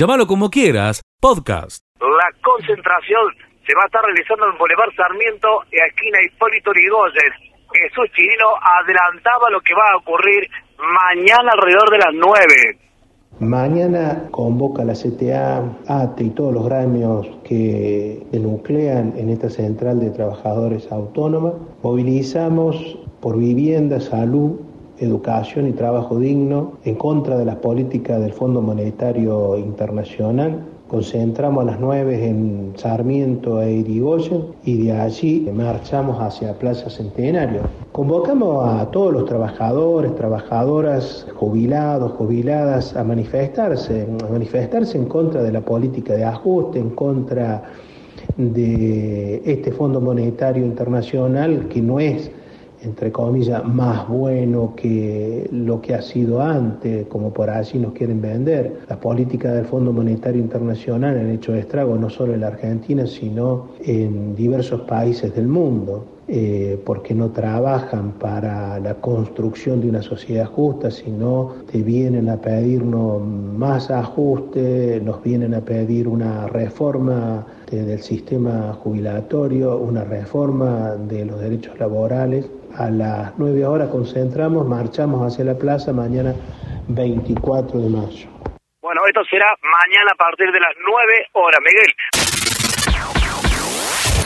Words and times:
Llámalo 0.00 0.26
como 0.26 0.48
quieras, 0.48 1.02
podcast. 1.20 1.84
La 2.00 2.32
concentración 2.40 3.20
se 3.66 3.74
va 3.74 3.82
a 3.82 3.84
estar 3.84 4.02
realizando 4.02 4.46
en 4.48 4.56
Boulevard 4.56 4.94
Sarmiento, 4.96 5.60
esquina 5.70 6.18
Hipólito 6.24 6.72
Yrigoyen. 6.72 7.32
Jesús 7.70 8.08
Chirino 8.16 8.48
adelantaba 8.80 9.50
lo 9.50 9.60
que 9.60 9.74
va 9.74 9.92
a 9.92 9.96
ocurrir 9.98 10.48
mañana 10.78 11.52
alrededor 11.52 11.90
de 11.90 11.98
las 11.98 12.14
9. 12.14 12.78
Mañana 13.40 14.28
convoca 14.30 14.84
la 14.86 14.94
CTA, 14.94 15.68
ATE 15.86 16.24
y 16.24 16.30
todos 16.30 16.54
los 16.54 16.64
gremios 16.64 17.26
que 17.44 18.22
se 18.30 18.40
nuclean 18.40 19.12
en 19.18 19.28
esta 19.28 19.50
central 19.50 20.00
de 20.00 20.12
trabajadores 20.12 20.90
autónoma. 20.90 21.52
Movilizamos 21.82 22.96
por 23.20 23.36
vivienda, 23.36 24.00
salud, 24.00 24.60
educación 25.00 25.66
y 25.66 25.72
trabajo 25.72 26.18
digno 26.18 26.72
en 26.84 26.94
contra 26.94 27.38
de 27.38 27.44
las 27.44 27.56
políticas 27.56 28.20
del 28.20 28.32
Fondo 28.32 28.60
Monetario 28.60 29.56
Internacional. 29.56 30.66
Concentramos 30.88 31.62
a 31.62 31.66
las 31.66 31.80
9 31.80 32.26
en 32.26 32.72
Sarmiento 32.76 33.62
e 33.62 33.72
Irigoyen 33.72 34.46
y 34.64 34.86
de 34.86 34.92
allí 34.92 35.48
marchamos 35.54 36.20
hacia 36.20 36.58
Plaza 36.58 36.90
Centenario. 36.90 37.60
Convocamos 37.92 38.68
a 38.68 38.90
todos 38.90 39.12
los 39.12 39.24
trabajadores, 39.24 40.14
trabajadoras, 40.16 41.26
jubilados, 41.36 42.12
jubiladas 42.12 42.96
a 42.96 43.04
manifestarse, 43.04 44.06
a 44.22 44.32
manifestarse 44.32 44.98
en 44.98 45.06
contra 45.06 45.42
de 45.42 45.52
la 45.52 45.60
política 45.60 46.14
de 46.14 46.24
ajuste, 46.24 46.80
en 46.80 46.90
contra 46.90 47.62
de 48.36 49.42
este 49.44 49.70
Fondo 49.72 50.00
Monetario 50.00 50.64
Internacional 50.64 51.68
que 51.68 51.80
no 51.80 52.00
es 52.00 52.32
entre 52.82 53.12
comillas, 53.12 53.64
más 53.64 54.08
bueno 54.08 54.74
que 54.74 55.48
lo 55.52 55.80
que 55.80 55.94
ha 55.94 56.02
sido 56.02 56.40
antes, 56.40 57.06
como 57.06 57.32
por 57.32 57.50
así 57.50 57.78
nos 57.78 57.92
quieren 57.92 58.20
vender. 58.20 58.80
Las 58.88 58.98
políticas 58.98 59.54
del 59.54 59.66
Fondo 59.66 59.92
Monetario 59.92 60.40
Internacional 60.40 61.18
han 61.18 61.30
hecho 61.30 61.54
estragos 61.54 62.00
no 62.00 62.08
solo 62.10 62.34
en 62.34 62.40
la 62.40 62.48
Argentina, 62.48 63.06
sino 63.06 63.68
en 63.80 64.34
diversos 64.34 64.82
países 64.82 65.34
del 65.34 65.48
mundo. 65.48 66.06
Eh, 66.32 66.80
porque 66.86 67.12
no 67.12 67.30
trabajan 67.30 68.12
para 68.12 68.78
la 68.78 68.94
construcción 68.94 69.80
de 69.80 69.88
una 69.88 70.00
sociedad 70.00 70.46
justa, 70.46 70.88
sino 70.88 71.54
te 71.68 71.82
vienen 71.82 72.28
a 72.28 72.36
pedirnos 72.36 73.20
más 73.20 73.90
ajuste, 73.90 75.00
nos 75.04 75.24
vienen 75.24 75.54
a 75.54 75.60
pedir 75.62 76.06
una 76.06 76.46
reforma 76.46 77.44
del 77.68 78.00
sistema 78.00 78.78
jubilatorio, 78.80 79.76
una 79.78 80.04
reforma 80.04 80.94
de 80.94 81.24
los 81.24 81.40
derechos 81.40 81.76
laborales 81.80 82.48
a 82.76 82.90
las 82.90 83.38
9 83.38 83.66
horas 83.66 83.88
concentramos, 83.88 84.66
marchamos 84.66 85.26
hacia 85.26 85.44
la 85.44 85.54
plaza 85.54 85.92
mañana 85.92 86.34
24 86.88 87.78
de 87.78 87.88
mayo. 87.88 88.28
Bueno, 88.82 89.02
esto 89.06 89.22
será 89.30 89.46
mañana 89.62 90.10
a 90.12 90.16
partir 90.16 90.50
de 90.52 90.60
las 90.60 90.72
9 90.84 91.26
horas, 91.34 91.60
Miguel. 91.64 91.94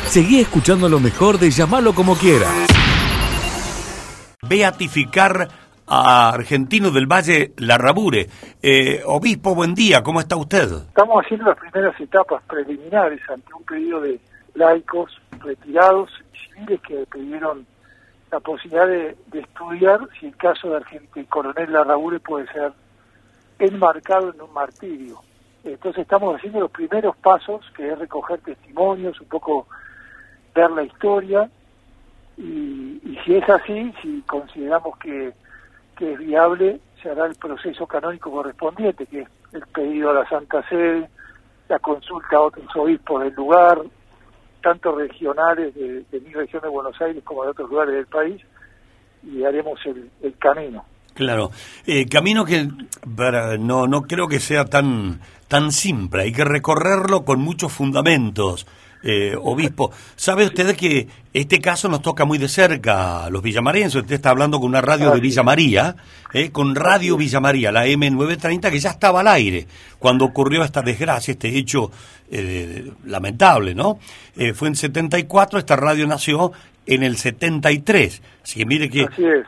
Seguí 0.07 0.41
escuchando 0.41 0.89
lo 0.89 1.01
mejor 1.01 1.39
de 1.39 1.51
llamarlo 1.51 1.95
como 1.95 2.15
quiera. 2.17 2.47
Beatificar 4.49 5.49
a 5.87 6.31
Argentino 6.31 6.91
del 6.91 7.07
Valle 7.07 7.53
Larrabure. 7.59 8.29
Eh, 8.63 9.03
obispo, 9.05 9.55
buen 9.55 9.75
día, 9.75 10.03
¿cómo 10.03 10.21
está 10.21 10.37
usted? 10.37 10.71
Estamos 10.89 11.25
haciendo 11.25 11.47
las 11.47 11.59
primeras 11.59 12.01
etapas 12.01 12.43
preliminares 12.45 13.21
ante 13.29 13.53
un 13.55 13.65
pedido 13.65 14.01
de 14.01 14.21
laicos 14.55 15.21
retirados 15.41 16.11
y 16.33 16.55
civiles 16.55 16.81
que 16.87 17.05
pidieron 17.13 17.67
la 18.35 18.41
posibilidad 18.41 18.89
de, 18.89 19.17
estudiar 19.33 20.01
si 20.19 20.27
el 20.27 20.37
caso 20.37 20.69
de 20.71 20.77
Argentina, 20.79 21.27
coronel 21.29 21.73
Larraúre 21.73 22.19
puede 22.19 22.49
ser 22.49 22.73
enmarcado 23.61 24.35
en 24.35 24.41
un 24.41 24.53
martirio. 24.53 25.21
Entonces 25.63 26.03
estamos 26.03 26.35
haciendo 26.35 26.59
los 26.59 26.71
primeros 26.73 27.17
pasos, 27.19 27.65
que 27.77 27.93
es 27.93 27.97
recoger 27.97 28.41
testimonios, 28.41 29.21
un 29.21 29.29
poco 29.29 29.69
ver 30.53 30.69
la 30.73 30.83
historia, 30.83 31.49
y, 32.37 33.17
si 33.25 33.37
es 33.37 33.49
así, 33.49 33.95
si 34.03 34.21
consideramos 34.23 34.99
que, 34.99 35.33
que 35.97 36.15
es 36.15 36.19
viable, 36.19 36.81
se 37.01 37.11
hará 37.11 37.27
el 37.27 37.37
proceso 37.37 37.87
canónico 37.87 38.33
correspondiente, 38.33 39.07
que 39.07 39.21
es 39.21 39.29
el 39.53 39.65
pedido 39.69 40.11
a 40.11 40.15
la 40.15 40.29
Santa 40.29 40.69
Sede, 40.69 41.09
la 41.69 41.79
consulta 41.79 42.37
a 42.37 42.41
otros 42.41 42.67
obispos 42.75 43.23
del 43.23 43.35
lugar, 43.35 43.79
tanto 44.65 44.97
regionales 44.97 45.75
de, 45.75 46.21
mi 46.21 46.33
región 46.33 46.63
de 46.63 46.69
Buenos 46.71 46.99
Aires 47.03 47.23
como 47.23 47.45
de 47.45 47.51
otros 47.51 47.69
lugares 47.69 47.95
del 47.95 48.07
país, 48.07 48.41
y 49.23 49.45
haremos 49.45 49.79
el, 49.85 50.35
camino. 50.39 50.85
Claro, 51.13 51.51
eh, 51.87 52.09
camino 52.09 52.47
que 52.47 52.67
para, 53.15 53.59
no, 53.59 53.87
no 53.87 54.03
creo 54.03 54.27
que 54.27 54.41
sea 54.41 54.65
tan, 54.65 55.21
tan 55.49 55.71
simple, 55.71 56.23
hay 56.23 56.33
que 56.33 56.45
recorrerlo 56.45 57.27
con 57.27 57.41
muchos 57.41 57.73
fundamentos. 57.73 58.67
Eh, 59.07 59.37
obispo. 59.39 59.91
¿Sabe 60.17 60.47
usted 60.47 60.75
que 60.75 61.07
este 61.35 61.61
caso 61.61 61.91
nos 61.91 62.01
toca 62.01 62.25
muy 62.25 62.39
de 62.39 62.49
cerca 62.49 63.27
a 63.27 63.31
los 63.31 63.43
villamarenses? 63.43 63.97
Usted 63.97 64.15
está 64.15 64.31
hablando 64.31 64.59
con 64.59 64.71
una 64.71 64.81
radio 64.81 65.11
de 65.11 65.21
Villa 65.21 65.43
María, 65.43 65.95
eh, 66.33 66.51
con 66.51 66.75
Radio 66.75 67.19
Villa 67.19 67.39
María, 67.39 67.71
la 67.71 67.87
M930, 67.87 68.71
que 68.71 68.81
ya 68.81 68.89
estaba 68.89 69.21
al 69.21 69.29
aire 69.29 69.67
cuando 69.99 70.25
ocurrió 70.25 70.65
esta 70.65 70.81
desgracia, 70.81 71.33
este 71.33 71.55
hecho 71.55 71.91
eh, 72.31 72.91
lamentable, 73.05 73.75
¿no? 73.75 73.99
fue 74.55 74.69
en 74.69 74.75
74, 74.75 75.59
esta 75.59 75.77
radio 75.77 76.07
nació 76.07 76.51
en 76.87 77.03
el 77.03 77.17
73. 77.17 78.23
Así 78.43 78.61
que 78.61 78.67
mire 78.67 78.91
que 78.91 79.07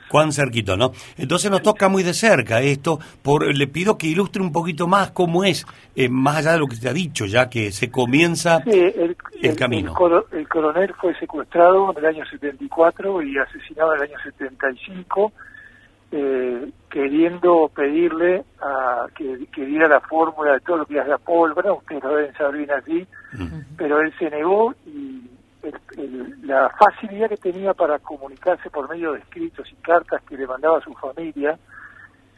cuán 0.09 0.33
cerquito, 0.33 0.77
¿no? 0.77 0.93
Entonces 1.19 1.51
nos 1.51 1.63
toca 1.63 1.89
muy 1.89 2.03
de 2.03 2.15
cerca 2.15 2.61
esto. 2.61 2.99
Por, 3.23 3.55
le 3.55 3.67
pido 3.67 3.99
que 3.99 4.07
ilustre 4.07 4.43
un 4.43 4.53
poquito 4.53 4.87
más 4.87 5.11
cómo 5.11 5.45
es, 5.45 5.67
eh, 5.95 6.09
más 6.09 6.39
allá 6.39 6.53
de 6.53 6.59
lo 6.61 6.67
que 6.67 6.77
se 6.77 6.89
ha 6.89 6.93
dicho, 6.93 7.27
ya 7.27 7.51
que 7.51 7.73
se 7.73 7.91
comienza 7.91 8.63
el, 8.65 9.17
camino. 9.57 9.95
El, 10.33 10.49
coronel 10.49 10.95
fue 10.95 11.15
secuestrado 11.19 11.93
en 11.93 11.99
el 11.99 12.07
año 12.07 12.25
74 12.25 13.23
y 13.23 13.37
asesinado 13.39 13.95
en 13.95 14.03
el 14.03 14.09
año 14.09 14.19
75, 14.23 15.33
eh, 16.13 16.71
queriendo 16.89 17.71
pedirle 17.75 18.45
a 18.63 19.07
que, 19.15 19.47
diera 19.67 19.89
la 19.89 20.01
fórmula 20.01 20.53
de 20.53 20.61
todo 20.61 20.79
lo 20.79 20.87
que 20.87 20.99
hace 20.99 21.11
la 21.11 21.19
pólvora, 21.19 21.73
ustedes 21.75 22.03
lo 22.03 22.17
deben 22.17 22.35
saber 22.35 22.57
bien 22.57 22.71
así, 22.71 23.07
pero 23.77 24.01
él 24.01 24.15
se 24.19 24.31
negó 24.31 24.75
y 24.87 25.36
la 26.43 26.71
facilidad 26.71 27.29
que 27.29 27.37
tenía 27.37 27.75
para 27.75 27.99
comunicarse 27.99 28.71
por 28.71 28.89
medio 28.89 29.13
de 29.13 29.21
escritos 29.21 29.71
y 29.71 29.75
cartas 29.77 30.23
que 30.23 30.37
le 30.37 30.47
mandaba 30.47 30.79
a 30.79 30.83
su 30.83 30.93
familia 30.95 31.59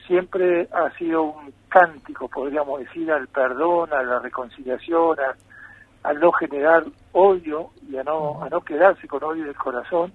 siempre 0.08 0.66
ha 0.72 0.90
sido 0.96 1.22
un 1.22 1.52
cántico, 1.68 2.28
podríamos 2.28 2.80
decir, 2.80 3.12
al 3.12 3.28
perdón, 3.28 3.92
a 3.92 4.02
la 4.02 4.18
reconciliación, 4.18 5.18
a, 5.20 6.12
no 6.14 6.32
generar 6.32 6.84
odio 7.12 7.70
y 7.86 7.98
a 7.98 8.02
no, 8.02 8.42
a 8.42 8.48
no 8.48 8.62
quedarse 8.62 9.06
con 9.06 9.22
odio 9.22 9.44
del 9.44 9.54
corazón. 9.54 10.12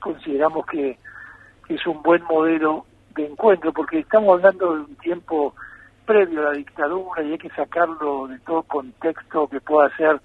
Consideramos 0.00 0.66
que, 0.66 0.98
es 1.68 1.86
un 1.86 2.02
buen 2.02 2.22
modelo 2.24 2.84
de 3.14 3.26
encuentro, 3.26 3.72
porque 3.72 4.00
estamos 4.00 4.34
hablando 4.34 4.74
de 4.74 4.80
un 4.82 4.96
tiempo 4.96 5.54
previo 6.04 6.40
a 6.40 6.52
la 6.52 6.58
dictadura 6.58 7.22
y 7.22 7.32
hay 7.32 7.38
que 7.38 7.50
sacarlo 7.50 8.28
de 8.28 8.38
todo 8.40 8.62
contexto 8.62 9.48
que 9.48 9.60
pueda 9.60 9.88
ser 9.96 10.20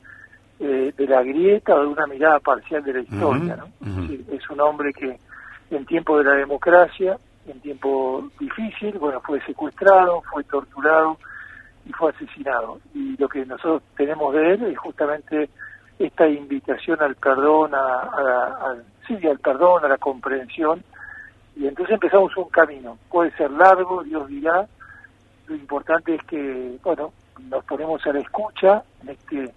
eh, 0.64 0.94
de 0.96 1.08
la 1.08 1.24
grieta 1.24 1.74
o 1.74 1.82
de 1.82 1.88
una 1.88 2.06
mirada 2.06 2.40
parcial 2.40 2.84
de 2.84 2.94
la 2.94 3.00
historia. 3.00 3.56
¿no? 3.56 4.04
es 4.32 4.48
un 4.48 4.62
hombre 4.62 4.94
que 4.94 5.18
en 5.72 5.86
tiempo 5.88 6.20
de 6.20 6.26
la 6.26 6.34
democracia, 6.34 7.18
en 7.48 7.60
tiempo 7.62 8.30
difícil, 8.40 8.96
bueno, 9.00 9.20
fue 9.22 9.42
secuestrado, 9.42 10.22
fue 10.32 10.44
torturado 10.44 11.18
y 11.88 11.92
fue 11.94 12.12
asesinado. 12.12 12.80
Y 12.94 13.18
lo 13.18 13.28
que 13.28 13.44
nosotros 13.44 13.82
tenemos 13.98 14.36
de 14.36 14.54
él 14.54 14.64
es 14.66 14.78
justamente 14.78 15.50
esta 15.98 16.28
invitación 16.28 17.02
al 17.02 17.16
perdón, 17.16 17.72
a, 17.74 18.76
sí, 19.08 19.18
al 19.26 19.40
perdón, 19.40 19.84
a 19.86 19.88
la 19.88 19.98
comprensión. 19.98 20.84
Y 21.56 21.66
entonces 21.66 21.96
empezamos 21.96 22.38
un 22.38 22.50
camino. 22.50 23.00
Puede 23.10 23.32
ser 23.32 23.50
largo, 23.50 24.04
Dios 24.04 24.28
dirá. 24.28 24.68
Lo 25.48 25.56
importante 25.56 26.14
es 26.14 26.24
que, 26.26 26.78
bueno, 26.84 27.14
nos 27.50 27.66
ponemos 27.66 28.06
a 28.06 28.14
la 28.14 28.20
escucha 28.20 28.84
en 29.02 29.10
este 29.10 29.54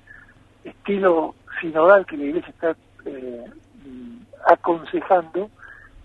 estilo 0.64 1.34
sinodal 1.60 2.06
que 2.06 2.16
la 2.16 2.24
Iglesia 2.24 2.50
está 2.50 2.76
eh, 3.06 3.44
aconsejando 4.46 5.50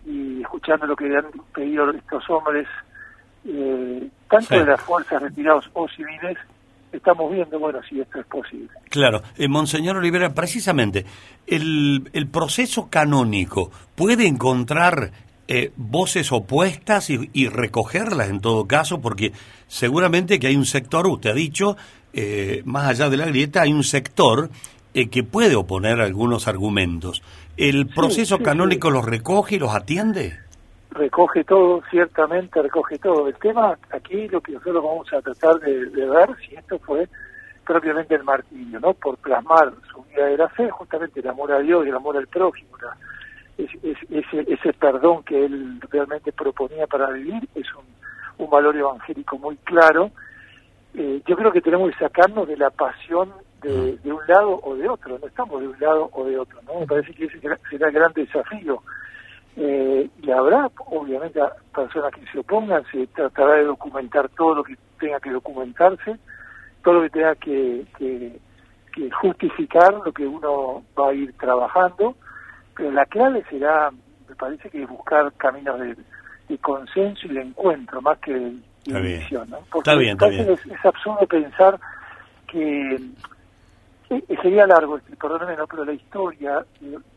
y 0.05 0.41
escuchando 0.41 0.85
lo 0.85 0.95
que 0.95 1.15
han 1.15 1.25
pedido 1.53 1.89
estos 1.91 2.29
hombres, 2.29 2.67
eh, 3.45 4.09
tanto 4.29 4.55
de 4.55 4.65
las 4.65 4.81
fuerzas 4.81 5.21
retirados 5.21 5.69
o 5.73 5.87
civiles, 5.89 6.37
estamos 6.91 7.31
viendo, 7.31 7.59
bueno, 7.59 7.79
si 7.87 7.99
esto 7.99 8.19
es 8.19 8.25
posible. 8.25 8.69
Claro, 8.89 9.21
eh, 9.37 9.47
Monseñor 9.47 9.97
Olivera, 9.97 10.33
precisamente, 10.33 11.05
el, 11.45 12.09
el 12.13 12.27
proceso 12.27 12.89
canónico 12.89 13.71
puede 13.95 14.27
encontrar 14.27 15.11
voces 15.77 16.31
opuestas 16.31 17.09
y, 17.09 17.27
y, 17.33 17.47
recogerlas 17.47 18.29
en 18.29 18.39
todo 18.39 18.67
caso, 18.67 19.01
porque 19.01 19.33
seguramente 19.65 20.37
que 20.37 20.45
hay 20.45 20.55
un 20.55 20.67
sector, 20.67 21.07
usted 21.07 21.31
ha 21.31 21.33
dicho, 21.33 21.75
eh, 22.13 22.61
más 22.65 22.87
allá 22.87 23.09
de 23.09 23.17
la 23.17 23.25
grieta, 23.25 23.61
hay 23.61 23.73
un 23.73 23.83
sector 23.83 24.49
eh, 24.93 25.09
que 25.09 25.23
puede 25.23 25.55
oponer 25.55 26.01
algunos 26.01 26.47
argumentos. 26.47 27.21
¿El 27.57 27.87
proceso 27.87 28.39
canónico 28.39 28.89
los 28.89 29.05
recoge 29.05 29.55
y 29.55 29.59
los 29.59 29.73
atiende? 29.73 30.39
recoge 30.91 31.43
todo, 31.43 31.81
ciertamente 31.89 32.61
recoge 32.61 32.97
todo. 32.97 33.27
El 33.27 33.35
tema 33.35 33.77
aquí 33.91 34.27
lo 34.27 34.41
que 34.41 34.53
nosotros 34.53 34.83
vamos 34.83 35.13
a 35.13 35.21
tratar 35.21 35.59
de, 35.59 35.85
ver 35.85 36.29
si 36.45 36.55
esto 36.55 36.79
fue 36.79 37.07
propiamente 37.65 38.15
el 38.15 38.23
martirio, 38.23 38.79
¿no? 38.79 38.93
Por 38.93 39.17
plasmar 39.17 39.71
su 39.91 40.03
vida 40.03 40.25
de 40.25 40.37
la 40.37 40.49
fe, 40.49 40.69
justamente 40.69 41.19
el 41.19 41.27
amor 41.27 41.51
a 41.51 41.59
Dios 41.59 41.85
y 41.85 41.89
el 41.89 41.95
amor 41.95 42.17
al 42.17 42.27
prójimo, 42.27 42.69
ese, 43.57 44.45
ese 44.47 44.73
perdón 44.73 45.23
que 45.23 45.45
él 45.45 45.81
realmente 45.89 46.31
proponía 46.31 46.87
para 46.87 47.11
vivir 47.11 47.47
es 47.55 47.67
un, 47.75 47.83
un 48.45 48.49
valor 48.49 48.75
evangélico 48.75 49.37
muy 49.37 49.57
claro. 49.57 50.11
Eh, 51.01 51.21
yo 51.25 51.37
creo 51.37 51.51
que 51.53 51.61
tenemos 51.61 51.89
que 51.91 51.97
sacarnos 51.97 52.45
de 52.45 52.57
la 52.57 52.69
pasión 52.71 53.31
de, 53.61 53.95
de, 53.97 54.11
un 54.11 54.19
lado 54.27 54.59
o 54.61 54.75
de 54.75 54.89
otro, 54.89 55.17
no 55.17 55.27
estamos 55.27 55.61
de 55.61 55.69
un 55.69 55.79
lado 55.79 56.09
o 56.11 56.25
de 56.25 56.37
otro, 56.37 56.61
¿no? 56.63 56.81
Me 56.81 56.87
parece 56.87 57.13
que 57.13 57.23
ese 57.23 57.39
será 57.39 57.87
el 57.87 57.93
gran 57.93 58.11
desafío 58.11 58.83
eh, 59.55 60.09
y 60.21 60.31
habrá, 60.31 60.69
obviamente, 60.87 61.39
personas 61.73 62.13
que 62.13 62.25
se 62.31 62.39
opongan, 62.39 62.83
se 62.91 63.07
tratará 63.07 63.55
de 63.55 63.63
documentar 63.63 64.27
todo 64.29 64.55
lo 64.55 64.63
que 64.63 64.77
tenga 64.99 65.19
que 65.21 65.31
documentarse, 65.31 66.17
todo 66.83 66.95
lo 66.95 67.01
que 67.03 67.09
tenga 67.09 67.35
que, 67.35 67.85
que, 67.97 68.39
justificar 69.21 69.93
lo 69.93 70.11
que 70.11 70.27
uno 70.27 70.83
va 70.97 71.11
a 71.11 71.13
ir 71.13 71.31
trabajando, 71.37 72.15
pero 72.75 72.91
la 72.91 73.05
clave 73.05 73.45
será, 73.49 73.91
me 74.27 74.35
parece 74.35 74.69
que 74.69 74.85
buscar 74.85 75.31
caminos 75.37 75.79
de, 75.79 76.57
consenso 76.57 77.27
y 77.27 77.33
de 77.35 77.41
encuentro, 77.41 78.01
más 78.01 78.17
que 78.19 78.53
de 78.93 79.01
división, 79.01 79.49
¿no? 79.49 79.59
Porque 79.71 79.91
es 79.91 80.85
absurdo 80.85 81.25
pensar 81.27 81.79
que 82.47 82.99
sería 84.41 84.65
largo, 84.65 84.97
este, 84.97 85.15
perdóneme, 85.15 85.55
no, 85.55 85.67
pero 85.67 85.85
la 85.85 85.93
historia 85.93 86.65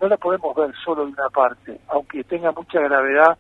no 0.01 0.09
la 0.09 0.17
podemos 0.17 0.55
ver 0.55 0.75
solo 0.85 1.07
de 1.07 1.13
una 1.13 1.29
parte, 1.31 1.81
aunque 1.89 2.23
tenga 2.25 2.53
mucha 2.53 2.81
gravedad 2.81 3.39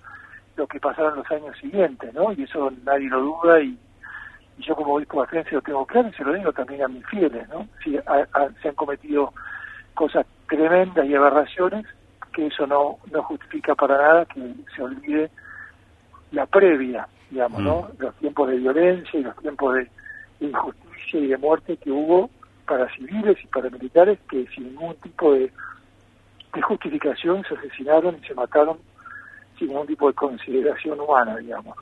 lo 0.56 0.66
que 0.66 0.80
pasará 0.80 1.10
en 1.10 1.16
los 1.16 1.30
años 1.30 1.56
siguientes, 1.58 2.12
¿no? 2.14 2.32
Y 2.32 2.42
eso 2.42 2.72
nadie 2.84 3.08
lo 3.08 3.20
duda 3.20 3.60
y, 3.60 3.78
yo 4.58 4.76
como 4.76 4.94
obispo 4.94 5.24
de 5.26 5.44
lo 5.50 5.62
tengo 5.62 5.86
claro 5.86 6.08
y 6.08 6.12
se 6.12 6.24
lo 6.24 6.34
digo 6.34 6.52
también 6.52 6.82
a 6.84 6.88
mis 6.88 7.04
fieles, 7.06 7.48
¿no? 7.48 7.66
Si 7.82 7.98
se 8.62 8.68
han 8.68 8.74
cometido 8.74 9.32
cosas 9.94 10.26
tremendas 10.48 11.06
y 11.06 11.14
aberraciones, 11.14 11.86
que 12.32 12.46
eso 12.46 12.66
no, 12.66 12.98
no 13.10 13.22
justifica 13.22 13.74
para 13.74 13.96
nada 13.96 14.24
que 14.26 14.54
se 14.74 14.82
olvide 14.82 15.30
la 16.30 16.46
previa, 16.46 17.08
digamos, 17.32 17.62
¿no? 17.62 17.82
Mm. 17.82 18.02
Los 18.02 18.14
tiempos 18.16 18.48
de 18.50 18.56
violencia 18.58 19.18
y 19.18 19.22
los 19.22 19.36
tiempos 19.38 19.74
de 19.74 19.88
injusticia 20.40 21.20
y 21.20 21.26
de 21.28 21.38
muerte 21.38 21.76
que 21.78 21.90
hubo 21.90 22.30
para 22.66 22.94
civiles 22.94 23.38
y 23.42 23.46
para 23.46 23.70
militares 23.70 24.18
que 24.30 24.46
sin 24.54 24.64
ningún 24.64 24.94
tipo 24.96 25.32
de, 25.32 25.50
justificación 26.62 27.42
se 27.48 27.54
asesinaron 27.54 28.18
y 28.22 28.26
se 28.26 28.34
mataron 28.34 28.76
sin 29.58 29.68
ningún 29.68 29.86
tipo 29.86 30.08
de 30.08 30.14
consideración 30.14 31.00
humana, 31.00 31.38
digamos. 31.38 31.76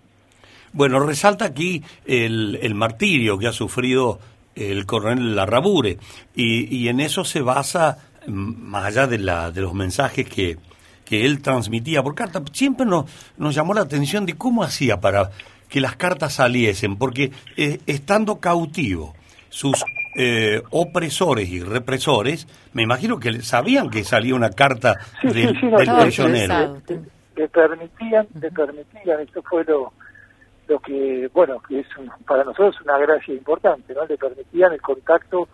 Bueno, 0.73 1.01
resalta 1.01 1.47
aquí 1.47 1.83
el, 2.05 2.57
el 2.63 2.77
martirio 2.77 3.37
que 3.37 3.49
ha 3.49 3.53
sufrido 3.53 4.21
el 4.55 4.87
coronel 4.87 5.35
Larrabure 5.35 5.99
y, 6.37 6.77
y 6.77 6.89
en 6.89 7.01
eso 7.01 7.25
se 7.25 7.41
basa, 7.41 7.99
mm, 8.29 8.71
más 8.71 8.85
allá 8.85 9.09
de, 9.09 9.19
la, 9.19 9.51
de 9.51 9.61
los 9.63 9.75
mensajes 9.75 10.29
que, 10.29 10.57
que 11.11 11.27
él 11.27 11.43
transmitía 11.43 12.05
por 12.05 12.15
carta, 12.15 12.41
siempre 12.53 12.87
nos, 12.87 13.05
nos 13.37 13.53
llamó 13.53 13.75
la 13.75 13.81
atención 13.81 14.27
de 14.27 14.39
cómo 14.39 14.63
hacía 14.63 15.01
para 15.01 15.31
que 15.69 15.81
las 15.81 15.97
cartas 15.97 16.35
saliesen, 16.35 16.97
porque 16.97 17.33
eh, 17.57 17.81
estando 17.87 18.39
cautivo, 18.39 19.17
sus 19.49 19.85
eh, 20.17 20.63
opresores 20.71 21.49
y 21.49 21.65
represores, 21.65 22.47
me 22.75 22.85
imagino 22.85 23.19
que 23.19 23.43
sabían 23.43 23.91
que 23.91 24.05
salía 24.05 24.37
una 24.37 24.51
carta 24.51 25.01
del, 25.25 25.59
prisionero. 25.59 26.81
Le, 27.35 27.49
permitían, 27.49 28.29
le 28.41 28.51
permitían, 28.53 29.21
esto 29.21 29.43
fue 29.43 29.65
lo, 29.65 29.93
lo 30.69 30.79
que, 30.79 31.29
bueno, 31.35 31.61
que 31.69 31.81
es 31.81 31.87
para 32.25 32.45
nosotros 32.45 32.77
una 32.85 32.99
gracia 32.99 33.35
importante, 33.35 33.95
¿no? 33.95 34.07
Le 34.07 34.17
permitían 34.17 34.73
el 34.73 34.81
contacto 34.81 35.49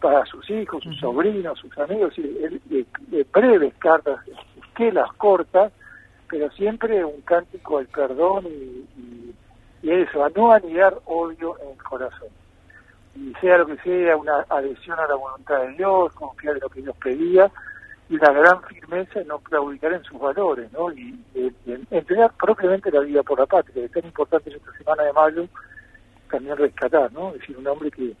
para 0.00 0.24
sus 0.26 0.48
hijos, 0.50 0.82
sus 0.82 0.98
sobrinos, 0.98 1.58
sus 1.58 1.76
amigos, 1.78 2.12
y, 2.18 2.86
breves 3.32 3.72
cartas, 3.78 4.20
esquelas 4.74 5.12
cortas, 5.14 5.72
pero 6.28 6.50
siempre 6.50 7.04
un 7.04 7.20
cántico 7.22 7.78
al 7.78 7.86
perdón 7.86 8.46
y, 8.46 9.34
y 9.82 9.90
eso, 9.90 10.24
a 10.24 10.30
no 10.30 10.52
anidar 10.52 10.98
odio 11.06 11.56
en 11.62 11.70
el 11.70 11.82
corazón 11.82 12.28
y 13.16 13.32
sea 13.40 13.58
lo 13.58 13.66
que 13.66 13.76
sea, 13.78 14.16
una 14.16 14.44
adhesión 14.48 14.98
a 14.98 15.06
la 15.06 15.14
voluntad 15.14 15.60
de 15.60 15.72
Dios, 15.74 16.12
confiar 16.14 16.56
en 16.56 16.62
lo 16.62 16.68
que 16.68 16.82
Dios 16.82 16.96
pedía, 17.02 17.50
y 18.08 18.16
una 18.16 18.32
gran 18.32 18.62
firmeza 18.64 19.20
en 19.20 19.28
no 19.28 19.38
claudicar 19.38 19.92
en 19.92 20.02
sus 20.04 20.18
valores, 20.20 20.70
¿no? 20.72 20.92
Y, 20.92 21.18
entregar 21.90 22.32
propiamente 22.34 22.90
la 22.90 23.00
vida 23.00 23.22
por 23.22 23.38
la 23.38 23.46
patria, 23.46 23.74
que 23.74 23.84
es 23.84 23.92
tan 23.92 24.04
importante 24.04 24.50
esta 24.50 24.72
semana 24.76 25.04
de 25.04 25.12
mayo 25.12 25.48
también 26.30 26.56
rescatar, 26.56 27.12
¿no? 27.12 27.28
Es 27.28 27.40
decir, 27.40 27.56
un 27.56 27.66
hombre 27.66 27.90
que, 27.90 28.14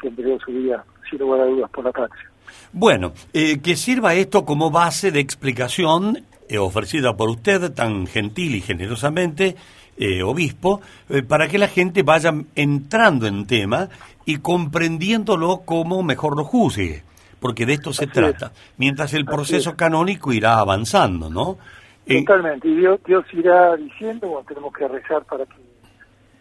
que 0.00 0.08
entregó 0.08 0.38
su 0.40 0.50
vida, 0.52 0.84
sin 1.08 1.18
lugar 1.18 1.42
a 1.42 1.44
dudas, 1.44 1.70
por 1.70 1.84
la 1.84 1.92
patria. 1.92 2.27
Bueno, 2.72 3.12
eh, 3.32 3.60
que 3.60 3.76
sirva 3.76 4.14
esto 4.14 4.44
como 4.44 4.70
base 4.70 5.10
de 5.10 5.20
explicación 5.20 6.24
eh, 6.48 6.58
ofrecida 6.58 7.16
por 7.16 7.30
usted 7.30 7.72
tan 7.72 8.06
gentil 8.06 8.54
y 8.54 8.60
generosamente 8.60 9.56
eh, 10.00 10.22
obispo, 10.22 10.80
eh, 11.08 11.24
para 11.24 11.48
que 11.48 11.58
la 11.58 11.66
gente 11.66 12.04
vaya 12.04 12.32
entrando 12.54 13.26
en 13.26 13.48
tema 13.48 13.88
y 14.24 14.38
comprendiéndolo 14.38 15.62
como 15.64 16.04
mejor 16.04 16.36
lo 16.36 16.44
juzgue, 16.44 17.02
porque 17.40 17.66
de 17.66 17.72
esto 17.72 17.92
se 17.92 18.06
trata, 18.06 18.52
mientras 18.76 19.12
el 19.14 19.24
proceso 19.24 19.76
canónico 19.76 20.32
irá 20.32 20.60
avanzando, 20.60 21.28
¿no? 21.28 21.58
Eh, 22.06 22.24
Totalmente, 22.24 22.68
y 22.68 22.76
Dios, 22.76 23.00
irá 23.32 23.74
diciendo, 23.74 24.28
bueno, 24.28 24.46
tenemos 24.46 24.72
que 24.72 24.86
rezar 24.86 25.24
para 25.24 25.44
que, 25.46 25.56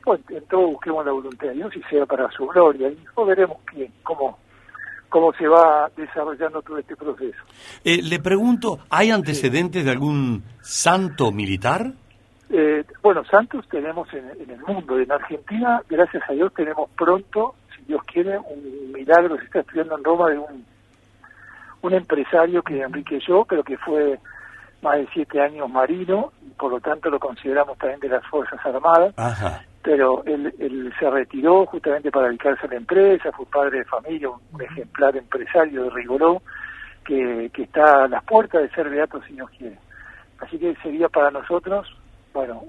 bueno, 0.06 0.24
en 0.30 0.46
todo 0.46 0.68
busquemos 0.68 1.04
la 1.04 1.14
voluntad 1.14 1.48
de 1.48 1.54
Dios 1.56 1.76
y 1.76 1.82
sea 1.90 2.06
para 2.06 2.30
su 2.30 2.46
gloria, 2.46 2.90
y 2.90 2.96
después 2.96 3.28
veremos 3.28 3.58
quién, 3.66 3.92
cómo, 4.04 4.38
cómo 5.10 5.34
se 5.34 5.48
va 5.48 5.90
desarrollando 5.96 6.62
todo 6.62 6.78
este 6.78 6.96
proceso. 6.96 7.38
le 7.84 8.20
pregunto, 8.20 8.80
¿hay 8.90 9.12
antecedentes 9.12 9.86
de 9.86 9.92
algún 9.92 10.44
santo 10.62 11.32
militar? 11.32 11.92
Eh, 12.50 12.86
bueno, 13.02 13.26
Santos 13.26 13.68
tenemos 13.70 14.08
en, 14.14 14.50
el 14.50 14.60
mundo, 14.66 15.00
en 15.00 15.12
Argentina, 15.12 15.82
gracias 15.90 16.24
a 16.30 16.34
Dios, 16.34 16.54
tenemos 16.54 16.90
pronto, 16.98 17.56
si 17.76 17.84
Dios 17.84 18.02
quiere, 18.06 18.38
un 18.38 18.92
milagro 18.94 19.38
se 19.38 19.46
está 19.46 19.60
estudiando 19.60 19.98
en 19.98 20.04
Roma 20.04 20.30
de 20.30 20.38
un, 20.38 20.66
un 21.82 21.94
empresario 21.94 22.64
que 22.64 22.82
enriqueció, 22.82 23.44
pero 23.44 23.64
que 23.64 23.78
fue 23.78 24.20
más 24.82 24.98
de 24.98 25.08
siete 25.14 25.42
años 25.42 25.70
marino, 25.70 26.32
y 26.46 26.50
por 26.52 26.72
lo 26.72 26.80
tanto 26.80 27.10
lo 27.10 27.20
consideramos 27.20 27.78
también 27.78 28.00
de 28.00 28.10
las 28.10 28.26
Fuerzas 28.28 28.60
Armadas. 28.66 29.14
Pero 29.88 30.22
él, 30.26 30.54
él, 30.60 30.94
se 31.00 31.10
retiró 31.10 31.66
justamente 31.66 32.12
para 32.12 32.28
dedicarse 32.28 32.66
a 32.66 32.70
la 32.70 32.76
empresa, 32.76 33.32
fue 33.32 33.46
padre 33.46 33.80
de 33.80 33.86
familia, 33.86 34.28
un, 34.30 34.62
ejemplar 34.62 35.16
empresario 35.16 35.86
de 35.86 35.90
Rigoló, 35.92 36.42
que, 37.06 37.50
que 37.54 37.64
está 37.64 38.04
a 38.04 38.08
las 38.10 38.22
puertas 38.26 38.64
de 38.64 38.70
ser 38.72 38.90
beato 38.90 39.22
si 39.24 39.34
Dios 39.36 39.50
quiere. 39.58 39.78
Así 40.40 40.60
que 40.60 40.76
sería 40.84 41.08
para 41.08 41.32
nosotros 41.32 41.88
bueno, 42.34 42.62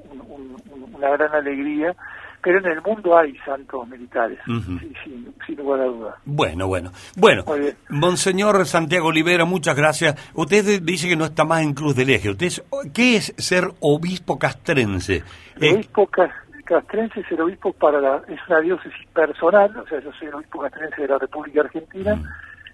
una 0.94 1.10
gran 1.10 1.34
alegría, 1.34 1.92
pero 2.40 2.60
en 2.60 2.66
el 2.66 2.82
mundo 2.82 3.18
hay 3.18 3.36
santos 3.44 3.86
militares, 3.88 4.38
sin, 4.46 5.56
lugar 5.56 5.80
a 5.80 5.84
dudas. 5.86 6.14
Bueno, 6.24 6.68
bueno. 6.68 6.92
Bueno, 7.16 7.44
Monseñor 7.90 8.64
Santiago 8.64 9.08
Olivera, 9.08 9.44
muchas 9.44 9.74
gracias. 9.74 10.14
Usted 10.34 10.80
dice 10.82 11.08
que 11.08 11.16
no 11.16 11.24
está 11.24 11.44
más 11.44 11.62
en 11.62 11.74
Cruz 11.74 11.96
del 11.96 12.10
Eje. 12.10 12.30
¿Usted 12.30 12.48
¿Qué 12.94 13.16
es 13.16 13.34
ser 13.36 13.64
obispo 13.80 14.38
castrense? 14.38 15.24
Obispo 15.56 16.06
castrense 16.06 16.47
es 16.68 17.30
el 17.32 17.40
obispo 17.40 17.72
para 17.72 18.00
la... 18.00 18.22
es 18.28 18.40
una 18.48 18.60
diócesis 18.60 19.06
personal, 19.12 19.74
o 19.76 19.86
sea, 19.86 20.00
yo 20.00 20.12
soy 20.12 20.28
el 20.28 20.34
obispo 20.34 20.60
castrense 20.60 21.02
de 21.02 21.08
la 21.08 21.18
República 21.18 21.62
Argentina, 21.62 22.20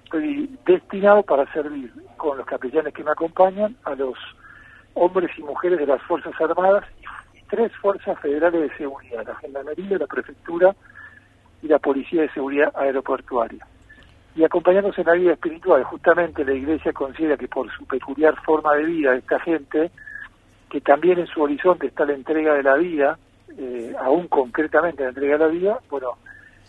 estoy 0.02 0.50
destinado 0.66 1.22
para 1.22 1.50
servir 1.52 1.92
con 2.16 2.38
los 2.38 2.46
capellanes 2.46 2.92
que 2.92 3.04
me 3.04 3.12
acompañan 3.12 3.76
a 3.84 3.94
los 3.94 4.16
hombres 4.94 5.30
y 5.38 5.42
mujeres 5.42 5.78
de 5.78 5.86
las 5.86 6.02
Fuerzas 6.02 6.34
Armadas 6.40 6.84
y 7.34 7.42
tres 7.48 7.72
fuerzas 7.76 8.18
federales 8.20 8.62
de 8.62 8.76
seguridad, 8.76 9.26
la 9.26 9.36
Gendarmería, 9.36 9.98
la 9.98 10.06
Prefectura 10.06 10.74
y 11.62 11.68
la 11.68 11.78
Policía 11.78 12.22
de 12.22 12.30
Seguridad 12.30 12.72
Aeroportuaria. 12.74 13.66
Y 14.36 14.42
acompañándose 14.42 15.02
en 15.02 15.06
la 15.06 15.12
vida 15.14 15.32
espiritual, 15.32 15.84
justamente 15.84 16.44
la 16.44 16.54
Iglesia 16.54 16.92
considera 16.92 17.36
que 17.36 17.46
por 17.46 17.70
su 17.72 17.86
peculiar 17.86 18.34
forma 18.42 18.74
de 18.74 18.84
vida 18.84 19.12
de 19.12 19.18
esta 19.18 19.38
gente, 19.38 19.92
que 20.68 20.80
también 20.80 21.20
en 21.20 21.28
su 21.28 21.40
horizonte 21.40 21.86
está 21.86 22.04
la 22.04 22.14
entrega 22.14 22.54
de 22.54 22.64
la 22.64 22.74
vida, 22.74 23.18
eh, 23.58 23.94
aún 24.00 24.28
concretamente 24.28 25.02
la 25.02 25.10
entrega 25.10 25.38
de 25.38 25.44
la 25.44 25.50
vida, 25.50 25.78
bueno, 25.90 26.12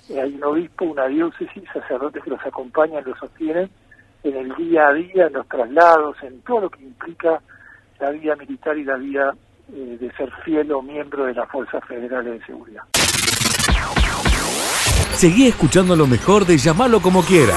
eh, 0.10 0.22
hay 0.22 0.36
un 0.36 0.44
obispo, 0.44 0.86
una 0.86 1.08
diócesis, 1.08 1.64
sacerdotes 1.74 2.24
que 2.24 2.30
los 2.30 2.46
acompañan, 2.46 3.04
los 3.06 3.18
sostienen 3.18 3.70
en 4.24 4.36
el 4.36 4.56
día 4.56 4.88
a 4.88 4.94
día, 4.94 5.28
en 5.28 5.34
los 5.34 5.48
traslados, 5.48 6.18
en 6.24 6.42
todo 6.42 6.62
lo 6.62 6.70
que 6.70 6.84
implica 6.84 7.42
la 8.00 8.10
vida 8.12 8.36
militar 8.36 8.78
y 8.78 8.84
la 8.84 8.98
vida 8.98 9.34
eh, 9.74 9.98
de 10.00 10.12
ser 10.14 10.32
fiel 10.44 10.72
o 10.72 10.82
miembro 10.82 11.26
de 11.26 11.34
las 11.34 11.50
Fuerzas 11.50 11.84
Federales 11.88 12.40
de 12.40 12.46
Seguridad. 12.46 12.84
Seguí 15.14 15.48
escuchando 15.48 15.96
lo 15.96 16.08
mejor 16.08 16.46
de 16.46 16.58
llamarlo 16.58 17.00
como 17.02 17.24
quiera. 17.24 17.54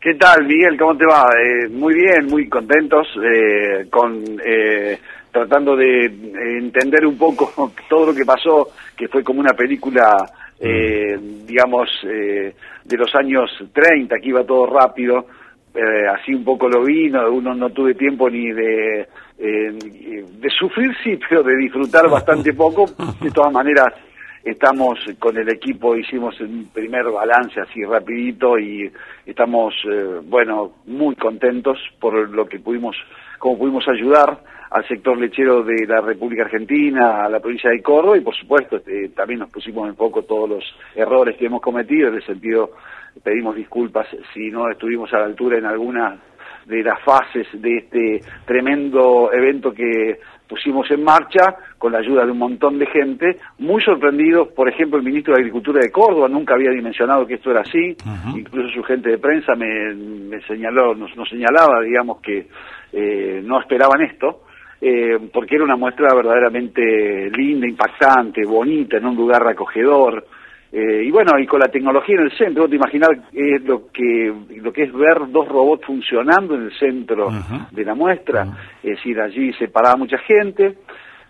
¿Qué 0.00 0.14
tal, 0.14 0.44
Miguel? 0.44 0.76
¿Cómo 0.78 0.96
te 0.96 1.06
va? 1.06 1.26
Eh, 1.42 1.68
muy 1.68 1.94
bien, 1.94 2.26
muy 2.26 2.48
contentos 2.48 3.08
eh, 3.24 3.88
con 3.90 4.22
tratando 5.36 5.76
de 5.76 6.06
entender 6.06 7.04
un 7.04 7.18
poco 7.18 7.52
todo 7.90 8.06
lo 8.06 8.14
que 8.14 8.24
pasó, 8.24 8.70
que 8.96 9.06
fue 9.06 9.22
como 9.22 9.40
una 9.40 9.52
película, 9.52 10.16
eh, 10.58 11.18
digamos, 11.46 11.90
eh, 12.04 12.54
de 12.82 12.96
los 12.96 13.14
años 13.14 13.50
30, 13.70 14.16
que 14.16 14.28
iba 14.30 14.44
todo 14.44 14.66
rápido, 14.66 15.26
eh, 15.74 16.06
así 16.08 16.32
un 16.32 16.42
poco 16.42 16.70
lo 16.70 16.84
vi, 16.84 17.10
no, 17.10 17.30
uno 17.30 17.54
no 17.54 17.68
tuve 17.68 17.92
tiempo 17.94 18.30
ni 18.30 18.50
de, 18.50 19.06
de 19.36 20.50
sufrir, 20.58 20.96
sí, 21.04 21.18
pero 21.28 21.42
de 21.42 21.54
disfrutar 21.56 22.08
bastante 22.08 22.52
poco, 22.54 22.86
de 23.20 23.30
todas 23.30 23.52
maneras 23.52 23.92
estamos 24.42 24.98
con 25.18 25.36
el 25.36 25.50
equipo, 25.50 25.96
hicimos 25.96 26.40
un 26.40 26.70
primer 26.72 27.10
balance 27.10 27.60
así 27.60 27.84
rapidito 27.84 28.58
y 28.58 28.90
estamos, 29.26 29.74
bueno, 30.22 30.76
muy 30.86 31.14
contentos 31.16 31.78
por 32.00 32.30
lo 32.30 32.46
que 32.46 32.60
pudimos, 32.60 32.96
como 33.40 33.58
pudimos 33.58 33.86
ayudar 33.88 34.38
al 34.70 34.86
sector 34.86 35.18
lechero 35.18 35.62
de 35.62 35.86
la 35.86 36.00
República 36.00 36.44
Argentina, 36.44 37.24
a 37.24 37.28
la 37.28 37.40
provincia 37.40 37.70
de 37.70 37.82
Córdoba 37.82 38.16
y 38.16 38.20
por 38.20 38.34
supuesto 38.34 38.76
este, 38.76 39.10
también 39.10 39.40
nos 39.40 39.50
pusimos 39.50 39.88
en 39.88 39.96
foco 39.96 40.22
todos 40.22 40.48
los 40.48 40.64
errores 40.94 41.36
que 41.36 41.46
hemos 41.46 41.60
cometido, 41.60 42.08
en 42.08 42.14
el 42.16 42.24
sentido 42.24 42.72
pedimos 43.22 43.56
disculpas 43.56 44.06
si 44.34 44.50
no 44.50 44.68
estuvimos 44.70 45.12
a 45.12 45.18
la 45.18 45.24
altura 45.26 45.58
en 45.58 45.66
alguna 45.66 46.18
de 46.66 46.82
las 46.82 47.00
fases 47.02 47.46
de 47.52 47.78
este 47.78 48.20
tremendo 48.44 49.30
evento 49.32 49.72
que 49.72 50.18
pusimos 50.48 50.90
en 50.90 51.02
marcha 51.02 51.56
con 51.78 51.92
la 51.92 51.98
ayuda 51.98 52.24
de 52.24 52.32
un 52.32 52.38
montón 52.38 52.78
de 52.78 52.86
gente, 52.86 53.36
muy 53.58 53.82
sorprendidos, 53.82 54.48
por 54.48 54.68
ejemplo, 54.68 54.98
el 54.98 55.04
ministro 55.04 55.34
de 55.34 55.40
Agricultura 55.40 55.80
de 55.80 55.90
Córdoba 55.90 56.28
nunca 56.28 56.54
había 56.54 56.70
dimensionado 56.70 57.26
que 57.26 57.34
esto 57.34 57.50
era 57.50 57.60
así, 57.60 57.96
incluso 58.34 58.68
su 58.74 58.82
gente 58.82 59.10
de 59.10 59.18
prensa 59.18 59.54
me, 59.54 60.40
señaló, 60.46 60.94
nos, 60.94 61.10
señalaba, 61.28 61.80
digamos, 61.82 62.20
que 62.20 62.46
eh, 62.92 63.42
no 63.44 63.60
esperaban 63.60 64.02
esto, 64.02 64.42
eh, 64.88 65.18
porque 65.32 65.56
era 65.56 65.64
una 65.64 65.74
muestra 65.74 66.14
verdaderamente 66.14 67.28
linda, 67.30 67.66
impactante, 67.66 68.44
bonita, 68.44 68.98
en 68.98 69.06
un 69.06 69.16
lugar 69.16 69.44
acogedor. 69.48 70.24
Eh, 70.70 71.02
y 71.04 71.10
bueno, 71.10 71.36
y 71.40 71.46
con 71.46 71.58
la 71.58 71.66
tecnología 71.66 72.14
en 72.14 72.26
el 72.26 72.38
centro, 72.38 72.68
te 72.68 72.76
imaginar 72.76 73.10
eh, 73.32 73.58
lo 73.64 73.90
que 73.90 74.32
lo 74.58 74.72
que 74.72 74.84
es 74.84 74.92
ver 74.92 75.28
dos 75.32 75.48
robots 75.48 75.84
funcionando 75.86 76.54
en 76.54 76.66
el 76.66 76.78
centro 76.78 77.32
de 77.72 77.84
la 77.84 77.96
muestra, 77.96 78.46
es 78.80 78.96
decir, 78.96 79.20
allí 79.20 79.52
se 79.54 79.66
paraba 79.66 79.96
mucha 79.96 80.18
gente. 80.18 80.76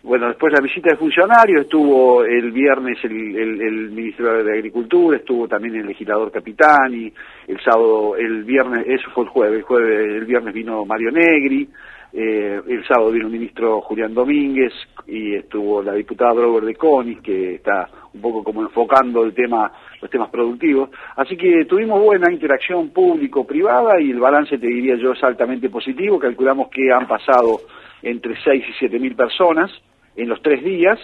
Bueno, 0.03 0.29
después 0.29 0.53
la 0.53 0.63
visita 0.63 0.91
de 0.91 0.99
funcionarios, 0.99 1.63
estuvo 1.63 2.25
el 2.25 2.53
viernes 2.53 2.99
el, 3.05 3.37
el, 3.37 3.91
ministro 3.91 4.45
de 4.45 4.53
Agricultura, 4.53 5.17
estuvo 5.17 5.49
también 5.49 5.77
el 5.77 5.87
legislador 5.87 6.31
Capitani, 6.31 7.11
el 7.49 7.61
sábado, 7.61 8.17
el 8.17 8.45
viernes, 8.45 8.85
eso 8.87 9.11
fue 9.15 9.25
el 9.25 9.31
jueves, 9.31 9.59
el 9.59 9.65
jueves, 9.65 10.15
el 10.15 10.25
viernes 10.27 10.53
vino 10.53 10.85
Mario 10.85 11.11
Negri, 11.11 11.69
eh, 12.19 12.63
el 12.67 12.83
sábado 12.87 13.11
vino 13.11 13.27
el 13.27 13.33
ministro 13.33 13.83
Julián 13.83 14.15
Domínguez 14.15 14.73
y 15.07 15.35
estuvo 15.35 15.83
la 15.83 15.93
diputada 15.93 16.33
Brover 16.33 16.65
de 16.65 16.75
Conis, 16.75 17.21
que 17.21 17.57
está 17.57 17.91
un 18.15 18.23
poco 18.23 18.43
como 18.43 18.63
enfocando 18.63 19.23
el 19.23 19.35
tema, 19.35 19.71
los 20.01 20.11
temas 20.11 20.31
productivos. 20.31 20.89
Así 21.15 21.37
que 21.37 21.67
tuvimos 21.67 22.01
buena 22.01 22.33
interacción 22.33 22.89
público-privada 22.89 24.01
y 24.01 24.13
el 24.13 24.19
balance, 24.19 24.57
te 24.57 24.67
diría 24.67 24.97
yo, 24.97 25.13
es 25.13 25.23
altamente 25.23 25.69
positivo. 25.69 26.19
Calculamos 26.19 26.69
que 26.69 26.91
han 26.91 27.07
pasado 27.07 27.61
entre 28.01 28.35
6 28.43 28.65
y 28.67 28.73
7 28.79 28.99
mil 28.99 29.15
personas 29.15 29.71
en 30.17 30.31
los 30.31 30.41
tres 30.41 30.65
días 30.65 30.99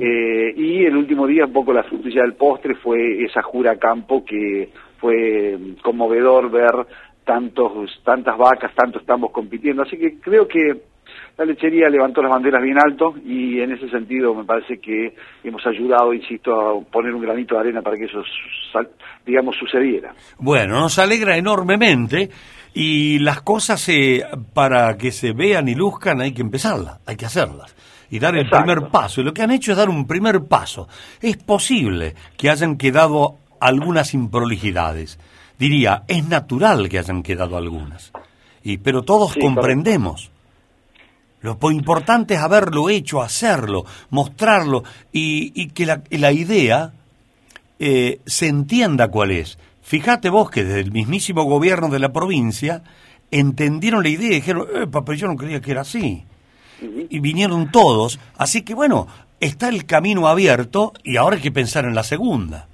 eh, 0.00 0.54
y 0.56 0.86
el 0.86 0.96
último 0.96 1.26
día 1.26 1.44
un 1.44 1.52
poco 1.52 1.74
la 1.74 1.82
frutilla 1.82 2.22
del 2.22 2.36
postre 2.36 2.74
fue 2.76 3.22
esa 3.22 3.42
jura 3.42 3.76
campo 3.76 4.24
que 4.24 4.70
fue 4.98 5.58
conmovedor 5.82 6.50
ver 6.50 6.72
tantos, 7.24 7.72
tantas 8.04 8.36
vacas, 8.36 8.72
tanto 8.74 8.98
estamos 8.98 9.30
compitiendo. 9.30 9.82
Así 9.82 9.96
que 9.96 10.18
creo 10.20 10.46
que 10.46 10.82
la 11.36 11.44
lechería 11.44 11.88
levantó 11.88 12.22
las 12.22 12.30
banderas 12.30 12.62
bien 12.62 12.78
alto 12.78 13.14
y 13.24 13.60
en 13.60 13.72
ese 13.72 13.88
sentido 13.88 14.34
me 14.34 14.44
parece 14.44 14.78
que 14.78 15.14
hemos 15.42 15.66
ayudado, 15.66 16.14
insisto, 16.14 16.54
a 16.54 16.80
poner 16.90 17.14
un 17.14 17.22
granito 17.22 17.54
de 17.54 17.60
arena 17.60 17.82
para 17.82 17.96
que 17.96 18.04
eso, 18.04 18.22
digamos, 19.26 19.56
sucediera. 19.56 20.14
Bueno, 20.38 20.80
nos 20.80 20.98
alegra 20.98 21.36
enormemente 21.36 22.30
y 22.72 23.18
las 23.18 23.42
cosas 23.42 23.90
para 24.52 24.96
que 24.96 25.10
se 25.10 25.32
vean 25.32 25.68
y 25.68 25.74
luzcan 25.74 26.20
hay 26.20 26.32
que 26.32 26.42
empezarlas, 26.42 27.00
hay 27.06 27.16
que 27.16 27.26
hacerlas 27.26 27.74
y 28.10 28.20
dar 28.20 28.36
el 28.36 28.48
primer 28.48 28.90
paso. 28.92 29.20
Y 29.20 29.24
lo 29.24 29.32
que 29.32 29.42
han 29.42 29.50
hecho 29.50 29.72
es 29.72 29.78
dar 29.78 29.88
un 29.88 30.06
primer 30.06 30.44
paso. 30.44 30.86
Es 31.20 31.36
posible 31.36 32.14
que 32.36 32.48
hayan 32.48 32.76
quedado 32.76 33.38
algunas 33.60 34.14
improlijidades 34.14 35.18
diría, 35.58 36.04
es 36.08 36.26
natural 36.26 36.88
que 36.88 36.98
hayan 36.98 37.22
quedado 37.22 37.56
algunas. 37.56 38.12
Y, 38.62 38.78
pero 38.78 39.02
todos 39.02 39.34
comprendemos. 39.34 40.30
Lo 41.44 41.58
importante 41.70 42.34
es 42.34 42.40
haberlo 42.40 42.88
hecho, 42.88 43.20
hacerlo, 43.20 43.84
mostrarlo 44.08 44.82
y, 45.12 45.68
que 45.68 45.84
la, 45.84 46.32
idea 46.32 46.92
eh, 47.78 48.20
se 48.24 48.46
entienda 48.48 49.08
cuál 49.08 49.30
es. 49.30 49.58
Fíjate 49.82 50.30
vos 50.30 50.50
que 50.50 50.64
desde 50.64 50.80
el 50.80 50.92
mismísimo 50.92 51.44
gobierno 51.44 51.88
de 51.88 51.98
la 51.98 52.14
provincia 52.14 52.82
entendieron 53.30 54.02
la 54.02 54.08
idea 54.08 54.28
y 54.28 54.36
dijeron, 54.36 54.66
eh, 54.74 54.86
pero 54.90 55.12
yo 55.12 55.26
no 55.26 55.36
creía 55.36 55.60
que 55.60 55.72
era 55.72 55.82
así. 55.82 56.24
Y 57.10 57.20
vinieron 57.20 57.70
todos. 57.70 58.18
Así 58.38 58.62
que 58.62 58.74
bueno, 58.74 59.06
está 59.38 59.68
el 59.68 59.84
camino 59.84 60.28
abierto 60.28 60.94
y 61.02 61.18
ahora 61.18 61.36
hay 61.36 61.42
que 61.42 61.52
pensar 61.52 61.84
en 61.84 61.94
la 61.94 62.04
segunda. 62.04 62.68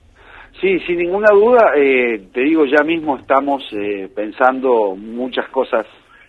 Sí, 0.60 0.78
sin 0.80 0.98
ninguna 0.98 1.30
duda, 1.32 1.72
eh, 1.74 2.28
te 2.34 2.42
digo, 2.42 2.66
ya 2.66 2.84
mismo 2.84 3.16
estamos 3.16 3.66
eh, 3.72 4.10
pensando 4.14 4.94
muchas 4.94 5.48
cosas 5.48 5.86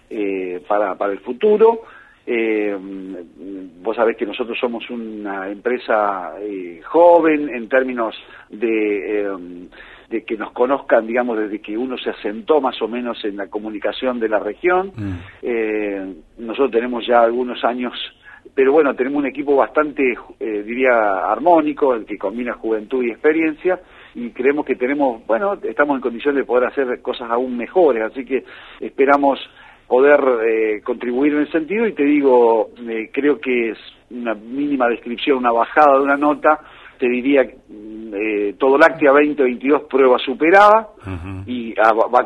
eh, 0.10 0.64
para, 0.66 0.96
para 0.96 1.12
el 1.12 1.20
futuro. 1.20 1.82
vos 3.84 3.96
sabés 3.96 4.16
que 4.16 4.26
nosotros 4.26 4.58
somos 4.58 4.90
una 4.90 5.50
empresa 5.50 6.32
joven 6.86 7.50
en 7.50 7.68
términos 7.68 8.16
de, 8.50 9.30
de 10.10 10.24
que 10.24 10.38
nos 10.38 10.54
conozcan, 10.54 11.08
digamos, 11.08 11.38
desde 11.38 11.60
que 11.60 11.78
uno 11.78 11.98
se 11.98 12.12
asentó 12.12 12.62
más 12.62 12.82
o 12.82 12.88
menos 12.88 13.24
en 13.26 13.36
la 13.36 13.48
comunicación 13.48 14.18
de 14.18 14.30
la 14.30 14.40
región. 14.40 14.94
Mm. 14.96 16.46
nosotros 16.46 16.72
tenemos 16.72 17.06
ya 17.06 17.22
algunos 17.22 17.62
años 17.66 17.94
pero 18.56 18.72
bueno, 18.72 18.96
tenemos 18.96 19.20
un 19.20 19.28
equipo 19.28 19.56
bastante, 19.56 20.18
diría, 20.40 21.32
armónico, 21.32 21.94
el 21.94 22.06
que 22.06 22.18
combina 22.18 22.54
juventud 22.54 23.04
y 23.04 23.12
experiencia, 23.12 23.80
y 24.16 24.30
creemos 24.32 24.66
que 24.66 24.76
tenemos, 24.76 25.26
bueno, 25.26 25.54
estamos 25.64 25.96
en 25.96 26.02
condición 26.02 26.36
de 26.36 26.44
poder 26.44 26.70
hacer 26.70 27.02
cosas 27.02 27.30
aún 27.30 27.58
mejores, 27.58 28.04
así 28.04 28.26
que 28.26 28.44
esperamos 28.80 29.40
poder 29.88 30.20
eh, 30.48 30.82
contribuir 30.84 31.34
en 31.34 31.42
ese 31.44 31.52
sentido. 31.52 31.86
Y 31.86 31.94
te 31.94 32.04
digo, 32.04 32.70
eh, 32.88 33.10
creo 33.12 33.40
que 33.40 33.72
es 33.72 33.78
una 34.10 34.34
mínima 34.34 34.88
descripción, 34.88 35.38
una 35.38 35.52
bajada 35.52 35.98
de 35.98 36.04
una 36.04 36.18
nota, 36.18 36.60
te 37.02 37.10
diría 37.10 37.44
mm, 37.44 38.14
eh, 38.14 38.56
todo 38.60 38.78
láctea 38.78 39.12
2022 39.12 39.84
prueba 39.90 40.20
superada 40.20 40.90
y 41.48 41.74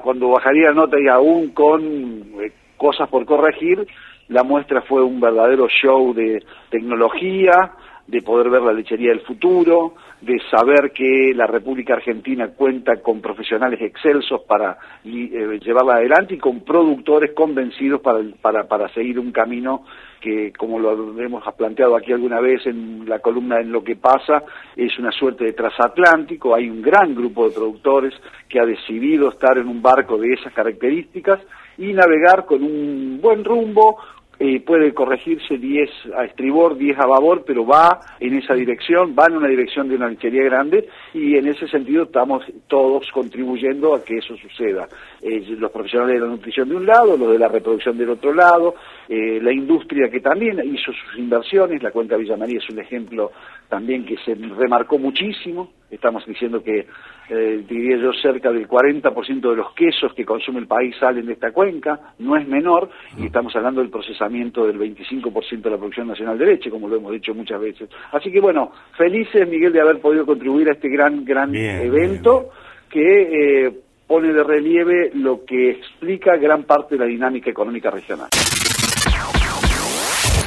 cuando 0.03 0.29
bajaría 0.29 0.69
la 0.69 0.73
nota 0.73 0.99
y 0.99 1.07
aún 1.07 1.49
con 1.49 1.81
eh, 1.81 2.51
cosas 2.75 3.07
por 3.09 3.25
corregir, 3.25 3.87
la 4.27 4.43
muestra 4.43 4.81
fue 4.81 5.01
un 5.01 5.19
verdadero 5.19 5.67
show 5.69 6.13
de 6.13 6.43
tecnología, 6.69 7.71
de 8.07 8.21
poder 8.21 8.49
ver 8.49 8.61
la 8.61 8.73
lechería 8.73 9.09
del 9.09 9.21
futuro, 9.21 9.95
de 10.21 10.39
saber 10.51 10.91
que 10.91 11.33
la 11.35 11.47
República 11.47 11.95
Argentina 11.95 12.49
cuenta 12.49 12.97
con 13.01 13.19
profesionales 13.19 13.81
excelsos 13.81 14.41
para 14.41 14.77
eh, 15.03 15.59
llevarla 15.63 15.95
adelante 15.95 16.35
y 16.35 16.37
con 16.37 16.61
productores 16.61 17.31
convencidos 17.33 18.01
para, 18.01 18.19
para, 18.41 18.67
para 18.67 18.89
seguir 18.89 19.19
un 19.19 19.31
camino 19.31 19.85
que, 20.25 20.51
como 20.57 20.79
lo 20.79 21.19
hemos 21.21 21.43
planteado 21.55 21.95
aquí 21.95 22.11
alguna 22.11 22.39
vez 22.39 22.65
en 22.65 23.07
la 23.07 23.19
columna 23.19 23.59
en 23.59 23.71
lo 23.71 23.83
que 23.83 23.95
pasa, 23.95 24.43
es 24.75 24.97
una 24.97 25.11
suerte 25.11 25.45
de 25.45 25.53
transatlántico. 25.53 26.55
Hay 26.55 26.67
un 26.69 26.81
gran 26.81 27.13
grupo 27.13 27.47
de 27.47 27.53
productores 27.53 28.13
que 28.49 28.59
ha 28.59 28.65
decidido 28.65 29.29
estar 29.29 29.57
en 29.57 29.67
un 29.67 29.81
barco 29.81 30.17
de 30.17 30.33
esas 30.33 30.51
características 30.53 31.39
y 31.77 31.93
navegar 31.93 32.45
con 32.45 32.63
un 32.63 33.19
buen 33.21 33.43
rumbo, 33.43 33.97
eh, 34.39 34.59
puede 34.59 34.93
corregirse 34.93 35.57
10 35.57 35.89
a 36.17 36.25
estribor, 36.25 36.77
10 36.77 36.99
a 36.99 37.05
babor, 37.05 37.43
pero 37.45 37.65
va 37.65 37.99
en 38.19 38.37
esa 38.37 38.53
dirección, 38.53 39.15
va 39.17 39.27
en 39.27 39.37
una 39.37 39.47
dirección 39.47 39.87
de 39.87 39.95
una 39.95 40.09
lechería 40.09 40.43
grande 40.43 40.87
y 41.13 41.37
en 41.37 41.47
ese 41.47 41.67
sentido 41.67 42.03
estamos 42.03 42.43
todos 42.67 43.09
contribuyendo 43.13 43.95
a 43.95 44.03
que 44.03 44.17
eso 44.17 44.35
suceda. 44.35 44.87
Eh, 45.21 45.55
los 45.57 45.71
profesionales 45.71 46.15
de 46.15 46.25
la 46.25 46.31
nutrición 46.31 46.67
de 46.69 46.75
un 46.75 46.85
lado, 46.85 47.15
los 47.15 47.31
de 47.31 47.39
la 47.39 47.47
reproducción 47.47 47.97
del 47.97 48.09
otro 48.09 48.33
lado, 48.33 48.75
eh, 49.07 49.39
la 49.41 49.53
industria 49.53 50.09
que 50.09 50.19
también 50.19 50.59
hizo 50.65 50.91
sus 50.91 51.17
inversiones, 51.17 51.81
la 51.81 51.91
cuenca 51.91 52.17
Villa 52.17 52.35
María 52.35 52.59
es 52.59 52.69
un 52.69 52.79
ejemplo 52.79 53.31
también 53.69 54.05
que 54.05 54.17
se 54.17 54.35
remarcó 54.35 54.97
muchísimo, 54.97 55.71
estamos 55.95 56.25
diciendo 56.25 56.63
que 56.63 56.87
eh, 57.29 57.63
diría 57.67 57.97
yo 57.97 58.11
cerca 58.13 58.51
del 58.51 58.67
40% 58.67 59.49
de 59.49 59.55
los 59.55 59.73
quesos 59.73 60.13
que 60.13 60.25
consume 60.25 60.59
el 60.59 60.67
país 60.67 60.95
salen 60.99 61.25
de 61.25 61.33
esta 61.33 61.51
cuenca, 61.51 62.13
no 62.19 62.37
es 62.37 62.47
menor, 62.47 62.89
y 63.17 63.25
estamos 63.25 63.55
hablando 63.55 63.81
del 63.81 63.89
procesamiento 63.89 64.65
del 64.65 64.77
25% 64.77 65.61
de 65.61 65.69
la 65.69 65.77
producción 65.77 66.07
nacional 66.07 66.37
de 66.37 66.45
leche, 66.45 66.69
como 66.69 66.87
lo 66.87 66.97
hemos 66.97 67.11
dicho 67.11 67.33
muchas 67.33 67.59
veces. 67.59 67.89
Así 68.11 68.31
que 68.31 68.39
bueno, 68.39 68.71
felices 68.97 69.47
Miguel 69.47 69.73
de 69.73 69.81
haber 69.81 69.99
podido 69.99 70.25
contribuir 70.25 70.69
a 70.69 70.73
este 70.73 70.89
gran, 70.89 71.25
gran 71.25 71.55
evento 71.55 72.49
que... 72.89 73.65
Eh, 73.65 73.81
pone 74.07 74.31
de 74.31 74.43
relieve 74.43 75.11
lo 75.15 75.43
que 75.45 75.71
explica 75.71 76.37
gran 76.37 76.63
parte 76.63 76.95
de 76.95 76.99
la 76.99 77.05
dinámica 77.07 77.49
económica 77.49 77.89
regional. 77.89 78.29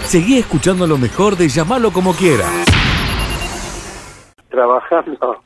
Seguí 0.09 0.39
escuchando 0.39 0.87
lo 0.87 0.97
mejor 0.97 1.37
de 1.37 1.49
llamarlo 1.49 1.93
como 1.93 2.15
quiera. 2.15 2.47
Trabajando 4.59 5.41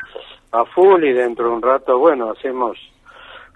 a 0.52 0.64
full 0.64 1.04
y 1.04 1.12
dentro 1.12 1.49
de 1.49 1.52
un 1.52 1.61
rato, 1.61 1.99
bueno, 1.99 2.31
hacemos 2.31 2.78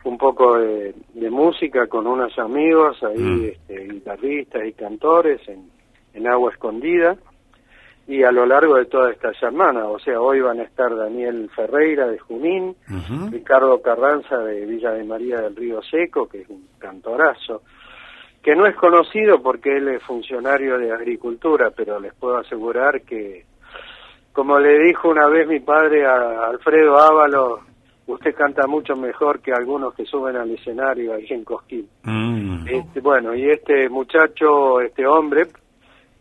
un 0.04 0.18
poco 0.18 0.58
de, 0.58 0.92
música 1.30 1.86
con 1.86 2.06
unos 2.06 2.38
amigos, 2.38 3.02
ahí 3.02 3.18
Mm. 3.18 3.44
este, 3.44 3.88
guitarristas 3.88 4.66
y 4.66 4.72
cantores 4.75 5.40
en, 5.48 5.70
en 6.12 6.26
Agua 6.28 6.52
Escondida. 6.52 7.16
Y 8.06 8.22
a 8.22 8.32
lo 8.32 8.44
largo 8.44 8.75
de 8.75 8.84
toda 8.84 9.10
esta 9.10 9.32
semana, 9.32 9.86
o 9.86 9.98
sea, 9.98 10.20
hoy 10.20 10.40
van 10.40 10.60
a 10.60 10.64
estar 10.64 10.94
Daniel 10.94 11.48
Ferreira 11.56 12.06
de 12.06 12.18
Junín. 12.18 12.76
Ricardo 13.30 13.80
Carranza 13.80 14.36
de 14.36 14.66
Villa 14.66 14.90
de 14.90 15.04
María 15.04 15.40
del 15.40 15.56
Río 15.56 15.80
Seco, 15.84 16.28
que 16.28 16.42
es 16.42 16.50
un 16.50 16.68
cantorazo, 16.78 17.62
que 18.42 18.54
no 18.54 18.66
es 18.66 18.76
conocido 18.76 19.42
porque 19.42 19.78
él 19.78 19.88
es 19.88 20.02
funcionario 20.02 20.76
de 20.76 20.92
agricultura, 20.92 21.70
pero 21.75 21.98
les 21.98 22.12
puedo 22.12 22.36
asegurar 22.36 23.00
que, 23.00 23.46
como 24.36 24.58
le 24.58 24.78
dijo 24.80 25.08
una 25.08 25.28
vez 25.28 25.48
mi 25.48 25.60
padre 25.60 26.04
a 26.04 26.48
Alfredo 26.50 26.98
Ávalo, 26.98 27.60
usted 28.06 28.34
canta 28.34 28.66
mucho 28.66 28.94
mejor 28.94 29.40
que 29.40 29.50
algunos 29.50 29.94
que 29.94 30.04
suben 30.04 30.36
al 30.36 30.50
escenario 30.50 31.14
ahí 31.14 31.26
en 31.30 31.42
Cosquín. 31.42 31.88
Mm. 32.02 32.68
Este, 32.68 33.00
bueno, 33.00 33.34
y 33.34 33.48
este 33.48 33.88
muchacho, 33.88 34.82
este 34.82 35.06
hombre, 35.06 35.46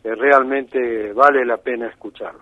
eh, 0.01 0.15
realmente 0.15 1.11
vale 1.11 1.45
la 1.45 1.57
pena 1.57 1.87
escucharlo. 1.87 2.39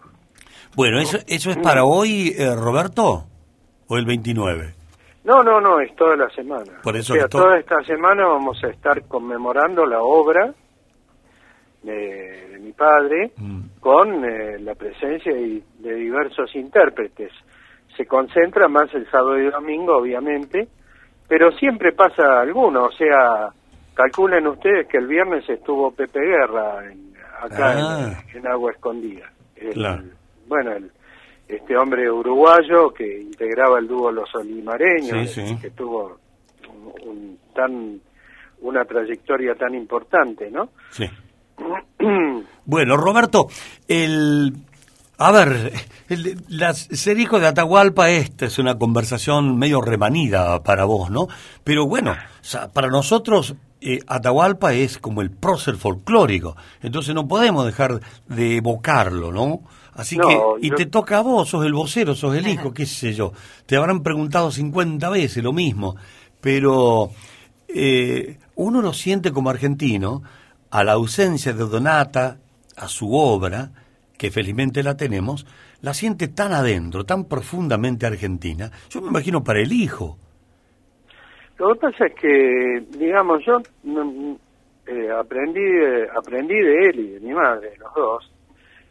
Bueno, 0.75 0.99
¿eso, 0.99 1.17
¿eso 1.27 1.49
es 1.49 1.57
para 1.57 1.85
hoy, 1.85 2.35
eh, 2.37 2.55
Roberto? 2.55 3.23
¿O 3.87 3.97
el 3.97 4.05
29? 4.05 4.75
No, 5.23 5.41
no, 5.41 5.59
no, 5.59 5.79
es 5.79 5.95
toda 5.95 6.15
la 6.15 6.29
semana. 6.29 6.81
Por 6.83 6.95
eso 6.95 7.13
o 7.13 7.15
sea, 7.15 7.27
toda 7.27 7.57
esta 7.57 7.83
semana 7.83 8.27
vamos 8.27 8.63
a 8.63 8.67
estar 8.67 9.07
conmemorando 9.07 9.87
la 9.87 10.03
obra 10.03 10.53
de, 11.83 12.47
de 12.51 12.59
mi 12.59 12.71
padre 12.71 13.31
Mm. 13.37 13.61
con 13.79 14.25
eh, 14.25 14.57
la 14.59 14.73
presencia 14.75 15.31
y- 15.37 15.63
de 15.79 15.93
diversos 15.95 16.55
intérpretes. 16.55 17.31
Se 17.97 18.05
concentra 18.05 18.67
más 18.67 18.93
el 18.93 19.05
sábado 19.11 19.37
y 19.39 19.49
domingo, 19.51 19.97
obviamente, 19.97 20.67
pero 21.27 21.51
siempre 21.51 21.91
pasa 21.91 22.41
alguno, 22.41 22.85
o 22.85 22.91
sea, 22.91 23.49
calculen 23.93 24.47
ustedes 24.47 24.87
que 24.87 24.97
el 24.97 25.07
viernes 25.07 25.47
estuvo 25.49 25.91
Pepe 25.91 26.19
Guerra 26.19 26.89
en- 26.91 27.13
acá 27.41 27.73
Ah. 27.77 28.13
en, 28.33 28.37
en 28.39 28.47
Agua 28.47 28.71
Escondida. 28.71 29.29
El- 29.55 29.73
Claro. 29.73 30.03
Bueno, 30.47 30.71
el- 30.71 30.91
este 31.47 31.77
hombre 31.77 32.09
uruguayo 32.09 32.91
que 32.93 33.19
integraba 33.21 33.77
el 33.79 33.87
dúo 33.87 34.11
Los 34.11 34.33
Olimareños, 34.35 35.29
Sí, 35.29 35.45
sí. 35.45 35.57
que 35.61 35.69
tuvo 35.71 36.17
un- 36.69 37.09
un 37.09 37.37
tan 37.53 37.99
una 38.61 38.85
trayectoria 38.85 39.55
tan 39.55 39.75
importante, 39.75 40.49
¿no? 40.49 40.69
Sí. 40.89 41.05
Bueno, 42.65 42.95
Roberto, 42.97 43.47
el... 43.87 44.53
A 45.17 45.31
ver, 45.31 45.73
el- 46.09 46.41
la- 46.49 46.73
ser 46.73 47.19
hijo 47.19 47.39
de 47.39 47.47
Atahualpa, 47.47 48.09
esta 48.09 48.45
es 48.45 48.57
una 48.57 48.77
conversación 48.77 49.57
medio 49.57 49.79
remanida 49.81 50.63
para 50.63 50.85
vos, 50.85 51.09
¿no? 51.11 51.27
Pero 51.63 51.85
bueno, 51.87 52.11
o 52.11 52.15
sea, 52.43 52.69
para 52.69 52.87
nosotros 52.89 53.55
eh, 53.81 53.99
Atahualpa 54.07 54.73
es 54.73 54.97
como 54.97 55.21
el 55.21 55.29
prócer 55.29 55.75
folclórico, 55.75 56.55
entonces 56.81 57.13
no 57.13 57.27
podemos 57.27 57.65
dejar 57.65 57.99
de 58.27 58.57
evocarlo, 58.57 59.31
¿no? 59.31 59.61
Así 59.93 60.17
No, 60.17 60.27
que, 60.27 60.39
y 60.61 60.69
yo- 60.71 60.75
te 60.75 60.87
toca 60.87 61.19
a 61.19 61.21
vos, 61.21 61.49
sos 61.49 61.63
el 61.65 61.73
vocero, 61.73 62.15
sos 62.15 62.35
el 62.35 62.47
hijo, 62.47 62.73
qué 62.73 62.85
sé 62.85 63.13
yo. 63.13 63.33
Te 63.67 63.75
habrán 63.77 64.01
preguntado 64.03 64.51
50 64.51 65.09
veces 65.09 65.43
lo 65.43 65.53
mismo, 65.53 65.95
pero 66.41 67.11
eh, 67.67 68.39
uno 68.55 68.81
lo 68.81 68.93
siente 68.93 69.31
como 69.31 69.49
argentino 69.51 70.23
a 70.73 70.83
la 70.83 70.93
ausencia 70.93 71.53
de 71.53 71.65
Donata, 71.65 72.37
a 72.75 72.87
su 72.87 73.13
obra, 73.15 73.69
que 74.17 74.31
felizmente 74.31 74.81
la 74.81 74.97
tenemos, 74.97 75.45
la 75.81 75.93
siente 75.93 76.27
tan 76.29 76.51
adentro, 76.51 77.03
tan 77.05 77.25
profundamente 77.25 78.07
argentina. 78.07 78.71
Yo 78.89 78.99
me 79.01 79.09
imagino 79.09 79.43
para 79.43 79.59
el 79.59 79.71
hijo. 79.71 80.17
Lo 81.59 81.73
que 81.73 81.79
pasa 81.79 82.07
es 82.07 82.15
que, 82.15 82.83
digamos, 82.97 83.45
yo 83.45 83.59
mm, 83.83 84.33
eh, 84.87 85.11
aprendí, 85.11 85.61
de- 85.61 86.07
aprendí 86.09 86.55
de 86.55 86.89
él 86.89 86.99
y 86.99 87.07
de 87.11 87.19
mi 87.19 87.33
madre, 87.33 87.73
los 87.77 87.93
dos, 87.93 88.31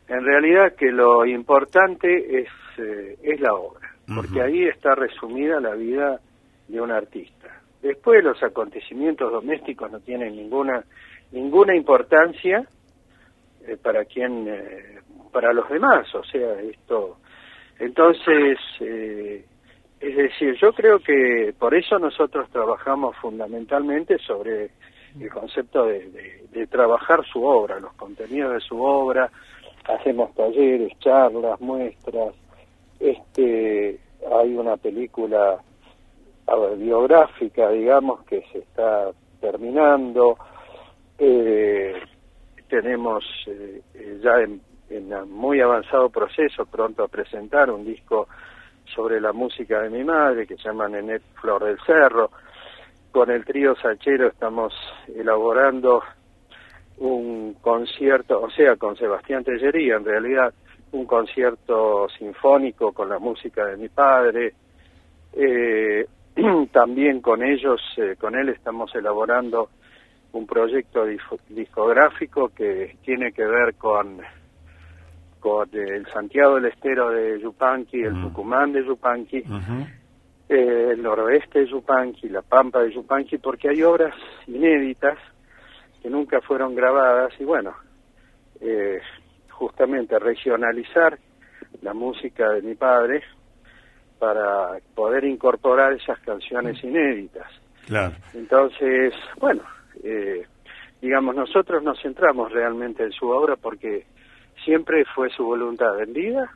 en 0.07 0.25
realidad 0.25 0.75
que 0.79 0.93
lo 0.93 1.27
importante 1.27 2.43
es, 2.43 2.49
eh, 2.79 3.19
es 3.25 3.41
la 3.41 3.55
obra, 3.55 3.89
porque 4.15 4.41
ahí 4.41 4.65
está 4.69 4.95
resumida 4.95 5.61
la 5.61 5.75
vida 5.75 6.21
de 6.69 6.81
un 6.81 6.93
artista. 6.93 7.49
Después 7.83 8.23
los 8.23 8.41
acontecimientos 8.43 9.33
domésticos 9.33 9.91
no 9.91 9.99
tienen 9.99 10.37
ninguna 10.37 10.85
ninguna 11.33 11.75
importancia 11.75 12.67
eh, 13.67 13.77
para 13.83 14.05
quien 14.05 14.47
eh, 14.49 15.01
para 15.33 15.53
los 15.53 15.69
demás, 15.69 16.15
o 16.15 16.23
sea, 16.25 16.61
esto 16.61 17.17
entonces 17.79 18.59
eh, 18.81 19.45
es 20.01 20.17
decir, 20.17 20.55
yo 20.61 20.73
creo 20.73 20.99
que 20.99 21.55
por 21.59 21.75
eso 21.75 21.99
nosotros 21.99 22.49
trabajamos 22.51 23.17
fundamentalmente 23.17 24.19
sobre 24.19 24.71
el 25.21 25.31
concepto 25.31 25.85
de, 25.87 26.09
de- 26.11 26.43
de 26.51 26.67
trabajar 26.67 27.25
su 27.33 27.45
obra, 27.45 27.79
los 27.81 27.93
contenidos 27.95 28.53
de 28.55 28.61
su 28.61 28.83
obra, 28.83 29.31
hacemos 29.85 30.35
talleres, 30.35 30.93
charlas, 30.99 31.61
muestras, 31.61 32.35
este, 33.01 33.99
hay 34.41 34.55
una 34.55 34.77
película 34.77 35.59
biográfica, 36.77 37.71
digamos, 37.71 38.23
que 38.25 38.43
se 38.53 38.59
está 38.59 39.11
terminando, 39.41 40.37
eh, 41.25 42.03
tenemos 42.69 43.25
eh, 43.47 43.81
eh, 43.95 44.21
ya 44.21 44.41
en, 44.41 44.61
muy 45.31 45.61
avanzado 45.61 46.11
proceso 46.11 46.67
pronto 46.67 47.05
a 47.05 47.09
presentar 47.09 47.71
un 47.71 47.85
disco 47.85 48.27
sobre 48.93 49.21
la 49.21 49.33
música 49.33 49.81
de 49.83 49.89
mi 49.89 50.03
madre 50.03 50.47
que 50.47 50.57
se 50.57 50.65
llama 50.65 50.89
Nenet 50.89 51.23
Flor 51.41 51.65
del 51.65 51.79
Cerro. 51.87 52.31
Con 53.13 53.31
el 53.31 53.45
trío 53.45 53.77
Sachero 53.77 54.27
estamos 54.27 54.75
elaborando 55.15 56.03
un 56.99 57.55
concierto, 57.61 58.43
o 58.43 58.51
sea, 58.51 58.77
con 58.77 58.97
Sebastián 58.97 59.45
Tellería, 59.45 59.97
en 59.97 60.05
realidad 60.05 60.53
un 60.91 61.07
concierto 61.07 62.09
sinfónico 62.19 62.93
con 62.93 63.09
la 63.09 63.21
música 63.21 63.65
de 63.67 63.77
mi 63.77 63.89
padre. 63.89 64.55
Eh, 65.35 66.05
también 66.73 67.21
con 67.21 67.45
ellos, 67.45 67.81
eh, 67.97 68.17
con 68.19 68.35
él 68.35 68.49
estamos 68.49 68.93
elaborando 68.95 69.71
un 70.33 70.47
proyecto 70.47 71.05
discográfico 71.49 72.49
que 72.49 72.97
tiene 73.05 73.33
que 73.33 73.45
ver 73.45 73.75
con 73.75 74.21
con 75.41 75.69
el 75.73 76.07
Santiago 76.07 76.55
del 76.55 76.67
Estero 76.67 77.11
de 77.11 77.41
Yupanqui, 77.41 78.01
el 78.01 78.15
Mm. 78.15 78.23
Tucumán 78.23 78.73
de 78.73 78.85
Yupanqui, 78.85 79.39
eh, 80.49 80.89
el 80.93 81.03
noroeste 81.03 81.61
de 81.61 81.67
Yupanqui, 81.67 82.29
la 82.29 82.43
Pampa 82.43 82.81
de 82.81 82.93
Yupanqui, 82.93 83.39
porque 83.39 83.69
hay 83.69 83.83
obras 83.83 84.15
inéditas 84.47 85.19
que 86.01 86.09
nunca 86.09 86.41
fueron 86.43 86.77
grabadas 86.77 87.33
y 87.41 87.45
bueno, 87.45 87.75
eh, 88.61 89.01
justamente 89.51 90.17
regionalizar 90.21 91.19
la 91.81 91.93
música 91.93 92.51
de 92.51 92.63
mi 92.63 92.77
padre 92.77 93.23
para 94.21 94.79
poder 94.95 95.25
incorporar 95.25 95.93
esas 95.95 96.21
canciones 96.21 96.83
inéditas. 96.85 97.49
Claro. 97.87 98.15
Entonces, 98.35 99.13
bueno, 99.41 99.63
eh, 100.03 100.47
digamos, 101.01 101.35
nosotros 101.35 101.83
nos 101.83 102.01
centramos 102.01 102.53
realmente 102.53 103.03
en 103.05 103.13
su 103.13 103.29
obra 103.29 103.57
porque 103.57 104.07
siempre 104.65 105.05
fue 105.15 105.31
su 105.31 105.45
voluntad 105.45 106.01
en 106.01 106.13
vida, 106.13 106.51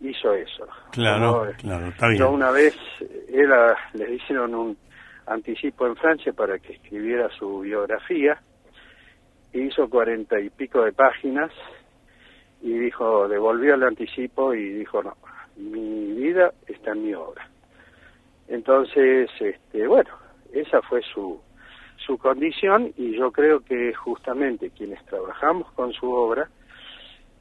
hizo 0.00 0.32
eso. 0.34 0.66
Claro, 0.92 1.48
eh, 1.48 1.54
claro, 1.58 1.86
está 1.88 2.08
bien. 2.08 2.18
Yo 2.20 2.30
una 2.30 2.50
vez, 2.50 2.74
eh, 3.00 3.26
él 3.32 3.52
a- 3.52 3.76
le 3.94 4.14
hicieron 4.14 4.54
un 4.54 4.76
anticipo 5.26 5.86
en 5.86 5.96
Francia 5.96 6.32
para 6.32 6.58
que 6.58 6.74
escribiera 6.74 7.28
su 7.38 7.60
biografía, 7.60 8.40
hizo 9.52 9.88
cuarenta 9.90 10.38
y 10.40 10.48
pico 10.50 10.82
de 10.84 10.92
páginas 10.92 11.50
y 12.62 12.72
dijo, 12.78 13.26
devolvió 13.28 13.74
el 13.74 13.82
anticipo 13.84 14.54
y 14.54 14.68
dijo, 14.74 15.02
no, 15.02 15.16
mi 15.56 16.12
vida 16.12 16.52
está 16.66 16.92
en 16.92 17.04
mi 17.04 17.14
obra. 17.14 17.48
Entonces, 18.48 19.30
este, 19.40 19.86
bueno, 19.86 20.10
esa 20.52 20.82
fue 20.82 21.02
su, 21.02 21.40
su 22.06 22.18
condición 22.18 22.92
y 22.96 23.16
yo 23.16 23.30
creo 23.30 23.60
que 23.60 23.94
justamente 23.94 24.70
quienes 24.70 25.04
trabajamos 25.06 25.70
con 25.72 25.92
su 25.92 26.10
obra, 26.10 26.48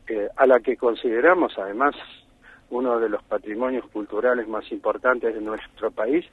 eh, 0.08 0.28
a 0.36 0.45
la 0.45 0.60
que 0.60 0.76
consideramos 0.76 1.58
además 1.58 1.95
uno 2.69 3.00
de 3.00 3.10
los 3.10 3.24
patrimonios 3.24 3.86
culturales 3.88 4.48
más 4.48 4.72
importantes 4.72 5.34
de 5.34 5.41
nuestro 5.41 5.91
país, 5.91 6.26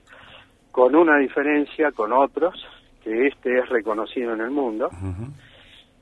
con 0.71 0.95
una 0.95 1.19
diferencia 1.19 1.93
con 1.93 2.13
otros, 2.13 2.55
que 3.03 3.29
este 3.29 3.59
es 3.59 3.69
reconocido 3.69 4.35
en 4.35 4.41
el 4.41 4.51
mundo. 4.51 4.91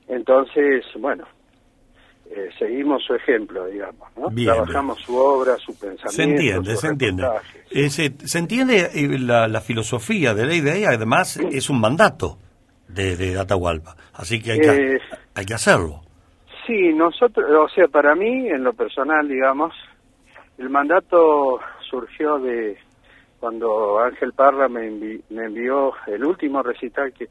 Entonces, 0.09 0.85
bueno, 0.99 1.25
eh, 2.31 2.49
seguimos 2.59 3.05
su 3.05 3.15
ejemplo, 3.15 3.67
digamos, 3.67 4.09
¿no? 4.17 4.29
Bien, 4.31 4.53
Trabajamos 4.53 5.01
su 5.01 5.17
obra, 5.17 5.57
su 5.57 5.73
pensamiento. 5.79 6.11
Se 6.11 6.23
entiende, 6.23 6.77
se 6.77 6.87
entiende. 6.89 7.27
Eh, 7.71 7.91
se, 7.91 8.13
se 8.27 8.39
entiende 8.39 8.91
eh, 8.95 9.19
la, 9.19 9.47
la 9.49 9.61
filosofía 9.61 10.35
de 10.35 10.47
la 10.47 10.55
idea 10.55 10.91
además 10.91 11.37
es 11.37 11.71
un 11.71 11.81
mandato 11.81 12.39
de, 12.89 13.17
de 13.17 13.39
Atahualpa. 13.39 13.97
Así 14.15 14.41
que 14.41 14.53
hay 14.53 14.61
que, 14.61 14.95
Eh, 14.95 14.99
hay 15.35 15.45
que 15.45 15.55
hacerlo. 15.55 16.01
Sí, 16.67 16.93
nosotros, 16.95 17.45
o 17.51 17.69
sea, 17.69 17.89
para 17.89 18.15
mí, 18.15 18.49
en 18.49 18.65
lo 18.65 18.73
personal, 18.73 19.29
digamos, 19.29 19.75
el 20.57 20.71
mandato 20.71 21.61
surgió 21.91 22.39
de 22.39 22.79
cuando 23.39 23.99
Ángel 23.99 24.33
Parra 24.33 24.69
me, 24.69 24.91
me 25.29 25.45
envió 25.45 25.93
el 26.07 26.25
último 26.25 26.63
recital 26.63 27.13
que 27.13 27.29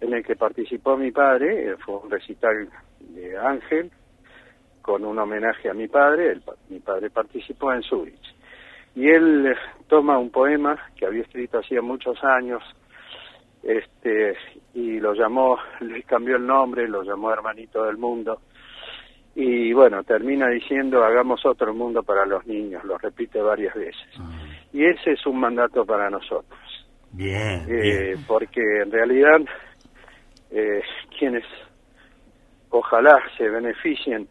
en 0.00 0.14
el 0.14 0.24
que 0.24 0.34
participó 0.34 0.96
mi 0.96 1.12
padre, 1.12 1.70
eh, 1.70 1.76
fue 1.84 1.96
un 1.98 2.10
recital 2.10 2.68
de 3.00 3.38
Ángel, 3.38 3.90
con 4.82 5.04
un 5.04 5.18
homenaje 5.18 5.70
a 5.70 5.74
mi 5.74 5.88
padre, 5.88 6.40
mi 6.68 6.80
padre 6.80 7.10
participó 7.10 7.72
en 7.72 7.82
Zurich. 7.82 8.34
Y 8.94 9.08
él 9.08 9.46
eh, 9.46 9.56
toma 9.88 10.18
un 10.18 10.30
poema 10.30 10.76
que 10.96 11.06
había 11.06 11.22
escrito 11.22 11.60
hacía 11.60 11.80
muchos 11.80 12.22
años, 12.22 12.62
este, 13.62 14.36
y 14.74 15.00
lo 15.00 15.14
llamó, 15.14 15.56
le 15.80 16.02
cambió 16.02 16.36
el 16.36 16.46
nombre, 16.46 16.88
lo 16.88 17.02
llamó 17.02 17.32
Hermanito 17.32 17.84
del 17.84 17.96
Mundo, 17.96 18.40
y 19.34 19.72
bueno, 19.72 20.02
termina 20.04 20.48
diciendo 20.48 21.02
hagamos 21.02 21.44
otro 21.46 21.72
mundo 21.72 22.02
para 22.02 22.26
los 22.26 22.46
niños, 22.46 22.84
lo 22.84 22.98
repite 22.98 23.40
varias 23.40 23.74
veces. 23.74 24.08
Ah. 24.18 24.30
Y 24.72 24.84
ese 24.84 25.12
es 25.12 25.26
un 25.26 25.40
mandato 25.40 25.86
para 25.86 26.10
nosotros. 26.10 26.60
Bien, 27.12 27.64
eh, 27.68 28.16
Porque 28.26 28.60
en 28.82 28.90
realidad 28.90 29.40
eh, 30.50 30.82
quienes 31.18 31.44
ojalá 32.70 33.22
se 33.36 33.48
beneficien, 33.48 34.28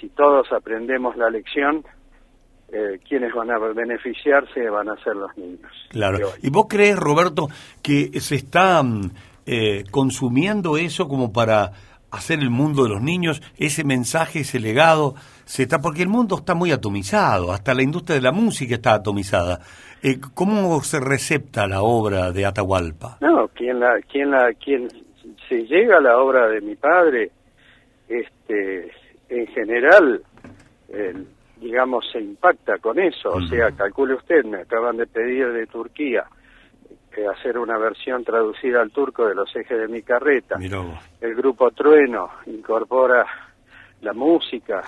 si 0.00 0.08
todos 0.08 0.52
aprendemos 0.52 1.16
la 1.16 1.30
lección, 1.30 1.84
eh, 2.70 2.98
quienes 3.08 3.32
van 3.32 3.50
a 3.50 3.58
beneficiarse 3.58 4.68
van 4.68 4.88
a 4.90 4.96
ser 5.02 5.16
los 5.16 5.36
niños. 5.36 5.72
Claro. 5.88 6.18
¿Y 6.42 6.50
vos 6.50 6.66
crees, 6.68 6.96
Roberto, 6.96 7.48
que 7.82 8.20
se 8.20 8.36
está 8.36 8.82
mm, 8.82 9.10
eh, 9.46 9.84
consumiendo 9.90 10.76
eso 10.76 11.08
como 11.08 11.32
para 11.32 11.72
hacer 12.10 12.40
el 12.40 12.50
mundo 12.50 12.84
de 12.84 12.90
los 12.90 13.02
niños, 13.02 13.42
ese 13.58 13.84
mensaje, 13.84 14.40
ese 14.40 14.60
legado, 14.60 15.14
se 15.44 15.62
está 15.62 15.80
porque 15.80 16.02
el 16.02 16.08
mundo 16.08 16.36
está 16.36 16.54
muy 16.54 16.70
atomizado, 16.72 17.52
hasta 17.52 17.74
la 17.74 17.82
industria 17.82 18.16
de 18.16 18.22
la 18.22 18.32
música 18.32 18.74
está 18.74 18.94
atomizada. 18.94 19.60
Eh, 20.02 20.18
¿Cómo 20.34 20.80
se 20.82 21.00
recepta 21.00 21.66
la 21.66 21.82
obra 21.82 22.32
de 22.32 22.46
Atahualpa? 22.46 23.18
No, 23.20 23.48
quien 23.48 23.80
la, 23.80 24.00
quien 24.10 24.30
la, 24.30 24.52
quien 24.54 24.88
se 25.48 25.64
llega 25.64 25.98
a 25.98 26.00
la 26.00 26.18
obra 26.18 26.48
de 26.48 26.60
mi 26.60 26.76
padre, 26.76 27.30
este, 28.08 28.90
en 29.28 29.46
general, 29.48 30.22
digamos, 31.60 32.04
se 32.10 32.20
impacta 32.20 32.78
con 32.78 32.98
eso. 32.98 33.30
O 33.30 33.42
sea, 33.42 33.70
calcule 33.72 34.14
usted, 34.14 34.44
me 34.44 34.58
acaban 34.58 34.96
de 34.96 35.06
pedir 35.06 35.52
de 35.52 35.66
Turquía 35.66 36.24
hacer 37.26 37.58
una 37.58 37.78
versión 37.78 38.24
traducida 38.24 38.80
al 38.80 38.90
turco 38.90 39.26
de 39.26 39.34
los 39.34 39.54
ejes 39.54 39.78
de 39.78 39.88
mi 39.88 40.02
carreta. 40.02 40.56
El 41.20 41.34
grupo 41.34 41.70
Trueno 41.70 42.30
incorpora 42.46 43.26
la 44.00 44.12
música 44.12 44.82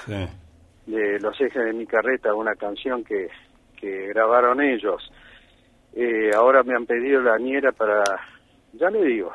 de 0.87 1.18
los 1.20 1.40
ejes 1.40 1.64
de 1.64 1.72
mi 1.72 1.87
carreta, 1.87 2.35
una 2.35 2.55
canción 2.55 3.05
que, 3.05 3.29
que 3.76 4.09
grabaron 4.09 4.61
ellos. 4.61 5.11
Eh, 5.92 6.31
ahora 6.35 6.62
me 6.62 6.74
han 6.74 6.87
pedido 6.87 7.20
la 7.20 7.37
niera 7.38 7.72
para, 7.72 8.05
ya 8.74 8.90
le 8.90 9.05
digo, 9.05 9.33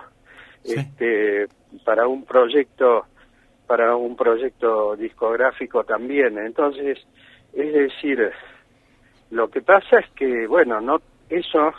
este, 0.64 1.48
para 1.84 2.08
un 2.08 2.24
proyecto, 2.24 3.06
para 3.68 3.96
un 3.96 4.16
proyecto 4.16 4.96
discográfico 4.96 5.84
también. 5.84 6.38
Entonces, 6.38 7.00
es 7.54 7.74
decir, 7.74 8.32
lo 9.32 9.50
que 9.50 9.62
pasa 9.62 10.00
es 10.00 10.10
que, 10.12 10.48
bueno, 10.48 10.80
no, 10.82 11.02
eso 11.30 11.74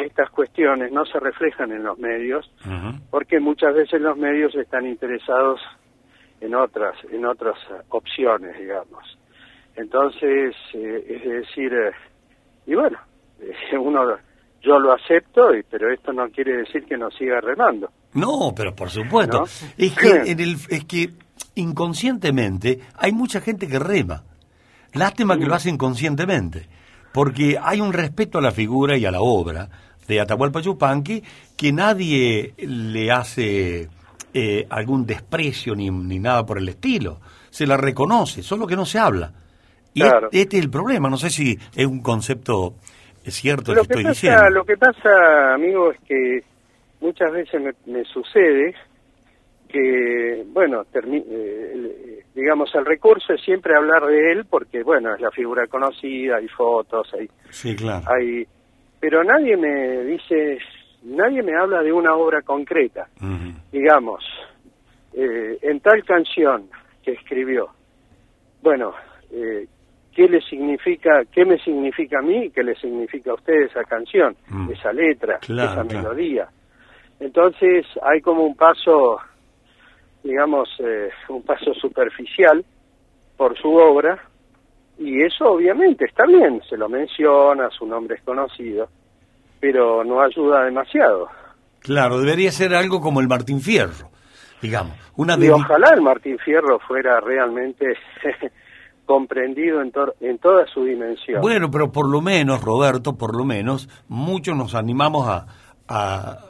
estas 0.00 0.30
cuestiones 0.30 0.92
no 0.92 1.04
se 1.04 1.20
reflejan 1.20 1.72
en 1.72 1.82
los 1.82 1.98
medios 1.98 2.50
porque 3.10 3.38
muchas 3.38 3.74
veces 3.74 4.00
los 4.00 4.16
medios 4.16 4.54
están 4.54 4.86
interesados 4.86 5.60
en 6.40 6.54
otras 6.54 6.96
en 7.10 7.26
otras 7.26 7.58
opciones 7.90 8.58
digamos. 8.58 9.18
Entonces 9.76 10.54
eh, 10.72 11.04
es 11.06 11.24
decir 11.24 11.72
eh, 11.74 11.92
y 12.66 12.74
bueno 12.74 12.98
eh, 13.40 13.76
uno 13.78 14.16
yo 14.62 14.78
lo 14.78 14.92
acepto 14.92 15.54
y, 15.54 15.62
pero 15.64 15.92
esto 15.92 16.12
no 16.12 16.28
quiere 16.30 16.58
decir 16.58 16.84
que 16.84 16.96
no 16.96 17.10
siga 17.10 17.40
remando 17.40 17.90
no 18.14 18.52
pero 18.54 18.74
por 18.74 18.90
supuesto 18.90 19.44
es 19.76 19.92
que 19.92 20.30
en 20.30 20.40
el, 20.40 20.56
es 20.68 20.84
que 20.84 21.10
inconscientemente 21.54 22.80
hay 22.96 23.12
mucha 23.12 23.40
gente 23.40 23.68
que 23.68 23.78
rema 23.78 24.22
lástima 24.92 25.38
que 25.38 25.46
lo 25.46 25.54
hace 25.54 25.70
inconscientemente 25.70 26.68
porque 27.12 27.58
hay 27.60 27.80
un 27.80 27.92
respeto 27.92 28.38
a 28.38 28.42
la 28.42 28.52
figura 28.52 28.96
y 28.96 29.06
a 29.06 29.10
la 29.10 29.20
obra 29.20 29.68
de 30.06 30.20
Atahualpa 30.20 30.60
Yupanqui 30.60 31.22
que 31.56 31.72
nadie 31.72 32.54
le 32.58 33.10
hace 33.10 33.88
eh, 34.32 34.66
algún 34.70 35.06
desprecio 35.06 35.74
ni, 35.74 35.90
ni, 35.90 36.18
nada 36.18 36.46
por 36.46 36.58
el 36.58 36.68
estilo. 36.68 37.20
Se 37.50 37.66
la 37.66 37.76
reconoce, 37.76 38.42
solo 38.42 38.66
que 38.66 38.76
no 38.76 38.86
se 38.86 38.98
habla. 38.98 39.32
Y 39.92 40.02
este 40.02 40.58
es 40.58 40.64
el 40.64 40.70
problema. 40.70 41.10
No 41.10 41.16
sé 41.16 41.30
si 41.30 41.58
es 41.74 41.86
un 41.86 42.00
concepto 42.00 42.74
cierto 43.26 43.74
lo 43.74 43.82
que, 43.82 43.92
estoy 43.92 44.02
pasa, 44.04 44.12
diciendo. 44.12 44.50
Lo 44.50 44.64
que 44.64 44.76
pasa, 44.76 45.54
amigo, 45.54 45.90
es 45.90 45.98
que 46.06 46.44
muchas 47.00 47.32
veces 47.32 47.74
me, 47.86 48.04
sucede 48.04 48.74
que, 49.68 50.44
bueno, 50.48 50.84
eh, 50.92 52.24
digamos, 52.34 52.74
el 52.74 52.84
recurso 52.84 53.32
es 53.34 53.42
siempre 53.42 53.76
hablar 53.76 54.06
de 54.06 54.32
él 54.32 54.44
porque, 54.48 54.82
bueno, 54.82 55.14
es 55.14 55.20
la 55.20 55.30
figura 55.30 55.66
conocida, 55.66 56.36
hay 56.36 56.48
fotos, 56.48 57.12
hay, 57.14 57.28
sí, 57.50 57.76
claro. 57.76 58.04
hay 58.10 58.46
pero 59.00 59.24
nadie 59.24 59.56
me 59.56 60.04
dice, 60.04 60.58
nadie 61.04 61.42
me 61.42 61.56
habla 61.56 61.82
de 61.82 61.90
una 61.90 62.14
obra 62.14 62.42
concreta. 62.42 63.08
Digamos, 63.72 64.22
eh, 65.14 65.58
en 65.62 65.80
tal 65.80 66.04
canción 66.04 66.68
que 67.02 67.12
escribió, 67.12 67.70
bueno, 68.62 68.92
eh, 69.32 69.66
¿qué 70.14 70.28
le 70.28 70.42
significa, 70.42 71.22
qué 71.32 71.46
me 71.46 71.58
significa 71.58 72.18
a 72.18 72.22
mí 72.22 72.44
y 72.44 72.50
qué 72.50 72.62
le 72.62 72.74
significa 72.74 73.30
a 73.30 73.34
usted 73.34 73.62
esa 73.62 73.84
canción, 73.84 74.36
mm. 74.48 74.70
esa 74.72 74.92
letra, 74.92 75.38
esa 75.42 75.82
melodía? 75.82 76.48
Entonces 77.20 77.86
hay 78.02 78.22
como 78.22 78.44
un 78.44 78.56
paso, 78.56 79.18
digamos, 80.24 80.68
eh, 80.80 81.10
un 81.28 81.42
paso 81.42 81.74
superficial 81.74 82.64
por 83.36 83.56
su 83.58 83.74
obra, 83.74 84.18
y 84.98 85.22
eso 85.22 85.52
obviamente 85.52 86.06
está 86.06 86.26
bien, 86.26 86.60
se 86.68 86.76
lo 86.76 86.88
menciona, 86.88 87.68
su 87.70 87.86
nombre 87.86 88.16
es 88.16 88.22
conocido, 88.22 88.88
pero 89.60 90.02
no 90.02 90.22
ayuda 90.22 90.64
demasiado. 90.64 91.28
Claro, 91.80 92.18
debería 92.18 92.50
ser 92.50 92.74
algo 92.74 93.00
como 93.00 93.20
el 93.20 93.28
Martín 93.28 93.60
Fierro, 93.60 94.10
digamos. 94.60 94.94
Una 95.16 95.36
y 95.38 95.48
ojalá 95.48 95.90
el 95.94 96.02
Martín 96.02 96.38
Fierro 96.38 96.78
fuera 96.80 97.20
realmente 97.20 97.86
comprendido 99.06 99.82
en, 99.82 99.92
en 100.20 100.38
toda 100.38 100.66
su 100.66 100.84
dimensión. 100.84 101.40
Bueno, 101.40 101.70
pero 101.70 101.90
por 101.90 102.08
lo 102.08 102.20
menos, 102.20 102.62
Roberto, 102.62 103.16
por 103.16 103.36
lo 103.36 103.44
menos, 103.44 103.88
muchos 104.08 104.56
nos 104.56 104.74
animamos 104.74 105.26
a, 105.28 105.46
a 105.88 106.49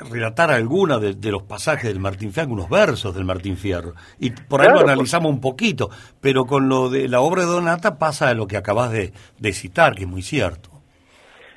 relatar 0.00 0.50
alguna 0.50 0.98
de, 0.98 1.30
los 1.30 1.42
pasajes 1.42 1.84
del 1.84 2.00
Martín 2.00 2.32
Fierro, 2.32 2.46
algunos 2.46 2.70
versos 2.70 3.14
del 3.14 3.24
Martín 3.24 3.56
Fierro, 3.56 3.92
y 4.18 4.30
por 4.30 4.60
ahí 4.60 4.68
lo 4.68 4.80
analizamos 4.80 5.30
un 5.30 5.40
poquito, 5.40 5.90
pero 6.20 6.44
con 6.44 6.68
lo 6.68 6.88
de 6.88 7.08
la 7.08 7.20
obra 7.20 7.42
de 7.42 7.48
Donata 7.48 7.98
pasa 7.98 8.34
lo 8.34 8.46
que 8.46 8.56
acabas 8.56 8.92
de, 8.92 9.12
citar, 9.52 9.94
que 9.94 10.02
es 10.02 10.08
muy 10.08 10.22
cierto. 10.22 10.70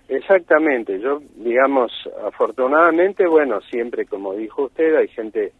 Exactamente, 0.07 0.99
yo 0.99 1.19
digamos, 1.35 1.91
afortunadamente, 2.25 3.27
bueno, 3.27 3.59
siempre 3.69 4.05
como 4.05 4.33
dijo 4.33 4.65
usted, 4.65 4.95
hay 4.95 5.09
gente, 5.09 5.51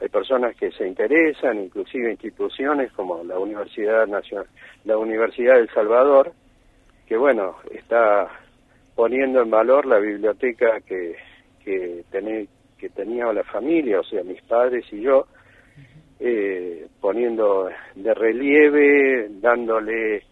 hay 0.00 0.08
personas 0.08 0.54
que 0.56 0.70
se 0.72 0.86
interesan, 0.86 1.62
inclusive 1.62 2.10
instituciones 2.10 2.92
como 2.92 3.24
la 3.24 3.38
Universidad 3.38 4.06
Nacional, 4.06 4.46
la 4.84 4.98
Universidad 4.98 5.54
del 5.54 5.70
Salvador, 5.70 6.32
que 7.06 7.16
bueno, 7.16 7.56
está 7.70 8.28
poniendo 8.94 9.40
en 9.40 9.50
valor 9.50 9.86
la 9.86 9.98
biblioteca 9.98 10.80
que 10.86 11.16
que, 11.64 12.04
que 12.78 12.88
tenía 12.90 13.32
la 13.32 13.44
familia, 13.44 14.00
o 14.00 14.04
sea, 14.04 14.22
mis 14.22 14.42
padres 14.42 14.84
y 14.92 15.00
yo, 15.00 15.26
eh, 16.20 16.86
poniendo 17.00 17.68
de 17.94 18.14
relieve, 18.14 19.28
dándole 19.40 20.22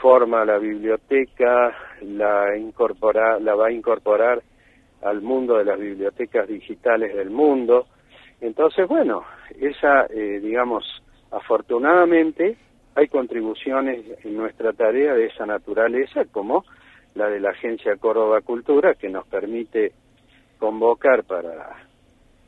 forma 0.00 0.42
a 0.42 0.44
la 0.44 0.58
biblioteca, 0.58 1.74
la, 2.02 2.56
incorpora, 2.56 3.38
la 3.38 3.54
va 3.54 3.68
a 3.68 3.72
incorporar 3.72 4.42
al 5.02 5.22
mundo 5.22 5.58
de 5.58 5.64
las 5.64 5.78
bibliotecas 5.78 6.48
digitales 6.48 7.14
del 7.14 7.30
mundo. 7.30 7.86
Entonces, 8.40 8.86
bueno, 8.88 9.24
esa, 9.60 10.06
eh, 10.06 10.40
digamos, 10.40 10.84
afortunadamente 11.30 12.56
hay 12.94 13.08
contribuciones 13.08 14.04
en 14.24 14.36
nuestra 14.36 14.72
tarea 14.72 15.14
de 15.14 15.26
esa 15.26 15.46
naturaleza, 15.46 16.24
como 16.32 16.64
la 17.14 17.28
de 17.28 17.40
la 17.40 17.50
Agencia 17.50 17.96
Córdoba 17.96 18.40
Cultura, 18.40 18.94
que 18.94 19.08
nos 19.08 19.26
permite 19.26 19.92
convocar 20.58 21.24
para, 21.24 21.76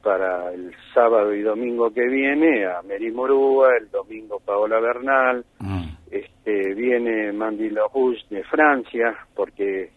para 0.02 0.52
el 0.52 0.74
sábado 0.94 1.34
y 1.34 1.42
domingo 1.42 1.92
que 1.92 2.06
viene 2.06 2.66
a 2.66 2.82
Mary 2.82 3.10
Morúa, 3.10 3.76
el 3.80 3.90
domingo 3.90 4.40
Paola 4.40 4.80
Bernal, 4.80 5.44
mm. 5.58 5.84
este, 6.10 6.74
viene 6.74 7.32
Mandy 7.32 7.70
Rouge 7.70 8.24
de 8.30 8.44
Francia, 8.44 9.16
porque 9.34 9.90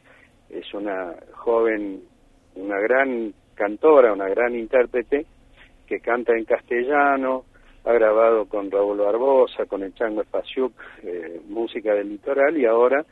es 0.49 0.73
una 0.73 1.13
joven, 1.33 2.01
una 2.55 2.79
gran 2.79 3.33
cantora, 3.55 4.13
una 4.13 4.27
gran 4.29 4.55
intérprete, 4.55 5.25
que 5.87 5.99
canta 5.99 6.33
en 6.35 6.45
castellano, 6.45 7.45
ha 7.85 7.93
grabado 7.93 8.45
con 8.45 8.71
Raúl 8.71 8.99
Barbosa, 8.99 9.65
con 9.65 9.83
el 9.83 9.93
Chango 9.93 10.21
Espaciuc, 10.21 10.73
eh, 11.03 11.41
música 11.47 11.93
del 11.93 12.09
litoral, 12.09 12.57
y 12.57 12.65
ahora 12.65 13.05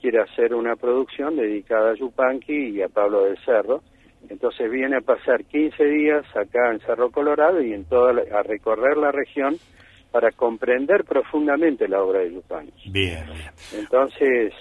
quiere 0.00 0.20
hacer 0.20 0.54
una 0.54 0.76
producción 0.76 1.36
dedicada 1.36 1.90
a 1.90 1.94
Yupanqui 1.94 2.70
y 2.70 2.82
a 2.82 2.88
Pablo 2.88 3.24
del 3.24 3.38
Cerro. 3.44 3.82
Entonces 4.28 4.70
viene 4.70 4.98
a 4.98 5.00
pasar 5.00 5.44
15 5.44 5.84
días 5.84 6.24
acá 6.36 6.70
en 6.72 6.80
Cerro 6.80 7.10
Colorado 7.10 7.62
y 7.62 7.72
en 7.72 7.84
toda 7.84 8.10
a 8.10 8.42
recorrer 8.42 8.96
la 8.96 9.10
región 9.10 9.56
para 10.10 10.30
comprender 10.32 11.04
profundamente 11.04 11.88
la 11.88 12.02
obra 12.02 12.20
de 12.20 12.34
Yupanqui. 12.34 12.90
Bien, 12.90 13.24
Entonces, 13.74 14.52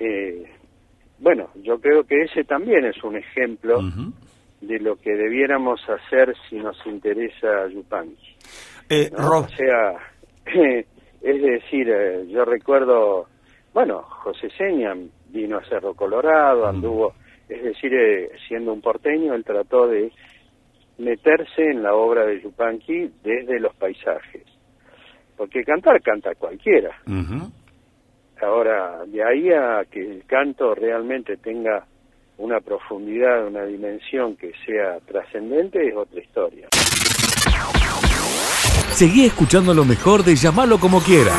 eh, 0.00 0.44
bueno, 1.18 1.50
yo 1.62 1.80
creo 1.80 2.04
que 2.04 2.22
ese 2.22 2.44
también 2.44 2.84
es 2.84 3.02
un 3.02 3.16
ejemplo 3.16 3.80
de 4.60 4.78
lo 4.80 4.96
que 4.96 5.10
debiéramos 5.14 5.80
hacer 5.88 6.34
si 6.48 6.56
nos 6.56 6.76
interesa 6.86 7.68
Yupanqui. 7.68 8.36
Eh, 8.88 9.10
O 9.16 9.48
sea, 9.48 9.94
es 11.22 11.42
decir, 11.42 11.88
eh, 11.88 12.26
yo 12.28 12.44
recuerdo, 12.44 13.26
bueno, 13.72 14.02
José 14.02 14.48
Seña 14.56 14.94
vino 15.28 15.58
a 15.58 15.64
Cerro 15.64 15.94
Colorado, 15.94 16.66
anduvo, 16.66 17.14
es 17.48 17.62
decir, 17.62 17.94
eh, 17.94 18.30
siendo 18.46 18.72
un 18.72 18.80
porteño, 18.80 19.34
él 19.34 19.44
trató 19.44 19.88
de 19.88 20.12
meterse 20.98 21.70
en 21.70 21.82
la 21.82 21.94
obra 21.94 22.26
de 22.26 22.40
Yupanqui 22.42 23.10
desde 23.22 23.60
los 23.60 23.74
paisajes. 23.76 24.42
Porque 25.36 25.62
cantar 25.64 26.02
canta 26.02 26.34
cualquiera. 26.34 26.90
Ahora, 28.40 29.04
de 29.06 29.22
ahí 29.22 29.50
a 29.50 29.84
que 29.90 30.00
el 30.00 30.24
canto 30.26 30.74
realmente 30.74 31.36
tenga 31.36 31.84
una 32.38 32.60
profundidad, 32.60 33.46
una 33.46 33.64
dimensión 33.64 34.36
que 34.36 34.52
sea 34.66 34.98
trascendente 35.06 35.88
es 35.88 35.96
otra 35.96 36.20
historia. 36.20 36.68
Seguí 38.90 39.26
escuchando 39.26 39.74
lo 39.74 39.84
mejor 39.84 40.24
de 40.24 40.34
llamarlo 40.34 40.78
como 40.78 41.00
quiera. 41.00 41.32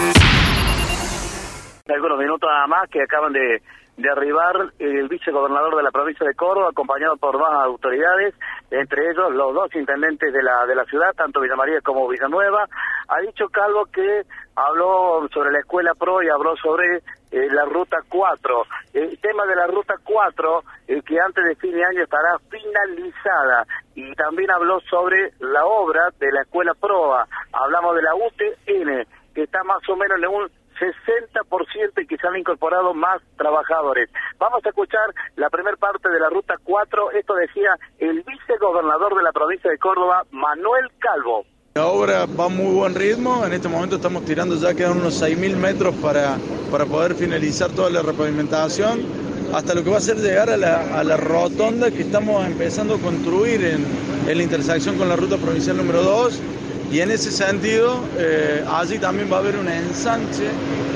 Algunos 1.88 2.19
minutos 2.19 2.50
nada 2.50 2.67
más 2.67 2.89
que 2.89 3.02
acaban 3.02 3.34
de, 3.34 3.62
de 3.99 4.09
arribar 4.09 4.71
el 4.79 5.09
vicegobernador 5.09 5.75
de 5.75 5.83
la 5.83 5.91
provincia 5.91 6.25
de 6.25 6.33
Córdoba, 6.33 6.69
acompañado 6.71 7.17
por 7.17 7.38
más 7.38 7.65
autoridades, 7.65 8.33
entre 8.71 9.12
ellos 9.12 9.33
los 9.33 9.53
dos 9.53 9.75
intendentes 9.75 10.31
de 10.31 10.41
la, 10.41 10.65
de 10.65 10.75
la 10.75 10.85
ciudad, 10.85 11.12
tanto 11.15 11.41
Villa 11.41 11.57
María 11.57 11.81
como 11.81 12.07
Villanueva. 12.07 12.65
Ha 13.09 13.19
dicho 13.21 13.49
Calvo 13.49 13.85
que 13.91 14.21
habló 14.55 15.27
sobre 15.33 15.51
la 15.51 15.59
escuela 15.59 15.93
PRO 15.95 16.23
y 16.23 16.29
habló 16.29 16.55
sobre 16.55 16.97
eh, 17.31 17.47
la 17.51 17.65
ruta 17.65 17.97
4. 18.07 18.63
El 18.93 19.19
tema 19.19 19.45
de 19.45 19.55
la 19.55 19.67
ruta 19.67 19.95
4, 20.01 20.63
eh, 20.88 21.01
que 21.05 21.19
antes 21.19 21.43
de 21.43 21.55
fin 21.55 21.73
de 21.73 21.83
año 21.83 22.03
estará 22.03 22.38
finalizada. 22.49 23.65
Y 23.95 24.13
también 24.15 24.49
habló 24.51 24.79
sobre 24.89 25.33
la 25.39 25.65
obra 25.65 26.09
de 26.19 26.31
la 26.31 26.43
escuela 26.43 26.73
PROA. 26.73 27.27
Hablamos 27.51 27.95
de 27.95 28.01
la 28.01 28.15
UTN, 28.15 29.07
que 29.35 29.43
está 29.43 29.62
más 29.65 29.88
o 29.89 29.95
menos 29.97 30.17
en 30.19 30.29
un 30.29 30.49
60% 30.79 32.03
y 32.03 32.07
que 32.07 32.17
se 32.17 32.27
han 32.27 32.37
incorporado 32.37 32.93
más 32.93 33.21
trabajadores. 33.37 34.09
Vamos 34.37 34.65
a 34.65 34.69
escuchar 34.69 35.13
la 35.35 35.49
primera 35.49 35.77
parte 35.77 36.09
de 36.09 36.19
la 36.19 36.29
ruta 36.29 36.55
4. 36.63 37.11
Esto 37.11 37.35
decía 37.35 37.75
el 37.99 38.23
vicegobernador 38.23 39.15
de 39.15 39.23
la 39.23 39.31
provincia 39.31 39.69
de 39.69 39.77
Córdoba, 39.77 40.23
Manuel 40.31 40.89
Calvo. 40.99 41.45
La 41.75 41.85
obra 41.85 42.25
va 42.25 42.45
a 42.45 42.49
muy 42.49 42.73
buen 42.73 42.95
ritmo, 42.95 43.45
en 43.45 43.53
este 43.53 43.67
momento 43.67 43.97
estamos 43.97 44.25
tirando 44.25 44.55
ya 44.55 44.73
quedan 44.73 44.97
unos 44.97 45.21
6.000 45.21 45.55
metros 45.55 45.95
para, 45.95 46.37
para 46.71 46.85
poder 46.85 47.13
finalizar 47.13 47.71
toda 47.71 47.91
la 47.91 48.01
repavimentación, 48.01 49.01
hasta 49.53 49.75
lo 49.75 49.83
que 49.83 49.91
va 49.91 49.97
a 49.97 50.01
ser 50.01 50.17
llegar 50.17 50.49
a 50.49 50.57
la, 50.57 50.99
a 50.99 51.03
la 51.03 51.15
rotonda 51.15 51.91
que 51.91 52.01
estamos 52.01 52.45
empezando 52.45 52.95
a 52.95 52.97
construir 52.99 53.63
en, 53.63 53.85
en 54.27 54.37
la 54.37 54.43
intersección 54.43 54.97
con 54.97 55.09
la 55.09 55.15
ruta 55.15 55.37
provincial 55.37 55.77
número 55.77 56.01
2 56.01 56.41
y 56.91 56.99
en 57.02 57.12
ese 57.12 57.32
sentido 57.32 58.04
eh, 58.17 58.63
allí 58.69 58.97
también 58.97 59.32
va 59.32 59.38
a 59.38 59.39
haber 59.39 59.58
un 59.58 59.67
ensanche 59.67 60.49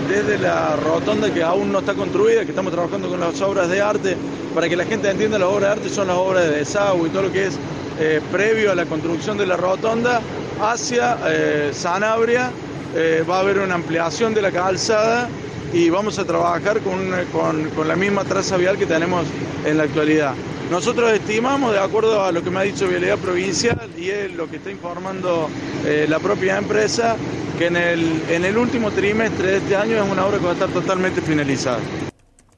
desde 0.10 0.38
la 0.38 0.76
rotonda 0.76 1.34
que 1.34 1.44
aún 1.44 1.72
no 1.72 1.80
está 1.80 1.94
construida, 1.94 2.44
que 2.44 2.52
estamos 2.52 2.74
trabajando 2.74 3.10
con 3.10 3.20
las 3.20 3.42
obras 3.42 3.70
de 3.70 3.82
arte, 3.82 4.18
para 4.54 4.68
que 4.68 4.76
la 4.76 4.86
gente 4.86 5.10
entienda 5.10 5.40
las 5.40 5.48
obras 5.48 5.62
de 5.62 5.82
arte 5.82 5.90
son 5.90 6.08
las 6.08 6.18
obras 6.18 6.44
de 6.44 6.58
desagüe 6.58 7.08
y 7.08 7.12
todo 7.12 7.24
lo 7.24 7.32
que 7.32 7.48
es 7.48 7.58
eh, 8.00 8.22
previo 8.32 8.72
a 8.72 8.76
la 8.76 8.86
construcción 8.86 9.38
de 9.38 9.46
la 9.46 9.56
rotonda 9.56 10.20
hacia 10.62 11.18
eh, 11.26 11.72
Sanabria, 11.74 12.52
eh, 12.96 13.24
va 13.30 13.38
a 13.38 13.40
haber 13.40 13.60
una 13.60 13.76
ampliación 13.76 14.34
de 14.34 14.42
la 14.42 14.52
calzada 14.52 15.30
y 15.74 15.90
vamos 15.90 16.20
a 16.20 16.26
trabajar 16.26 16.80
con, 16.82 17.12
con, 17.32 17.70
con 17.72 17.88
la 17.88 17.96
misma 17.96 18.24
traza 18.24 18.58
vial 18.58 18.78
que 18.78 18.86
tenemos 18.86 19.26
en 19.66 19.78
la 19.78 19.84
actualidad. 19.84 20.36
Nosotros 20.70 21.12
estimamos, 21.12 21.74
de 21.74 21.80
acuerdo 21.80 22.24
a 22.24 22.32
lo 22.32 22.44
que 22.44 22.50
me 22.50 22.60
ha 22.60 22.64
dicho 22.64 22.88
Vialidad 22.88 23.18
Provincial 23.18 23.90
y 23.98 24.10
es 24.10 24.34
lo 24.34 24.50
que 24.50 24.58
está 24.58 24.72
informando 24.72 25.50
eh, 25.86 26.06
la 26.08 26.20
propia 26.20 26.58
empresa, 26.58 27.16
que 27.58 27.68
en 27.68 27.76
el, 27.76 28.24
en 28.30 28.46
el 28.46 28.58
último 28.58 28.92
trimestre 28.92 29.48
de 29.48 29.58
este 29.58 29.76
año 29.76 30.04
es 30.04 30.12
una 30.12 30.26
obra 30.26 30.38
que 30.38 30.46
va 30.46 30.52
a 30.52 30.54
estar 30.54 30.70
totalmente 30.70 31.22
finalizada. 31.22 31.80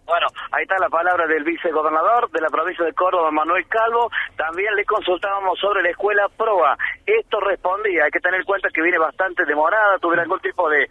Bueno, 0.06 0.28
ahí 0.52 0.64
está 0.64 0.78
la 0.80 0.90
palabra 0.90 1.26
del 1.26 1.44
vicegobernador 1.44 2.30
de 2.30 2.40
la 2.40 2.50
provincia 2.50 2.86
de 2.86 2.94
Córdoba, 2.94 3.32
Manuel 3.32 3.66
Calvo. 3.68 4.12
También 4.38 4.76
le 4.76 4.86
consultábamos 4.86 5.58
sobre 5.60 5.82
la 5.82 5.90
escuela 5.90 6.30
PROA. 6.38 6.78
Esto 7.08 7.40
respondía, 7.40 8.06
hay 8.06 8.12
que 8.12 8.20
tener 8.20 8.42
en 8.42 8.46
cuenta 8.46 8.70
que 8.70 8.84
viene 8.84 9.00
bastante 9.00 9.46
demorada, 9.46 9.98
tuviera 10.00 10.22
algún 10.22 10.40
tipo 10.42 10.70
de, 10.70 10.88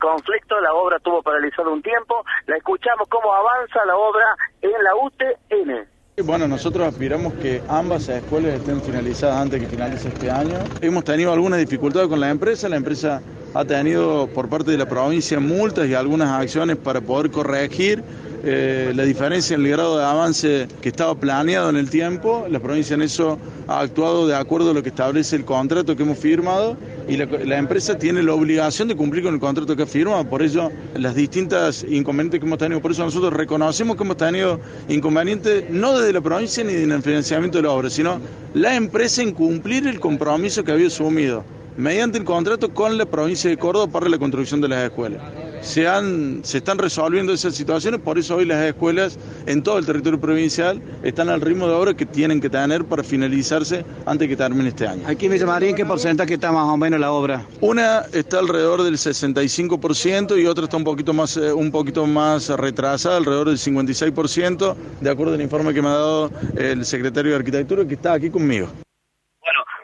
conflicto, 0.00 0.60
la 0.60 0.74
obra 0.74 0.98
tuvo 0.98 1.22
paralizado 1.22 1.72
un 1.72 1.80
tiempo. 1.80 2.24
La 2.46 2.56
escuchamos 2.56 3.08
cómo 3.08 3.32
avanza 3.32 3.84
la 3.84 3.96
obra 3.96 4.34
en 4.60 4.82
la 4.82 4.96
UTN. 4.96 5.88
Bueno, 6.24 6.48
nosotros 6.48 6.88
aspiramos 6.88 7.34
que 7.34 7.62
ambas 7.68 8.08
escuelas 8.08 8.54
estén 8.54 8.82
finalizadas 8.82 9.36
antes 9.36 9.60
que 9.60 9.68
finalice 9.68 10.08
este 10.08 10.30
año. 10.30 10.58
Hemos 10.80 11.04
tenido 11.04 11.32
algunas 11.32 11.60
dificultades 11.60 12.08
con 12.08 12.18
la 12.18 12.30
empresa. 12.30 12.68
La 12.68 12.76
empresa 12.76 13.22
ha 13.56 13.64
tenido 13.64 14.26
por 14.34 14.50
parte 14.50 14.70
de 14.70 14.76
la 14.76 14.86
provincia 14.86 15.40
multas 15.40 15.88
y 15.88 15.94
algunas 15.94 16.28
acciones 16.28 16.76
para 16.76 17.00
poder 17.00 17.30
corregir 17.30 18.02
eh, 18.44 18.92
la 18.94 19.02
diferencia 19.04 19.54
en 19.54 19.64
el 19.64 19.72
grado 19.72 19.96
de 19.96 20.04
avance 20.04 20.68
que 20.82 20.90
estaba 20.90 21.14
planeado 21.14 21.70
en 21.70 21.76
el 21.76 21.88
tiempo. 21.88 22.46
La 22.50 22.60
provincia 22.60 22.92
en 22.92 23.00
eso 23.00 23.38
ha 23.66 23.80
actuado 23.80 24.26
de 24.26 24.36
acuerdo 24.36 24.72
a 24.72 24.74
lo 24.74 24.82
que 24.82 24.90
establece 24.90 25.36
el 25.36 25.46
contrato 25.46 25.96
que 25.96 26.02
hemos 26.02 26.18
firmado 26.18 26.76
y 27.08 27.16
la, 27.16 27.56
empresa 27.56 27.96
tiene 27.96 28.22
la 28.22 28.34
obligación 28.34 28.88
de 28.88 28.94
cumplir 28.94 29.24
con 29.24 29.32
el 29.32 29.40
contrato 29.40 29.74
que 29.74 29.84
ha 29.84 29.86
firmado. 29.86 30.28
Por 30.28 30.42
ello, 30.42 30.70
las 30.94 31.14
distintas 31.14 31.82
inconvenientes 31.88 32.40
que 32.40 32.46
hemos 32.46 32.58
tenido, 32.58 32.82
por 32.82 32.90
eso 32.90 33.04
nosotros 33.04 33.32
reconocemos 33.32 33.96
que 33.96 34.02
hemos 34.02 34.18
tenido 34.18 34.60
inconvenientes 34.90 35.64
no 35.70 35.98
desde 35.98 36.12
la 36.12 36.20
provincia 36.20 36.62
ni 36.62 36.74
en 36.74 36.92
el 36.92 37.02
financiamiento 37.02 37.56
de 37.56 37.62
la 37.62 37.70
obra, 37.70 37.88
sino 37.88 38.20
la 38.52 38.76
empresa 38.76 39.22
en 39.22 39.32
cumplir 39.32 39.86
el 39.86 39.98
compromiso 39.98 40.62
que 40.62 40.72
había 40.72 40.88
asumido 40.88 41.42
mediante 41.76 42.18
el 42.18 42.24
contrato 42.24 42.72
con 42.72 42.96
la 42.96 43.06
provincia 43.06 43.50
de 43.50 43.56
Córdoba 43.56 43.86
para 43.86 44.08
la 44.08 44.18
construcción 44.18 44.60
de 44.60 44.68
las 44.68 44.84
escuelas. 44.84 45.22
Se, 45.60 45.86
han, 45.88 46.40
se 46.44 46.58
están 46.58 46.78
resolviendo 46.78 47.32
esas 47.32 47.54
situaciones, 47.54 48.00
por 48.00 48.18
eso 48.18 48.36
hoy 48.36 48.44
las 48.44 48.64
escuelas 48.64 49.18
en 49.46 49.62
todo 49.62 49.78
el 49.78 49.86
territorio 49.86 50.20
provincial 50.20 50.80
están 51.02 51.28
al 51.28 51.40
ritmo 51.40 51.66
de 51.66 51.74
obra 51.74 51.94
que 51.94 52.06
tienen 52.06 52.40
que 52.40 52.48
tener 52.48 52.84
para 52.84 53.02
finalizarse 53.02 53.84
antes 54.04 54.28
que 54.28 54.36
termine 54.36 54.68
este 54.68 54.86
año. 54.86 55.02
Aquí 55.06 55.28
me 55.28 55.38
llamaría 55.38 55.70
en 55.70 55.76
qué 55.76 55.84
porcentaje 55.84 56.34
está 56.34 56.52
más 56.52 56.68
o 56.68 56.76
menos 56.76 57.00
la 57.00 57.10
obra. 57.10 57.44
Una 57.60 58.02
está 58.12 58.38
alrededor 58.38 58.82
del 58.82 58.94
65% 58.96 60.40
y 60.40 60.46
otra 60.46 60.64
está 60.64 60.76
un 60.76 60.84
poquito 60.84 61.12
más, 61.12 61.36
un 61.36 61.70
poquito 61.70 62.06
más 62.06 62.48
retrasada, 62.48 63.16
alrededor 63.16 63.48
del 63.48 63.58
56%, 63.58 64.76
de 65.00 65.10
acuerdo 65.10 65.34
al 65.34 65.42
informe 65.42 65.74
que 65.74 65.82
me 65.82 65.88
ha 65.88 65.92
dado 65.92 66.30
el 66.56 66.84
secretario 66.84 67.32
de 67.32 67.36
Arquitectura 67.38 67.86
que 67.86 67.94
está 67.94 68.12
aquí 68.12 68.30
conmigo 68.30 68.68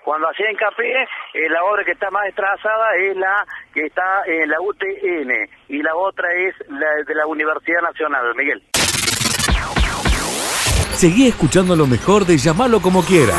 cuando 0.05 0.29
hacía 0.29 0.51
hincapié, 0.51 1.03
eh, 1.35 1.49
la 1.49 1.65
obra 1.65 1.85
que 1.85 1.93
está 1.93 2.11
más 2.11 2.25
trazada 2.35 2.97
es 2.97 3.17
la 3.17 3.47
que 3.73 3.87
está 3.87 4.23
en 4.27 4.49
la 4.49 4.61
UTN 4.61 5.49
y 5.69 5.83
la 5.83 5.95
otra 5.95 6.29
es 6.35 6.55
la 6.69 6.87
de 7.07 7.15
la 7.15 7.27
Universidad 7.27 7.83
Nacional. 7.83 8.35
Miguel. 8.37 8.63
Seguí 10.95 11.29
escuchando 11.29 11.75
lo 11.75 11.87
mejor 11.87 12.27
de 12.27 12.37
llamarlo 12.37 12.81
como 12.81 13.03
quiera. 13.03 13.35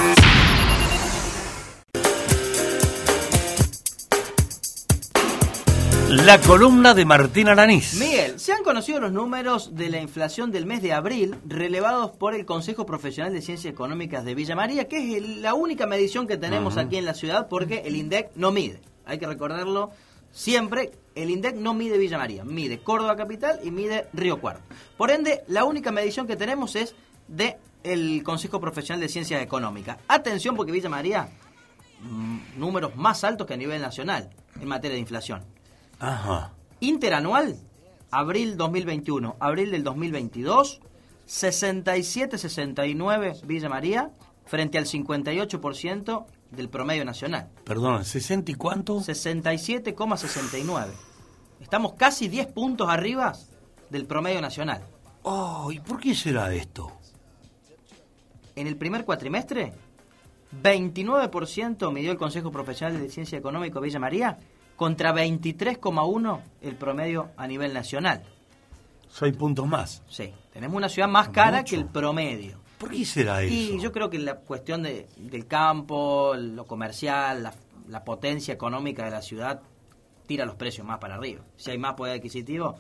La 6.16 6.40
columna 6.40 6.94
de 6.94 7.06
Martín 7.06 7.48
Aranís. 7.48 7.96
Miguel, 7.96 8.40
se 8.40 8.54
han 8.54 8.64
conocido 8.64 9.00
los 9.00 9.12
números 9.12 9.74
de 9.74 9.90
la 9.90 10.00
inflación 10.00 10.52
del 10.52 10.68
mes 10.68 10.84
de 10.84 10.94
abril 10.94 11.36
relevados 11.44 12.12
por 12.12 12.36
el 12.36 12.46
Consejo 12.46 12.86
Profesional 12.86 13.34
de 13.34 13.42
Ciencias 13.42 13.74
Económicas 13.74 14.24
de 14.24 14.36
Villa 14.36 14.56
María, 14.56 14.88
que 14.88 15.18
es 15.18 15.28
la 15.40 15.56
única 15.56 15.88
medición 15.88 16.28
que 16.28 16.38
tenemos 16.38 16.76
uh 16.76 16.78
-huh. 16.78 16.86
aquí 16.86 16.98
en 16.98 17.06
la 17.06 17.16
ciudad 17.16 17.48
porque 17.50 17.82
el 17.86 17.96
INDEC 17.96 18.30
no 18.36 18.52
mide. 18.52 18.80
Hay 19.06 19.18
que 19.18 19.26
recordarlo 19.26 19.90
siempre, 20.32 20.92
el 21.16 21.32
INDEC 21.32 21.56
no 21.56 21.74
mide 21.74 21.98
Villa 21.98 22.20
María, 22.20 22.44
mide 22.44 22.78
Córdoba 22.78 23.16
Capital 23.16 23.60
y 23.64 23.72
mide 23.72 24.08
Río 24.14 24.40
Cuarto. 24.40 24.62
Por 24.98 25.10
ende, 25.10 25.42
la 25.48 25.64
única 25.64 25.92
medición 25.92 26.28
que 26.28 26.36
tenemos 26.36 26.76
es 26.76 26.94
de 27.28 27.58
el 27.84 28.22
Consejo 28.22 28.60
Profesional 28.60 29.02
de 29.02 29.10
Ciencias 29.10 29.42
Económicas. 29.42 29.98
Atención 30.08 30.56
porque 30.56 30.72
Villa 30.72 30.90
María, 30.90 31.28
mmm, 32.02 32.38
números 32.60 32.96
más 32.96 33.24
altos 33.24 33.48
que 33.48 33.56
a 33.56 33.58
nivel 33.58 33.82
nacional 33.82 34.30
en 34.62 34.68
materia 34.68 34.94
de 34.94 35.00
inflación. 35.00 35.53
Ajá. 36.04 36.54
Interanual, 36.82 37.58
abril 38.12 38.58
2021, 38.58 39.38
abril 39.40 39.72
del 39.72 39.86
2022, 39.86 40.82
67-69 41.26 43.46
Villa 43.46 43.70
María, 43.70 44.12
frente 44.46 44.78
al 44.78 44.86
58% 44.86 46.26
del 46.52 46.68
promedio 46.68 47.06
nacional. 47.06 47.50
Perdón, 47.64 48.02
¿60 48.02 48.50
y 48.50 48.56
cuánto? 48.56 48.98
67,69. 48.98 50.88
Estamos 51.62 51.94
casi 51.94 52.28
10 52.28 52.48
puntos 52.48 52.90
arriba 52.90 53.32
del 53.90 54.06
promedio 54.06 54.42
nacional. 54.42 54.84
Oh, 55.22 55.72
¿y 55.72 55.80
por 55.80 56.02
qué 56.02 56.14
será 56.14 56.54
esto? 56.54 56.92
En 58.58 58.68
el 58.68 58.76
primer 58.76 59.06
cuatrimestre, 59.06 59.72
29% 60.62 61.94
midió 61.94 62.12
el 62.12 62.18
Consejo 62.18 62.52
Profesional 62.52 63.00
de 63.00 63.10
Ciencia 63.10 63.38
Económica 63.38 63.80
Villa 63.80 64.00
María 64.00 64.38
contra 64.84 65.14
23,1 65.14 66.42
el 66.62 66.76
promedio 66.76 67.30
a 67.38 67.48
nivel 67.48 67.74
nacional. 67.74 68.22
6 69.08 69.38
puntos 69.38 69.66
más. 69.66 70.04
Sí, 70.10 70.34
tenemos 70.52 70.76
una 70.76 70.90
ciudad 70.90 71.08
más 71.08 71.30
cara 71.30 71.64
que 71.64 71.78
el 71.78 71.86
promedio. 71.86 72.60
¿Por 72.78 72.90
qué 72.92 73.06
será 73.06 73.42
eso? 73.44 73.54
Y 73.54 73.80
yo 73.80 73.94
creo 73.94 74.10
que 74.10 74.20
la 74.20 74.36
cuestión 74.36 74.84
de, 74.84 75.08
del 75.16 75.48
campo, 75.48 76.34
lo 76.36 76.66
comercial, 76.66 77.44
la, 77.44 77.54
la 77.88 78.04
potencia 78.04 78.54
económica 78.54 79.06
de 79.06 79.12
la 79.12 79.22
ciudad 79.22 79.62
tira 80.28 80.44
los 80.44 80.56
precios 80.56 80.86
más 80.86 81.00
para 81.00 81.16
arriba. 81.16 81.44
Si 81.56 81.72
hay 81.72 81.78
más 81.78 81.94
poder 81.94 82.18
adquisitivo, 82.18 82.76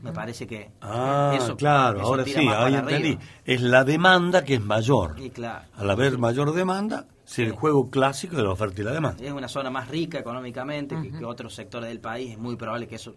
me 0.00 0.12
parece 0.12 0.46
que 0.46 0.70
Ah, 0.80 1.34
eso, 1.36 1.56
claro, 1.56 1.98
eso 1.98 2.06
ahora 2.06 2.24
sí, 2.24 2.34
ahí 2.36 2.74
entendí. 2.74 3.18
Es 3.44 3.60
la 3.62 3.82
demanda 3.82 4.44
que 4.44 4.54
es 4.54 4.60
mayor. 4.62 5.16
Y 5.18 5.30
claro. 5.30 5.64
Al 5.76 5.90
haber 5.90 6.18
mayor 6.18 6.52
demanda, 6.52 7.06
es 7.32 7.48
el 7.48 7.52
juego 7.52 7.88
clásico 7.90 8.36
de 8.36 8.42
la 8.42 8.50
oferta 8.50 8.80
y 8.80 8.84
la 8.84 8.92
demanda. 8.92 9.24
Es 9.24 9.32
una 9.32 9.48
zona 9.48 9.70
más 9.70 9.88
rica 9.88 10.18
económicamente 10.18 10.94
que, 11.00 11.10
que 11.10 11.24
otros 11.24 11.54
sectores 11.54 11.88
del 11.88 12.00
país. 12.00 12.32
Es 12.32 12.38
muy 12.38 12.56
probable 12.56 12.86
que 12.86 12.96
eso 12.96 13.14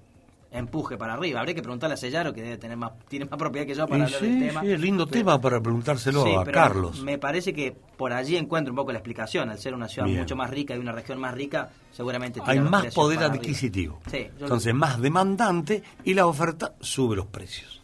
empuje 0.52 0.96
para 0.96 1.16
arriba. 1.16 1.42
Habría 1.42 1.54
que 1.54 1.62
preguntarle 1.62 1.96
a 1.96 1.98
Sellaro, 1.98 2.32
que 2.34 2.42
debe 2.42 2.58
tener 2.58 2.78
más, 2.78 2.94
tiene 3.10 3.26
más 3.26 3.38
propiedad 3.38 3.68
que 3.68 3.76
yo 3.76 3.86
para 3.88 4.00
Y 4.00 4.02
hablar 4.04 4.20
sí, 4.22 4.28
del 4.30 4.48
tema. 4.48 4.62
sí, 4.62 4.72
es 4.72 4.80
lindo 4.80 5.06
Pero- 5.06 5.20
tema 5.20 5.42
para 5.42 5.60
preguntárselo 5.60 6.24
Sí, 6.24 6.34
a 6.34 6.44
pero 6.46 6.54
Carlos. 6.54 7.02
Me 7.02 7.18
parece 7.18 7.52
que 7.54 7.76
por 7.98 8.14
allí 8.14 8.38
encuentro 8.38 8.72
un 8.72 8.78
poco 8.78 8.94
la 8.94 9.00
explicación. 9.00 9.50
Al 9.50 9.60
ser 9.60 9.74
una 9.74 9.90
ciudad 9.90 10.08
Bien. 10.08 10.20
mucho 10.22 10.38
más 10.38 10.50
rica 10.50 10.74
y 10.74 10.80
una 10.80 10.94
región 10.94 11.20
más 11.20 11.34
rica, 11.34 11.72
seguramente 11.92 12.40
Hay 12.46 12.62
más 12.62 12.94
poder 12.94 13.22
adquisitivo. 13.24 14.00
Sí, 14.10 14.28
Entonces, 14.40 14.74
más 14.74 15.02
demandante 15.02 15.84
y 16.06 16.14
la 16.14 16.26
oferta 16.26 16.74
sube 16.80 17.18
los 17.18 17.26
precios. 17.26 17.82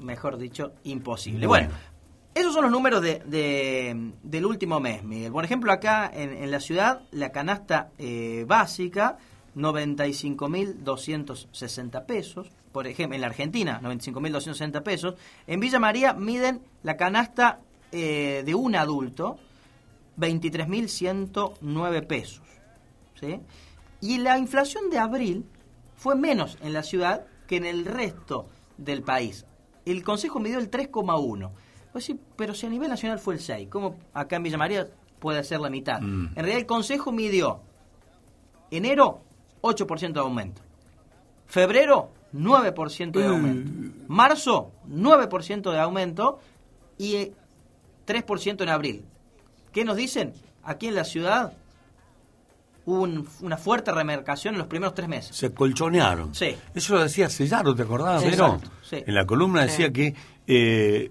mejor 0.00 0.36
dicho, 0.36 0.72
imposible. 0.84 1.46
Bueno. 1.46 1.68
Bueno, 1.68 1.93
esos 2.34 2.52
son 2.52 2.62
los 2.64 2.72
números 2.72 3.00
de, 3.02 3.20
de- 3.26 4.12
del 4.22 4.46
último 4.46 4.80
mes, 4.80 5.02
Miguel. 5.04 5.30
Por 5.32 5.44
ejemplo, 5.44 5.70
acá 5.72 6.10
en, 6.12 6.30
en 6.32 6.50
la 6.50 6.60
ciudad, 6.60 7.02
la 7.12 7.30
canasta 7.30 7.90
eh, 7.98 8.44
básica, 8.48 9.18
95.260 9.56 12.06
pesos. 12.06 12.48
Por 12.72 12.86
ejemplo, 12.88 13.14
en 13.14 13.20
la 13.20 13.28
Argentina, 13.28 13.80
95.260 13.82 14.82
pesos. 14.82 15.14
En 15.46 15.60
Villa 15.60 15.78
María 15.78 16.12
miden 16.12 16.60
la 16.82 16.96
canasta 16.96 17.60
eh, 17.92 18.42
de 18.44 18.54
un 18.54 18.74
adulto, 18.74 19.38
23.109 20.18 22.06
pesos. 22.06 22.42
¿sí? 23.20 23.40
Y 24.00 24.18
la 24.18 24.38
inflación 24.38 24.90
de 24.90 24.98
abril 24.98 25.44
fue 25.96 26.14
menos 26.16 26.58
en 26.62 26.72
la 26.72 26.82
ciudad 26.82 27.26
que 27.46 27.56
en 27.56 27.66
el 27.66 27.84
resto 27.84 28.48
del 28.76 29.02
país. 29.02 29.46
El 29.84 30.02
Consejo 30.02 30.40
midió 30.40 30.58
el 30.58 30.70
3,1. 30.70 31.50
Pues 31.94 32.04
sí, 32.06 32.18
pero 32.34 32.52
si 32.54 32.66
a 32.66 32.70
nivel 32.70 32.88
nacional 32.90 33.20
fue 33.20 33.34
el 33.34 33.40
6, 33.40 33.68
¿cómo 33.70 33.94
acá 34.12 34.34
en 34.34 34.42
Villa 34.42 34.58
María 34.58 34.88
puede 35.20 35.44
ser 35.44 35.60
la 35.60 35.70
mitad? 35.70 36.00
Mm. 36.00 36.26
En 36.30 36.34
realidad 36.34 36.58
el 36.58 36.66
Consejo 36.66 37.12
midió 37.12 37.60
enero 38.72 39.20
8% 39.62 40.12
de 40.12 40.18
aumento, 40.20 40.60
febrero 41.46 42.10
9% 42.34 43.12
de 43.12 43.26
aumento, 43.28 43.70
marzo 44.08 44.72
9% 44.90 45.70
de 45.70 45.78
aumento 45.78 46.40
y 46.98 47.14
eh, 47.14 47.32
3% 48.08 48.62
en 48.62 48.68
abril. 48.68 49.04
¿Qué 49.72 49.84
nos 49.84 49.94
dicen? 49.96 50.32
Aquí 50.64 50.88
en 50.88 50.96
la 50.96 51.04
ciudad 51.04 51.52
hubo 52.86 53.02
un- 53.02 53.28
una 53.40 53.56
fuerte 53.56 53.92
remercación 53.92 54.54
en 54.54 54.58
los 54.58 54.66
primeros 54.66 54.94
tres 54.94 55.08
meses. 55.08 55.36
Se 55.36 55.54
colchonearon. 55.54 56.34
Sí. 56.34 56.56
Eso 56.74 56.94
lo 56.96 57.02
decía 57.04 57.30
Sellaro, 57.30 57.72
¿te 57.74 57.84
Vero? 57.84 58.18
exacto, 58.18 58.68
sí. 58.82 58.96
En 59.06 59.14
la 59.14 59.24
columna 59.26 59.62
decía 59.62 59.86
Sí. 59.86 59.92
que 59.92 60.14
eh, 60.48 61.10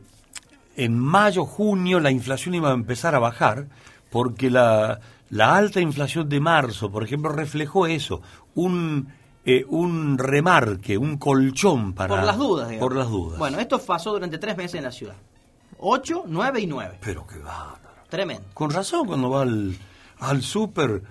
en 0.76 0.98
mayo, 0.98 1.46
junio 1.46 2.00
la 2.00 2.12
inflación 2.12 2.56
iba 2.56 2.70
a 2.72 2.74
empezar 2.74 3.16
a 3.16 3.20
bajar 3.20 3.68
porque 4.10 4.50
la, 4.50 5.00
la 5.30 5.56
alta 5.56 5.80
inflación 5.82 6.30
de 6.30 6.40
marzo, 6.40 6.92
por 6.92 7.04
ejemplo, 7.04 7.32
reflejó 7.32 7.88
eso, 7.88 8.22
un, 8.56 9.10
eh, 9.46 9.66
un 9.68 10.18
remarque, 10.18 10.98
un 10.98 11.18
colchón 11.18 11.94
para... 11.94 12.16
por 12.16 12.24
las 12.26 12.38
dudas, 12.38 12.70
digamos. 12.70 12.90
Por 12.90 12.98
las 12.98 13.10
dudas. 13.10 13.40
Bueno, 13.40 13.60
esto 13.60 13.80
pasó 13.80 14.12
durante 14.12 14.38
tres 14.38 14.56
meses 14.58 14.76
en 14.76 14.84
la 14.84 14.92
ciudad. 14.92 15.16
8, 15.80 16.24
9 16.28 16.60
y 16.62 16.68
9. 16.68 16.98
Pero 17.02 17.26
qué 17.28 17.40
bárbaro. 17.40 17.80
Tremendo. 18.10 18.48
Con 18.54 18.70
razón 18.70 19.06
cuando 19.08 19.30
va 19.30 19.42
al, 19.42 19.76
al 20.20 20.42
súper, 20.44 21.02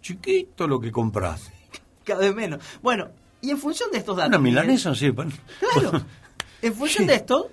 chiquito 0.00 0.66
lo 0.66 0.80
que 0.80 0.90
compras. 0.92 1.50
Cada 2.04 2.20
vez 2.20 2.34
menos. 2.34 2.60
Bueno, 2.82 3.08
y 3.40 3.50
en 3.50 3.58
función 3.58 3.90
de 3.90 3.98
estos 3.98 4.16
datos... 4.16 4.28
Una 4.30 4.38
milanesa, 4.38 4.94
sí. 4.94 5.10
pan- 5.12 5.32
Claro. 5.72 6.00
En 6.60 6.74
función 6.74 7.06
de 7.06 7.14
esto, 7.14 7.50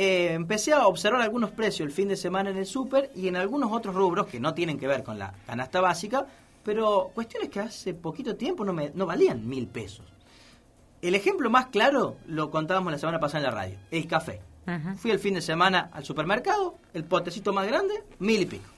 eh, 0.00 0.32
empecé 0.34 0.72
a 0.72 0.86
observar 0.86 1.20
algunos 1.22 1.50
precios 1.50 1.86
el 1.88 1.92
fin 1.92 2.06
de 2.06 2.16
semana 2.16 2.50
en 2.50 2.56
el 2.56 2.66
súper 2.66 3.10
y 3.16 3.26
en 3.26 3.34
algunos 3.34 3.72
otros 3.72 3.96
rubros 3.96 4.28
que 4.28 4.38
no 4.38 4.54
tienen 4.54 4.78
que 4.78 4.86
ver 4.86 5.02
con 5.02 5.18
la 5.18 5.34
canasta 5.44 5.80
básica, 5.80 6.24
pero 6.64 7.10
cuestiones 7.14 7.48
que 7.48 7.58
hace 7.58 7.94
poquito 7.94 8.36
tiempo 8.36 8.64
no, 8.64 8.72
me, 8.72 8.92
no 8.94 9.06
valían 9.06 9.48
mil 9.48 9.66
pesos. 9.66 10.06
El 11.02 11.16
ejemplo 11.16 11.50
más 11.50 11.66
claro 11.66 12.16
lo 12.26 12.50
contábamos 12.50 12.92
la 12.92 12.98
semana 12.98 13.18
pasada 13.18 13.38
en 13.38 13.44
la 13.54 13.60
radio, 13.60 13.78
el 13.90 14.06
café. 14.06 14.40
Fui 14.98 15.10
el 15.10 15.18
fin 15.18 15.34
de 15.34 15.40
semana 15.40 15.88
al 15.92 16.04
supermercado, 16.04 16.76
el 16.94 17.02
potecito 17.04 17.52
más 17.54 17.66
grande, 17.66 18.04
mil 18.18 18.42
y 18.42 18.46
pico. 18.46 18.68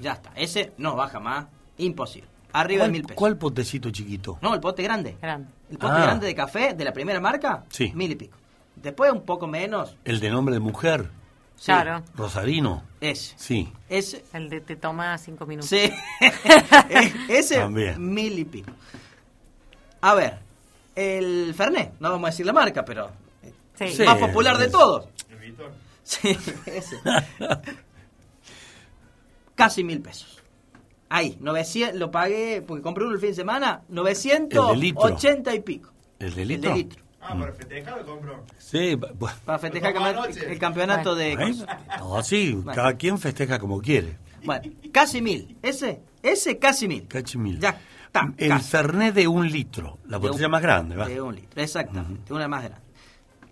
Ya 0.00 0.12
está, 0.12 0.30
ese 0.36 0.74
no 0.78 0.94
baja 0.94 1.18
más, 1.18 1.46
imposible. 1.78 2.28
Arriba 2.52 2.84
de 2.84 2.88
¿Cuál, 2.88 2.92
mil 2.92 3.02
pesos. 3.02 3.16
cuál 3.16 3.36
potecito 3.36 3.90
chiquito? 3.90 4.38
No, 4.42 4.54
el 4.54 4.60
pote 4.60 4.82
grande. 4.84 5.16
Grande. 5.20 5.48
El 5.70 5.78
pote 5.78 5.92
Ah. 5.96 6.02
grande 6.02 6.26
de 6.28 6.34
café 6.36 6.74
de 6.74 6.84
la 6.84 6.92
primera 6.92 7.18
marca, 7.20 7.64
Sí. 7.70 7.90
mil 7.94 8.10
y 8.12 8.14
pico. 8.14 8.36
Después 8.86 9.10
un 9.10 9.22
poco 9.22 9.48
menos, 9.48 9.96
El 10.04 10.20
de 10.20 10.30
nombre 10.30 10.54
de 10.54 10.60
mujer, 10.60 11.10
sí, 11.56 11.64
Claro. 11.66 12.04
Rosarino. 12.14 12.84
ese. 13.00 13.34
Sí. 13.36 13.72
Ese, 13.88 14.24
El 14.32 14.48
de 14.48 14.60
te 14.60 14.76
toma 14.76 15.18
cinco 15.18 15.44
minutos. 15.44 15.68
sí. 15.70 15.92
Ese, 17.28 17.56
También. 17.56 18.14
mil 18.14 18.38
y 18.38 18.44
pico. 18.44 18.70
A 20.02 20.14
ver, 20.14 20.38
el 20.94 21.52
Fernet, 21.56 21.94
no 21.98 22.10
vamos 22.10 22.28
a 22.28 22.30
decir 22.30 22.46
la 22.46 22.52
marca, 22.52 22.84
pero 22.84 23.10
Sí. 23.74 23.88
Sí. 23.90 24.04
más 24.04 24.18
popular 24.18 24.56
de 24.56 24.66
es- 24.66 24.70
todos. 24.72 25.08
Sí, 26.04 26.38
ese. 26.66 27.00
Casi 29.56 29.82
mil 29.82 30.00
pesos. 30.00 30.40
Ahí, 31.08 31.36
900, 31.40 31.98
lo 31.98 32.10
pagué 32.12 32.62
porque 32.66 32.82
compré 32.82 33.04
uno 33.04 33.14
el 33.14 33.20
fin 33.20 33.30
de 33.30 33.34
semana, 33.34 33.82
El 33.88 33.96
de 33.96 34.76
litro. 34.76 35.02
980 35.02 35.54
y 35.56 35.60
pico. 35.60 35.90
¿El 36.20 36.34
de 36.34 36.42
El 36.42 36.48
litro? 36.48 36.70
de 36.70 36.76
litro. 36.76 37.05
Ah, 37.28 37.36
para 37.38 37.52
festejar 37.52 37.96
lo 37.98 38.06
compró. 38.06 38.44
Sí, 38.58 38.96
Para 39.44 39.58
festejar 39.58 39.90
el 39.90 39.96
campeonato- 40.02 40.38
el 40.46 40.58
campeonato 40.58 41.14
de... 41.14 41.32
¿eh? 41.32 41.54
No, 41.98 42.22
sí, 42.22 42.52
Bueno. 42.52 42.72
cada 42.74 42.96
quien 42.96 43.18
festeja 43.18 43.58
como 43.58 43.80
quiere. 43.80 44.16
Bueno, 44.44 44.70
casi 44.92 45.20
mil. 45.20 45.56
Ese, 45.62 46.00
ese 46.22 46.58
casi 46.58 46.86
mil. 46.86 47.08
Cachi 47.08 47.36
mil. 47.38 47.58
Ya 47.58 47.78
está. 48.06 48.32
El 48.36 48.48
casi. 48.50 48.70
Fernet 48.70 49.14
de 49.14 49.26
un 49.28 49.50
litro, 49.50 49.98
la 50.06 50.18
De 50.18 50.28
botella 50.28 50.46
un- 50.46 50.52
más 50.52 50.62
grande, 50.62 50.96
¿va? 50.96 51.08
De 51.08 51.20
un 51.20 51.34
litro, 51.34 51.60
exactamente. 51.60 52.32
Una 52.32 52.46
más 52.48 52.62
grande. 52.64 52.84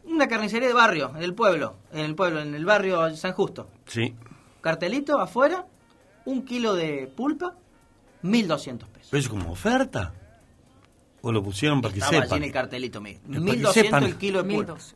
Una 0.05 0.29
carnicería 0.29 0.69
de 0.69 0.75
barrio, 0.75 1.13
en 1.17 1.23
el 1.23 1.35
pueblo. 1.35 1.79
En 1.93 2.01
el 2.05 2.15
pueblo, 2.15 2.41
en 2.41 2.55
el 2.55 2.65
barrio 2.65 3.15
San 3.17 3.33
Justo. 3.33 3.69
Sí. 3.87 4.15
Cartelito 4.61 5.19
afuera, 5.21 5.67
un 6.27 6.45
kilo 6.45 6.75
de 6.75 7.11
pulpa, 7.15 7.55
1.200 8.23 8.87
pesos. 8.89 9.09
¿Pero 9.11 9.21
es 9.21 9.29
como 9.29 9.51
oferta? 9.53 10.13
¿O 11.27 11.33
lo 11.33 11.43
pusieron 11.43 11.81
para 11.81 11.93
que 11.95 12.01
Estaba 12.01 12.19
allí 12.19 12.25
sepan? 12.27 12.39
en 12.39 12.45
el 12.45 12.53
cartelito, 12.53 13.03
que 13.03 13.21
1.200 13.29 13.73
sepan. 13.73 14.03
el 14.05 14.17
kilo 14.17 14.43
de 14.43 14.55
pulpa. 14.55 14.75
1200. 14.75 14.95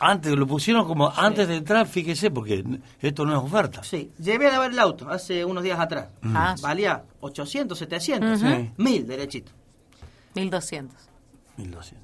Antes 0.00 0.32
lo 0.34 0.46
pusieron 0.48 0.84
como 0.84 1.08
antes 1.14 1.46
de 1.46 1.56
entrar, 1.58 1.86
fíjese, 1.86 2.32
porque 2.32 2.64
esto 3.00 3.24
no 3.24 3.32
es 3.32 3.38
oferta. 3.38 3.84
Sí, 3.84 4.10
llevé 4.18 4.48
a 4.48 4.52
lavar 4.52 4.72
el 4.72 4.78
auto 4.80 5.08
hace 5.08 5.44
unos 5.44 5.62
días 5.62 5.78
atrás. 5.78 6.08
Ah, 6.24 6.56
Valía 6.60 7.04
800, 7.20 7.78
700, 7.78 8.42
Ujú. 8.42 8.50
Sí. 8.50 8.70
1000 8.76 9.06
derechito. 9.06 9.52
1200. 10.34 10.96
1200. 11.56 12.02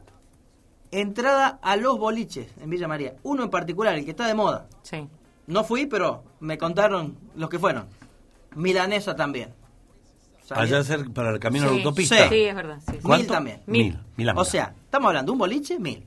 Entrada 0.93 1.59
a 1.61 1.77
los 1.77 1.99
boliches 1.99 2.47
en 2.61 2.71
Villa 2.71 2.87
María. 2.87 3.17
Uno 3.25 3.43
en 3.43 3.51
particular, 3.51 3.95
el 3.97 4.05
que 4.05 4.13
está 4.13 4.27
de 4.29 4.35
moda. 4.35 4.69
Sí. 4.83 5.07
No 5.49 5.65
fui, 5.65 5.87
pero 5.87 6.23
me 6.41 6.57
contaron 6.57 7.19
los 7.35 7.51
que 7.51 7.59
fueron. 7.59 7.87
Milanesa 8.55 9.17
también. 9.17 9.51
Allá 10.51 10.79
hacer 10.79 11.11
para 11.11 11.31
el 11.31 11.39
camino 11.41 11.65
a 11.65 11.69
la 11.69 11.73
Sí. 11.75 11.79
autopista. 11.79 12.29
Sí, 12.29 12.35
es 12.43 12.55
verdad. 12.55 12.79
sí, 12.87 12.93
sí. 13.03 13.09
Mil 13.09 13.27
también. 13.27 13.61
Mil. 13.67 13.99
Mil 14.17 14.29
a 14.29 14.35
O 14.35 14.45
sea, 14.45 14.75
estamos 14.85 15.09
hablando 15.09 15.31
de 15.31 15.35
un 15.35 15.39
boliche, 15.39 15.79
mil. 15.79 16.05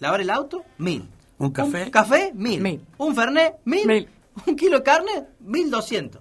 Lavar 0.00 0.20
el 0.20 0.30
auto, 0.30 0.64
mil. 0.78 1.08
¿Un 1.38 1.50
café? 1.50 1.84
Un 1.84 1.90
café, 1.90 2.32
mil. 2.34 2.60
Mil. 2.60 2.80
Un 2.98 3.14
fernet, 3.14 3.54
mil. 3.64 3.86
Mil. 3.86 4.08
Un 4.46 4.56
kilo 4.56 4.78
de 4.78 4.82
carne, 4.82 5.10
mil 5.40 5.70
doscientos. 5.70 6.20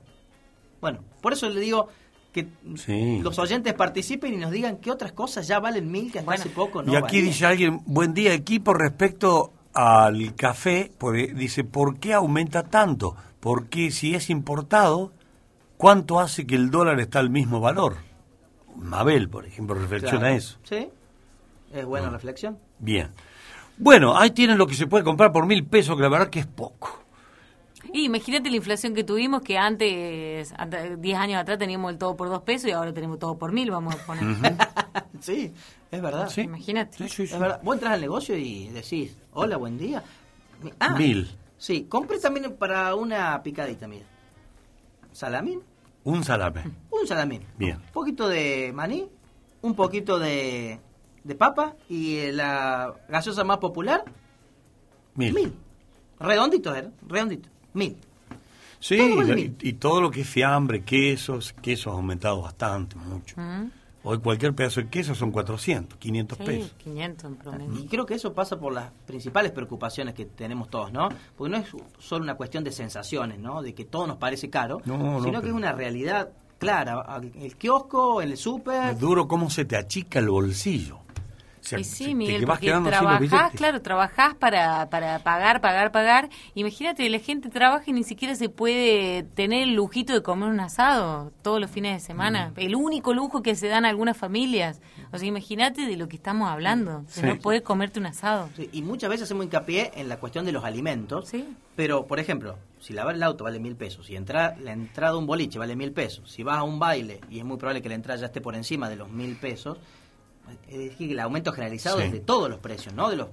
Bueno, 0.81 0.99
por 1.21 1.33
eso 1.33 1.49
le 1.49 1.59
digo 1.59 1.87
que 2.31 2.47
Sí. 2.75 3.19
los 3.21 3.37
oyentes 3.39 3.73
participen 3.73 4.33
y 4.33 4.37
nos 4.37 4.51
digan 4.51 4.77
qué 4.77 4.91
otras 4.91 5.11
cosas 5.13 5.47
ya 5.47 5.59
valen 5.59 5.89
mil 5.91 6.11
que 6.11 6.19
hasta 6.19 6.25
Bueno. 6.25 6.41
hace 6.41 6.49
poco 6.49 6.81
no 6.83 6.91
y 6.93 6.95
aquí 6.95 7.03
valían. 7.17 7.25
dice 7.25 7.45
alguien, 7.45 7.81
buen 7.85 8.13
día 8.13 8.33
equipo, 8.33 8.73
respecto 8.73 9.53
al 9.73 10.35
café, 10.35 10.91
porque 10.97 11.33
dice, 11.33 11.63
¿por 11.63 11.99
qué 11.99 12.13
aumenta 12.13 12.63
tanto? 12.63 13.15
Porque 13.39 13.91
si 13.91 14.13
es 14.15 14.29
importado, 14.29 15.11
¿cuánto 15.83 16.21
hace 16.21 16.47
que 16.47 16.55
el 16.55 16.71
dólar 16.71 16.97
está 17.01 17.19
al 17.19 17.29
mismo 17.29 17.59
valor? 17.59 17.97
Mabel, 18.77 19.27
por 19.27 19.45
ejemplo, 19.45 19.75
reflexiona 19.75 20.19
Claro. 20.19 20.35
eso. 20.35 20.57
Sí, 20.63 20.87
es 21.73 21.85
buena 21.85 22.09
reflexión. 22.09 22.57
Bien. 22.79 23.09
Bueno, 23.77 24.17
ahí 24.17 24.31
tienen 24.31 24.57
lo 24.57 24.65
que 24.65 24.75
se 24.75 24.87
puede 24.87 25.03
comprar 25.03 25.33
por 25.33 25.45
mil 25.45 25.65
pesos, 25.65 25.97
que 25.97 26.01
la 26.03 26.07
verdad 26.07 26.29
que 26.29 26.39
es 26.39 26.45
poco. 26.47 26.99
Y 27.91 28.05
imagínate 28.05 28.49
la 28.49 28.55
inflación 28.55 28.95
que 28.95 29.03
tuvimos, 29.03 29.41
que 29.41 29.57
antes, 29.57 30.53
ante- 30.57 30.95
10 30.95 31.17
años 31.19 31.41
atrás 31.41 31.57
teníamos 31.59 31.91
el 31.91 31.97
todo 31.97 32.15
por 32.15 32.29
dos 32.29 32.43
pesos 32.43 32.69
y 32.69 32.71
ahora 32.71 32.93
tenemos 32.93 33.19
todo 33.19 33.37
por 33.37 33.51
mil, 33.51 33.69
vamos 33.69 33.93
a 33.93 33.97
poner. 34.05 34.23
Sí, 35.19 35.53
es 35.91 36.01
verdad. 36.01 36.29
Sí. 36.29 36.41
Imagínate. 36.41 37.03
Es 37.05 37.37
verdad. 37.37 37.59
Vos 37.61 37.75
entras 37.75 37.93
al 37.93 38.01
negocio 38.01 38.37
y 38.37 38.69
decís, 38.69 39.17
hola, 39.33 39.57
buen 39.57 39.77
día. 39.77 40.01
Ah, 40.79 40.95
Mil. 40.95 41.29
Sí, 41.57 41.87
compré 41.89 42.19
también 42.19 42.55
para 42.55 42.95
una 42.95 43.41
picadita, 43.43 43.85
mira. 43.87 44.05
Salamín, 45.11 45.61
Un 46.05 46.23
salame. 46.23 46.63
un 46.91 47.07
salamín. 47.07 47.41
Bien. 47.57 47.77
Un 47.77 47.91
poquito 47.93 48.27
de 48.27 48.71
maní, 48.73 49.07
un 49.61 49.73
poquito 49.75 50.19
de, 50.19 50.79
de 51.23 51.35
papa 51.35 51.75
y 51.89 52.17
eh, 52.17 52.31
la 52.33 52.93
gaseosa 53.09 53.43
más 53.43 53.57
popular, 53.57 54.03
Mil. 55.15 55.33
mil. 55.33 55.53
Redondito, 56.19 56.75
¿eh? 56.75 56.89
Redondito. 57.07 57.49
Mil. 57.73 57.97
Sí, 58.79 58.97
Todo 58.97 59.21
y, 59.31 59.35
mil. 59.35 59.55
y 59.61 59.73
todo 59.73 60.01
lo 60.01 60.11
que 60.11 60.21
es 60.21 60.27
fiambre, 60.29 60.83
quesos, 60.83 61.53
quesos 61.61 61.87
ha 61.93 61.95
aumentado 61.95 62.41
bastante, 62.41 62.95
mucho. 62.97 63.35
Mm. 63.39 63.71
Hoy 64.05 64.17
cualquier 64.19 64.53
pedazo 64.53 64.81
de 64.81 64.89
queso 64.89 65.15
son 65.15 65.31
400, 65.31 65.97
500 65.97 66.37
Sí, 66.37 66.43
pesos. 66.43 66.73
500 66.83 67.25
en 67.25 67.35
promedio. 67.37 67.79
Y 67.79 67.87
creo 67.87 68.05
que 68.05 68.15
eso 68.15 68.33
pasa 68.33 68.59
por 68.59 68.73
las 68.73 68.91
principales 69.05 69.51
preocupaciones 69.53 70.13
que 70.13 70.25
tenemos 70.25 70.69
todos, 70.69 70.91
¿no? 70.91 71.07
Porque 71.37 71.51
no 71.51 71.57
es 71.57 71.67
solo 71.99 72.23
una 72.23 72.35
cuestión 72.35 72.63
de 72.65 72.71
sensaciones, 72.73 73.39
¿no? 73.39 73.61
De 73.61 73.73
que 73.73 73.85
todo 73.85 74.05
nos 74.05 74.17
parece 74.17 74.49
caro, 74.49 74.81
No, 74.85 74.97
no, 74.97 75.23
sino 75.23 75.39
que 75.39 75.45
pero- 75.45 75.47
es 75.47 75.53
una 75.53 75.71
realidad 75.71 76.29
clara. 76.59 77.21
El 77.39 77.55
kiosco, 77.55 78.21
el 78.21 78.35
súper... 78.37 78.91
Es 78.91 78.99
duro 78.99 79.27
cómo 79.27 79.49
se 79.49 79.63
te 79.65 79.77
achica 79.77 80.19
el 80.19 80.29
bolsillo. 80.29 80.99
O 81.63 81.65
sea, 81.65 81.79
Y 81.79 81.85
sí, 81.85 82.13
Miguel, 82.13 82.45
porque 82.45 82.67
trabajás, 82.67 83.53
claro, 83.53 83.81
trabajás 83.81 84.35
para, 84.35 84.89
para 84.89 85.19
pagar, 85.19 85.61
pagar, 85.61 85.93
pagar. 85.93 86.29
Imagínate, 86.55 87.07
la 87.09 87.19
gente 87.19 87.49
trabaja 87.49 87.85
y 87.87 87.93
ni 87.93 88.03
siquiera 88.03 88.35
se 88.35 88.49
puede 88.49 89.23
tener 89.23 89.63
el 89.63 89.73
lujito 89.75 90.11
de 90.11 90.21
comer 90.21 90.49
un 90.49 90.59
asado 90.59 91.31
todos 91.41 91.61
los 91.61 91.71
fines 91.71 91.93
de 91.93 92.05
semana. 92.05 92.49
Mm. 92.49 92.59
El 92.59 92.75
único 92.75 93.13
lujo 93.13 93.41
que 93.41 93.55
se 93.55 93.69
dan 93.69 93.85
algunas 93.85 94.17
familias. 94.17 94.81
O 95.13 95.17
sea, 95.17 95.25
imagínate 95.27 95.85
de 95.85 95.95
lo 95.95 96.09
que 96.09 96.17
estamos 96.17 96.49
hablando, 96.49 97.01
de 97.01 97.07
Sí. 97.07 97.21
no 97.21 97.39
poder 97.39 97.63
comerte 97.63 97.97
un 97.99 98.07
asado. 98.07 98.49
Sí, 98.57 98.69
y 98.73 98.81
muchas 98.81 99.09
veces 99.09 99.23
hacemos 99.23 99.45
hincapié 99.45 99.91
en 99.95 100.09
la 100.09 100.17
cuestión 100.17 100.45
de 100.45 100.51
los 100.51 100.65
alimentos. 100.65 101.31
Pero, 101.77 102.05
por 102.07 102.19
ejemplo, 102.19 102.57
si 102.81 102.91
lavar 102.93 103.15
el 103.15 103.23
auto 103.23 103.45
vale 103.45 103.59
mil 103.59 103.75
pesos, 103.77 104.05
si 104.07 104.15
entra, 104.17 104.55
la 104.59 104.73
entrada 104.73 105.13
a 105.13 105.17
un 105.17 105.25
boliche 105.25 105.57
vale 105.59 105.75
mil 105.77 105.93
pesos, 105.93 106.29
si 106.29 106.43
vas 106.43 106.57
a 106.57 106.63
un 106.63 106.77
baile 106.77 107.21
y 107.29 107.39
es 107.39 107.45
muy 107.45 107.55
probable 107.57 107.81
que 107.81 107.87
la 107.89 107.95
entrada 107.95 108.19
ya 108.19 108.25
esté 108.27 108.41
por 108.41 108.53
encima 108.55 108.89
de 108.89 108.97
los 108.97 109.09
mil 109.09 109.35
pesos, 109.37 109.77
es 110.67 110.77
decir, 110.77 111.11
el 111.11 111.19
aumento 111.19 111.51
generalizado 111.51 111.99
Sí. 111.99 112.05
es 112.05 112.11
de 112.11 112.19
todos 112.19 112.49
los 112.49 112.59
precios, 112.59 112.93
no 112.93 113.09
de 113.09 113.15
los 113.17 113.27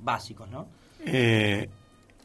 básicos, 0.00 0.48
¿no? 0.50 0.66
Eh, 1.04 1.68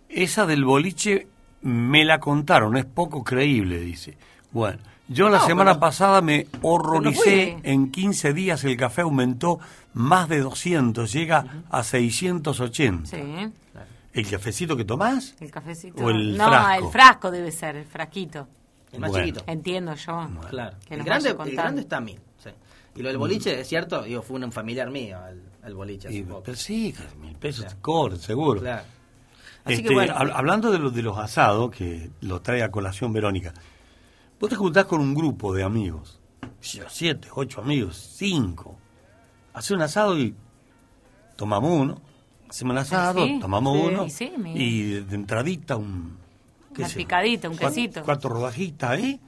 esa 0.09 0.45
del 0.45 0.65
boliche 0.65 1.27
me 1.61 2.03
la 2.05 2.19
contaron, 2.19 2.75
es 2.77 2.85
poco 2.85 3.23
creíble, 3.23 3.79
dice. 3.79 4.17
Bueno, 4.51 4.79
yo 5.07 5.29
la 5.29 5.39
semana 5.41 5.71
pero- 5.71 5.79
pasada 5.81 6.21
me 6.21 6.47
horroricé, 6.61 7.57
en 7.63 7.91
15 7.91 8.33
días 8.33 8.63
el 8.63 8.75
café 8.77 9.01
aumentó 9.01 9.59
más 9.93 10.27
de 10.29 10.39
200, 10.39 11.11
llega 11.11 11.63
a 11.69 11.83
680. 11.83 13.05
Sí, 13.09 13.51
¿El 14.13 14.29
cafecito 14.29 14.75
que 14.75 14.83
tomás? 14.83 15.35
el 15.39 15.49
cafecito. 15.51 16.03
¿O 16.03 16.09
el 16.09 16.35
no, 16.37 16.47
frasco? 16.47 16.85
el 16.85 16.91
frasco 16.91 17.31
debe 17.31 17.51
ser, 17.51 17.77
el 17.77 17.85
frasquito. 17.85 18.45
El 18.91 18.99
más 18.99 19.09
Bueno. 19.11 19.25
chiquito. 19.25 19.43
Entiendo 19.47 19.93
yo. 19.95 20.27
Claro. 20.49 20.75
Que 20.85 20.95
El 20.95 21.03
grande, 21.03 21.29
el 21.29 21.55
grande 21.55 21.81
está 21.81 21.97
a 21.97 22.01
mil. 22.01 22.19
sí. 22.43 22.49
Y 22.95 23.01
lo 23.01 23.07
del 23.09 23.17
boliche, 23.17 23.59
es 23.59 23.67
cierto, 23.67 24.03
digo, 24.03 24.21
fue 24.21 24.37
un 24.43 24.51
familiar 24.51 24.89
mío 24.91 25.17
al, 25.17 25.41
al 25.63 25.73
boliche 25.75 26.09
hace 26.09 26.17
Y- 26.17 26.23
poco. 26.23 26.43
pero 26.43 26.57
sí, 26.57 26.93
mil 27.19 27.35
pesos 27.35 27.65
te 27.67 27.75
cobran, 27.81 28.19
seguro. 28.19 28.59
Claro. 28.61 28.83
Así 29.63 29.75
Este, 29.75 29.87
que 29.89 29.93
bueno. 29.93 30.13
hab- 30.15 30.31
hablando 30.33 30.71
de 30.71 30.79
los 30.79 30.93
de 30.93 31.01
los 31.03 31.17
asados, 31.17 31.71
que 31.71 32.09
lo 32.21 32.41
trae 32.41 32.63
a 32.63 32.71
colación 32.71 33.13
Verónica, 33.13 33.53
vos 34.39 34.49
te 34.49 34.55
juntás 34.55 34.85
con 34.85 34.99
un 35.01 35.13
grupo 35.13 35.53
de 35.53 35.63
amigos, 35.63 36.19
siete, 36.59 37.27
ocho 37.33 37.61
amigos, 37.61 37.95
cinco, 38.17 38.77
hace 39.53 39.73
un 39.73 39.81
asado 39.83 40.17
y 40.19 40.35
tomamos 41.37 41.71
uno, 41.79 42.01
hacemos 42.49 42.71
el 42.73 42.77
asado, 42.79 43.23
sí, 43.25 43.37
tomamos 43.39 43.77
sí, 43.77 43.85
uno, 43.85 44.09
sí, 44.09 44.33
y 44.55 44.93
de 44.99 45.15
entradita 45.15 45.75
un... 45.77 46.17
Una 46.77 46.87
sé, 46.87 46.95
picadita, 46.97 47.47
un 47.49 47.55
cuatro- 47.57 47.75
quesito. 47.75 48.03
Cuatro 48.03 48.29
rodajitas 48.31 48.89
ahí, 48.91 49.19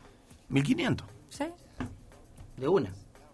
1500. 0.50 1.08
Sí. 1.30 1.44
De 2.58 2.68
una. 2.68 2.92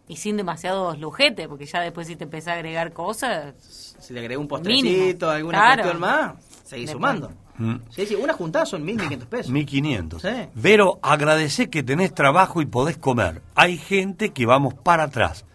Y 0.09 0.17
sin 0.17 0.35
demasiados 0.35 0.99
lujetes, 0.99 1.47
porque 1.47 1.65
ya 1.65 1.79
después 1.81 2.07
si 2.07 2.15
te 2.17 2.25
empezás 2.25 2.49
a 2.49 2.53
agregar 2.55 2.91
cosas... 2.91 3.53
Si 3.99 4.11
le 4.13 4.19
agregó 4.19 4.41
un 4.41 4.47
Mínimo. 4.47 4.57
postrecito, 4.57 5.29
alguna 5.29 5.57
Claro. 5.59 5.81
cuestión 5.83 6.01
más, 6.01 6.33
seguís 6.65 6.87
Después. 6.87 6.91
sumando. 6.91 7.31
Mm. 7.57 7.75
Sí, 7.91 8.05
sí, 8.07 8.15
una 8.15 8.33
juntada 8.33 8.65
son 8.65 8.83
1.500 8.85 9.25
pesos. 9.27 9.51
1500. 9.51 10.21
Sí. 10.21 10.27
Vero, 10.55 10.97
agradecé 11.03 11.69
que 11.69 11.83
tenés 11.83 12.13
trabajo 12.15 12.61
y 12.61 12.65
podés 12.65 12.97
comer. 12.97 13.41
Hay 13.53 13.77
gente 13.77 14.31
que 14.33 14.45
vamos 14.45 14.73
para 14.73 15.03
atrás, 15.03 15.45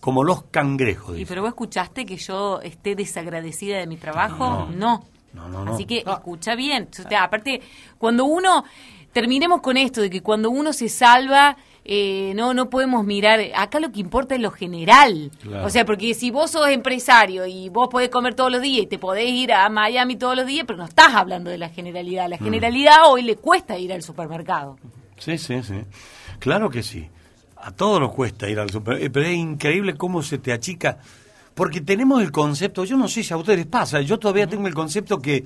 como 0.00 0.24
los 0.24 0.42
cangrejos. 0.44 1.18
¿Y 1.18 1.26
pero 1.26 1.42
vos 1.42 1.48
escuchaste 1.48 2.06
que 2.06 2.16
yo 2.16 2.60
esté 2.62 2.94
desagradecida 2.94 3.76
de 3.78 3.86
mi 3.86 3.96
trabajo? 3.98 4.68
No. 4.74 5.04
No, 5.34 5.48
no, 5.48 5.64
no. 5.66 5.74
Así 5.74 5.84
que 5.84 5.98
escucha 6.06 6.54
bien. 6.54 6.88
O 6.98 7.08
sea, 7.08 7.24
aparte, 7.24 7.60
cuando 7.98 8.24
uno... 8.24 8.64
Terminemos 9.12 9.62
con 9.62 9.76
esto, 9.78 10.02
de 10.02 10.10
que 10.10 10.20
cuando 10.22 10.50
uno 10.50 10.72
se 10.74 10.88
salva, 10.90 11.56
eh, 11.90 12.32
no 12.36 12.52
no 12.52 12.68
podemos 12.68 13.02
mirar... 13.06 13.40
Acá 13.56 13.80
lo 13.80 13.90
que 13.90 14.00
importa 14.00 14.34
es 14.34 14.40
lo 14.42 14.50
general. 14.50 15.30
Claro. 15.40 15.66
O 15.66 15.70
sea, 15.70 15.86
porque 15.86 16.12
si 16.12 16.30
vos 16.30 16.50
sos 16.50 16.68
empresario 16.68 17.46
y 17.46 17.70
vos 17.70 17.88
podés 17.90 18.10
comer 18.10 18.34
todos 18.34 18.52
los 18.52 18.60
días 18.60 18.82
y 18.82 18.86
te 18.86 18.98
podés 18.98 19.30
ir 19.30 19.52
a 19.54 19.68
Miami 19.70 20.16
todos 20.16 20.36
los 20.36 20.44
días, 20.46 20.64
pero 20.66 20.76
no 20.76 20.84
estás 20.84 21.14
hablando 21.14 21.50
de 21.50 21.56
la 21.56 21.70
generalidad. 21.70 22.28
La 22.28 22.36
Mm. 22.36 22.44
generalidad 22.44 22.96
hoy 23.08 23.22
le 23.22 23.36
cuesta 23.36 23.78
ir 23.78 23.90
al 23.92 24.02
supermercado. 24.02 24.78
Sí, 25.18 25.38
sí, 25.38 25.62
sí. 25.62 25.80
Claro 26.38 26.68
que 26.68 26.82
sí. 26.82 27.08
A 27.56 27.70
todos 27.72 27.98
nos 28.00 28.12
cuesta 28.12 28.48
ir 28.48 28.60
al 28.60 28.70
super, 28.70 29.02
eh, 29.02 29.08
pero 29.10 29.26
es 29.26 29.34
increíble 29.36 29.94
cómo 29.96 30.22
se 30.22 30.36
te 30.38 30.52
achica. 30.52 30.98
Porque 31.54 31.80
tenemos 31.80 32.22
el 32.22 32.30
concepto, 32.30 32.84
yo 32.84 32.96
no 32.98 33.08
sé 33.08 33.22
si 33.24 33.32
a 33.32 33.36
ustedes 33.38 33.58
les 33.60 33.66
pasa, 33.66 34.00
yo 34.02 34.18
todavía 34.18 34.46
tengo 34.46 34.68
el 34.68 34.74
concepto 34.74 35.18
que 35.18 35.42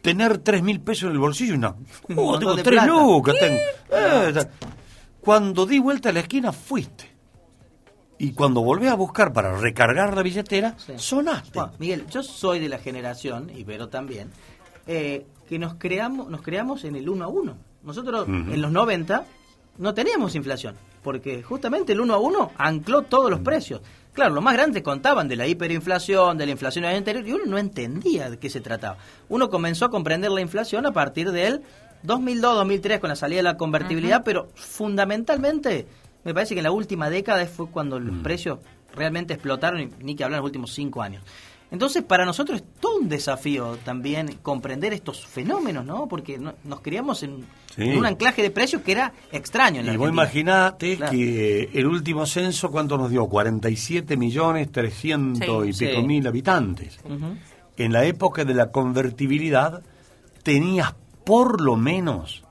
tener 0.00 0.38
tres 0.38 0.62
mil 0.62 0.80
pesos 0.80 1.04
en 1.04 1.12
el 1.12 1.18
bolsillo, 1.18 1.56
no. 1.58 1.76
Oh, 2.16 2.36
tengo 2.38 2.56
tres 2.56 2.84
lucas. 2.86 3.36
Tengo. 3.38 3.58
Eh, 3.92 4.32
cuando 5.22 5.66
di 5.66 5.78
vuelta 5.78 6.08
a 6.08 6.12
la 6.12 6.20
esquina, 6.20 6.52
fuiste. 6.52 7.08
Y 8.18 8.32
cuando 8.32 8.60
volvés 8.60 8.90
a 8.90 8.94
buscar 8.94 9.32
para 9.32 9.56
recargar 9.56 10.14
la 10.14 10.22
billetera, 10.22 10.76
sonaste. 10.96 11.50
Bueno, 11.54 11.72
Miguel, 11.78 12.06
yo 12.08 12.22
soy 12.22 12.58
de 12.58 12.68
la 12.68 12.78
generación, 12.78 13.50
y 13.54 13.64
Vero 13.64 13.88
también, 13.88 14.30
eh, 14.86 15.26
que 15.48 15.58
nos 15.58 15.74
creamos, 15.74 16.28
nos 16.28 16.42
creamos 16.42 16.84
en 16.84 16.96
el 16.96 17.08
uno 17.08 17.24
a 17.24 17.28
uno. 17.28 17.56
Nosotros 17.84 18.26
en 18.28 18.60
los 18.60 18.70
90 18.72 19.24
no 19.78 19.94
teníamos 19.94 20.34
inflación, 20.34 20.74
porque 21.02 21.42
justamente 21.42 21.92
el 21.92 22.00
uno 22.00 22.14
a 22.14 22.18
uno 22.18 22.50
ancló 22.58 23.02
todos 23.02 23.30
los 23.30 23.40
precios. 23.40 23.80
Claro, 24.12 24.34
los 24.34 24.44
más 24.44 24.54
grandes 24.54 24.82
contaban 24.82 25.26
de 25.26 25.36
la 25.36 25.46
hiperinflación, 25.46 26.36
de 26.36 26.46
la 26.46 26.52
inflación 26.52 26.82
del 26.82 26.90
año 26.90 26.98
anterior, 26.98 27.26
y 27.26 27.32
uno 27.32 27.44
no 27.46 27.58
entendía 27.58 28.28
de 28.28 28.38
qué 28.38 28.50
se 28.50 28.60
trataba. 28.60 28.98
Uno 29.28 29.48
comenzó 29.48 29.86
a 29.86 29.90
comprender 29.90 30.30
la 30.30 30.42
inflación 30.42 30.84
a 30.84 30.92
partir 30.92 31.32
del 31.32 31.62
2002-2003 32.04 32.98
con 33.00 33.08
la 33.08 33.16
salida 33.16 33.38
de 33.38 33.42
la 33.44 33.56
convertibilidad, 33.56 34.22
pero 34.24 34.48
fundamentalmente 34.54 35.86
me 36.24 36.34
parece 36.34 36.54
que 36.54 36.60
en 36.60 36.64
la 36.64 36.70
última 36.72 37.10
década 37.10 37.44
fue 37.46 37.68
cuando 37.68 37.98
los 37.98 38.22
precios 38.22 38.58
realmente 38.94 39.34
explotaron, 39.34 39.80
y 39.80 39.88
ni 40.04 40.14
que 40.14 40.24
hablar 40.24 40.38
en 40.38 40.42
los 40.42 40.48
últimos 40.48 40.72
cinco 40.72 41.02
años. 41.02 41.22
Entonces, 41.70 42.02
para 42.02 42.26
nosotros 42.26 42.58
es 42.60 42.64
todo 42.80 42.98
un 42.98 43.08
desafío 43.08 43.78
también 43.82 44.38
comprender 44.42 44.92
estos 44.92 45.24
fenómenos, 45.26 45.86
¿no? 45.86 46.06
Porque 46.06 46.36
no- 46.36 46.52
nos 46.64 46.80
criamos 46.82 47.22
en, 47.22 47.46
Sí. 47.74 47.82
en 47.84 47.96
un 47.96 48.04
anclaje 48.04 48.42
de 48.42 48.50
precios 48.50 48.82
que 48.82 48.92
era 48.92 49.14
extraño 49.32 49.80
en 49.80 49.86
la 49.86 49.94
Y 49.94 49.96
vos 49.96 50.08
Argentina. 50.08 50.22
imaginate 50.22 50.96
Claro. 50.98 51.12
que 51.12 51.70
el 51.72 51.86
último 51.86 52.26
censo, 52.26 52.70
¿cuánto 52.70 52.98
nos 52.98 53.10
dio? 53.10 53.26
47 53.26 54.18
millones 54.18 54.70
300 54.70 55.66
y 55.66 55.72
Sí, 55.72 55.86
pico 55.86 56.00
sí. 56.02 56.06
mil 56.06 56.26
habitantes. 56.26 56.98
En 57.78 57.92
la 57.94 58.04
época 58.04 58.44
de 58.44 58.52
la 58.52 58.70
convertibilidad 58.70 59.82
tenías 60.42 60.92
por 61.24 61.60
lo 61.60 61.76
menos 61.76 62.42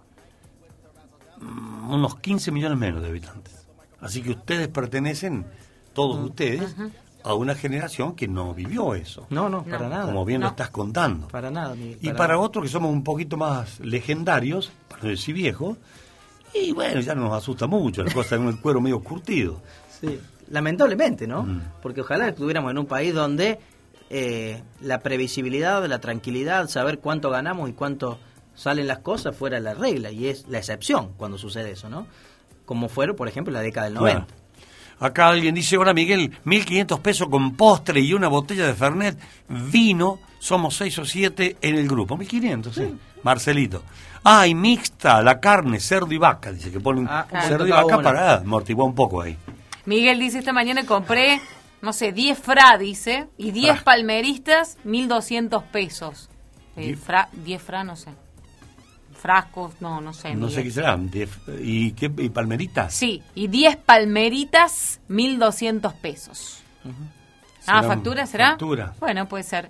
mm, 1.39 1.91
unos 1.91 2.15
15 2.19 2.51
millones 2.51 2.77
menos 2.77 3.01
de 3.01 3.09
habitantes. 3.09 3.67
Así 3.99 4.21
que 4.21 4.31
ustedes 4.31 4.67
pertenecen, 4.67 5.45
todos 5.93 6.17
ustedes, 6.17 6.75
a 7.23 7.33
una 7.35 7.53
generación 7.53 8.15
que 8.15 8.27
no 8.27 8.53
vivió 8.53 8.95
eso. 8.95 9.27
No, 9.29 9.47
no, 9.47 9.63
para 9.63 9.87
nada. 9.87 10.05
Como 10.05 10.25
bien 10.25 10.41
lo 10.41 10.47
estás 10.47 10.69
contando. 10.69 11.27
Para 11.27 11.51
nada, 11.51 11.75
Miguel, 11.75 11.99
Y 12.01 12.11
para 12.13 12.33
nada. 12.33 12.39
otros 12.39 12.63
que 12.65 12.69
somos 12.69 12.91
un 12.91 13.03
poquito 13.03 13.37
más 13.37 13.79
legendarios, 13.79 14.71
para 14.89 15.03
no 15.03 15.09
decir 15.09 15.35
viejos, 15.35 15.77
y 16.53 16.71
bueno, 16.71 16.99
ya 16.99 17.15
no 17.15 17.21
nos 17.21 17.33
asusta 17.33 17.67
mucho, 17.67 18.03
la 18.03 18.11
cosa 18.11 18.35
en 18.35 18.47
el 18.47 18.59
cuero 18.59 18.81
medio 18.81 19.01
curtido. 19.01 19.61
Sí, 19.99 20.19
lamentablemente, 20.49 21.27
¿no? 21.27 21.43
Mm. 21.43 21.61
Porque 21.81 22.01
ojalá 22.01 22.29
estuviéramos 22.29 22.71
en 22.71 22.79
un 22.79 22.85
país 22.87 23.13
donde 23.13 23.59
eh, 24.09 24.61
la 24.81 24.99
previsibilidad, 24.99 25.85
la 25.85 25.99
tranquilidad, 25.99 26.67
saber 26.69 26.99
cuánto 26.99 27.29
ganamos 27.29 27.69
y 27.69 27.73
cuánto 27.73 28.19
salen 28.55 28.87
las 28.87 28.99
cosas 28.99 29.35
fuera 29.35 29.59
la 29.59 29.73
regla 29.73 30.11
y 30.11 30.27
es 30.27 30.47
la 30.47 30.57
excepción 30.59 31.13
cuando 31.17 31.37
sucede 31.37 31.71
eso, 31.71 31.89
¿no? 31.89 32.07
como 32.65 32.87
fueron, 32.89 33.15
por 33.15 33.27
ejemplo, 33.27 33.51
en 33.51 33.55
la 33.55 33.61
década 33.61 33.85
del 33.85 33.95
90. 33.95 34.25
Claro. 34.27 34.41
Acá 34.99 35.27
alguien 35.29 35.55
dice, 35.55 35.77
hola 35.77 35.93
Miguel, 35.93 36.31
1.500 36.45 36.99
pesos 37.01 37.27
con 37.29 37.55
postre 37.57 37.99
y 38.01 38.13
una 38.13 38.27
botella 38.27 38.67
de 38.67 38.73
Fernet, 38.75 39.17
vino, 39.49 40.19
somos 40.39 40.77
seis 40.77 40.97
o 40.99 41.05
siete 41.05 41.57
en 41.61 41.75
el 41.75 41.87
grupo. 41.87 42.15
1.500, 42.17 42.71
sí. 42.71 42.95
Marcelito. 43.23 43.83
Ah, 44.23 44.45
y 44.47 44.53
mixta, 44.53 45.21
la 45.23 45.39
carne, 45.39 45.79
cerdo 45.79 46.13
y 46.13 46.17
vaca, 46.19 46.51
dice 46.51 46.71
que 46.71 46.79
ponen 46.79 47.07
Ah, 47.09 47.25
un 47.31 47.41
cerdo 47.41 47.65
y 47.67 47.71
vaca 47.71 47.95
uno. 47.95 48.03
para 48.03 48.35
amortiguar 48.35 48.87
un 48.87 48.95
poco 48.95 49.21
ahí. 49.21 49.35
Miguel 49.85 50.19
dice, 50.19 50.37
esta 50.37 50.53
mañana 50.53 50.85
compré, 50.85 51.41
no 51.81 51.91
sé, 51.93 52.11
10 52.11 52.37
fra, 52.39 52.77
dice, 52.77 53.27
y 53.37 53.49
10 53.51 53.77
Fra. 53.77 53.83
palmeristas, 53.83 54.77
1.200 54.85 55.63
pesos. 55.71 56.29
Eh, 56.75 56.89
Diez- 56.93 56.99
fra, 56.99 57.27
10 57.33 57.61
fra, 57.61 57.83
no 57.83 57.95
sé. 57.95 58.11
Frascos, 59.21 59.73
no, 59.81 60.01
no 60.01 60.13
sé. 60.13 60.33
No 60.35 60.49
sé 60.49 60.63
qué 60.63 60.71
será. 60.71 60.97
diez- 60.97 61.29
¿Y 61.61 61.91
qué? 61.91 62.11
¿Y 62.17 62.29
palmeritas? 62.29 62.93
Sí, 62.93 63.21
y 63.35 63.47
10 63.47 63.77
palmeritas, 63.77 64.99
1.200 65.09 65.93
pesos. 65.93 66.63
Ah, 66.85 67.81
Será 67.81 67.83
¿factura 67.83 68.25
será? 68.25 68.49
factura. 68.51 68.93
Bueno, 68.99 69.27
puede 69.27 69.43
ser. 69.43 69.69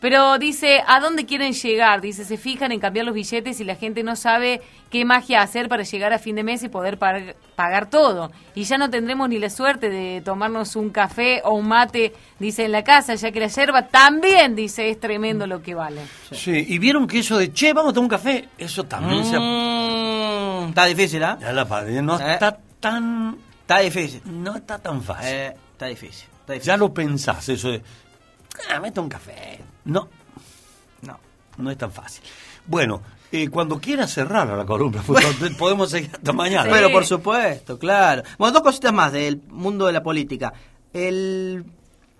Pero 0.00 0.38
dice, 0.38 0.80
¿a 0.86 1.00
dónde 1.00 1.26
quieren 1.26 1.52
llegar? 1.52 2.00
Dice, 2.00 2.24
se 2.24 2.36
fijan 2.36 2.70
en 2.70 2.78
cambiar 2.78 3.04
los 3.04 3.14
billetes 3.14 3.58
y 3.60 3.64
la 3.64 3.74
gente 3.74 4.04
no 4.04 4.14
sabe 4.14 4.60
qué 4.90 5.04
magia 5.04 5.42
hacer 5.42 5.68
para 5.68 5.82
llegar 5.82 6.12
a 6.12 6.20
fin 6.20 6.36
de 6.36 6.44
mes 6.44 6.62
y 6.62 6.68
poder 6.68 6.98
par- 6.98 7.34
pagar 7.56 7.90
todo. 7.90 8.30
Y 8.54 8.62
ya 8.62 8.78
no 8.78 8.88
tendremos 8.90 9.28
ni 9.28 9.38
la 9.40 9.50
suerte 9.50 9.90
de 9.90 10.20
tomarnos 10.24 10.76
un 10.76 10.90
café 10.90 11.42
o 11.44 11.54
un 11.54 11.66
mate, 11.66 12.12
dice, 12.38 12.64
en 12.64 12.70
la 12.72 12.84
casa, 12.84 13.16
ya 13.16 13.32
que 13.32 13.40
la 13.40 13.48
yerba 13.48 13.88
también, 13.88 14.54
dice, 14.54 14.88
es 14.88 15.00
tremendo 15.00 15.48
lo 15.48 15.62
que 15.62 15.74
vale. 15.74 16.02
Sí, 16.30 16.64
y 16.68 16.78
vieron 16.78 17.08
que 17.08 17.18
eso 17.18 17.36
de, 17.36 17.52
che, 17.52 17.72
vamos 17.72 17.90
a 17.90 17.94
tomar 17.94 18.04
un 18.04 18.10
café, 18.10 18.48
eso 18.56 18.84
también 18.84 19.24
se. 19.24 19.36
Mm, 19.36 20.68
está 20.68 20.84
difícil, 20.84 21.24
¿ah? 21.24 21.38
Ya 21.40 21.52
la 21.52 21.66
padre, 21.66 22.00
no 22.02 22.18
Eh. 22.20 22.34
está 22.34 22.56
tan... 22.80 23.36
Está 23.62 23.80
difícil. 23.80 24.22
No 24.24 24.54
está 24.56 24.78
tan 24.78 25.02
fácil. 25.02 25.28
Eh, 25.28 25.54
está 25.72 25.86
difícil. 25.86 26.26
Está 26.40 26.52
difícil. 26.54 26.66
Ya 26.72 26.76
lo 26.78 26.94
pensás, 26.94 27.48
eso 27.50 27.70
de, 27.70 27.82
ah, 28.70 28.80
mete 28.80 29.00
un 29.00 29.08
café. 29.08 29.60
No, 29.84 30.08
No. 31.02 31.18
no 31.56 31.70
es 31.70 31.78
tan 31.78 31.92
fácil. 31.92 32.22
Bueno, 32.66 33.02
eh, 33.32 33.48
cuando 33.48 33.80
quieras 33.80 34.10
cerrar 34.12 34.48
la 34.48 34.64
columna, 34.64 35.02
pues, 35.06 35.24
podemos 35.58 35.90
seguir 35.90 36.10
hasta 36.14 36.32
mañana. 36.32 36.70
Pero 36.70 36.90
por 36.90 37.04
supuesto, 37.06 37.78
claro. 37.78 38.22
Bueno, 38.38 38.52
dos 38.52 38.62
cositas 38.62 38.92
más 38.92 39.12
del 39.12 39.42
mundo 39.48 39.86
de 39.86 39.92
la 39.92 40.02
política. 40.02 40.52
El, 40.92 41.64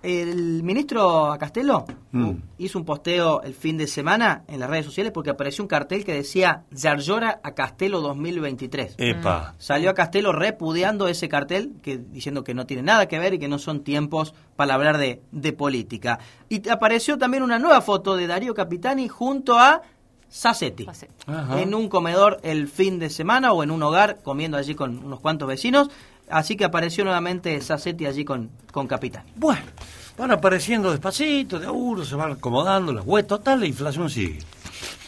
el 0.02 0.62
ministro 0.62 1.36
Castelo 1.40 1.84
Mm. 2.10 2.30
hizo 2.58 2.78
un 2.78 2.84
posteo 2.86 3.42
el 3.42 3.52
fin 3.52 3.76
de 3.76 3.86
semana 3.86 4.44
en 4.48 4.60
las 4.60 4.70
redes 4.70 4.86
sociales 4.86 5.12
porque 5.12 5.30
apareció 5.30 5.62
un 5.62 5.68
cartel 5.68 6.04
que 6.04 6.14
decía 6.14 6.64
Yarlora 6.70 7.40
a 7.42 7.52
Castelo 7.52 8.00
2023. 8.00 8.94
Epa. 8.96 9.54
Salió 9.58 9.90
a 9.90 9.94
Castelo 9.94 10.32
repudiando 10.32 11.06
ese 11.08 11.28
cartel, 11.28 11.72
que 11.82 11.98
diciendo 11.98 12.44
que 12.44 12.54
no 12.54 12.64
tiene 12.66 12.82
nada 12.82 13.06
que 13.08 13.18
ver 13.18 13.34
y 13.34 13.38
que 13.38 13.48
no 13.48 13.58
son 13.58 13.84
tiempos 13.84 14.34
para 14.56 14.74
hablar 14.74 14.96
de, 14.98 15.20
de 15.32 15.52
política. 15.52 16.18
Y 16.48 16.66
apareció 16.68 17.18
también 17.18 17.42
una 17.42 17.58
nueva 17.58 17.80
foto 17.82 18.16
de 18.16 18.26
Darío 18.26 18.54
Capitani 18.54 19.08
junto 19.08 19.58
a 19.58 19.82
Sassetti. 20.30 20.86
En 21.56 21.74
un 21.74 21.88
comedor 21.88 22.38
el 22.42 22.68
fin 22.68 22.98
de 22.98 23.10
semana 23.10 23.52
o 23.52 23.62
en 23.62 23.70
un 23.70 23.82
hogar 23.82 24.20
comiendo 24.22 24.56
allí 24.56 24.74
con 24.74 25.04
unos 25.04 25.20
cuantos 25.20 25.48
vecinos. 25.48 25.88
Así 26.30 26.56
que 26.56 26.64
apareció 26.64 27.04
nuevamente 27.04 27.60
Sassetti 27.60 28.06
allí 28.06 28.24
con, 28.24 28.50
con 28.72 28.86
Capitani. 28.86 29.30
Bueno, 29.36 29.62
van 30.16 30.30
apareciendo 30.32 30.90
despacito, 30.90 31.58
de 31.58 31.66
a 31.66 31.72
uno, 31.72 32.04
se 32.04 32.14
van 32.16 32.32
acomodando 32.32 32.92
las 32.92 33.04
web. 33.04 33.26
Total, 33.26 33.58
la 33.60 33.66
inflación 33.66 34.08
sigue. 34.10 34.38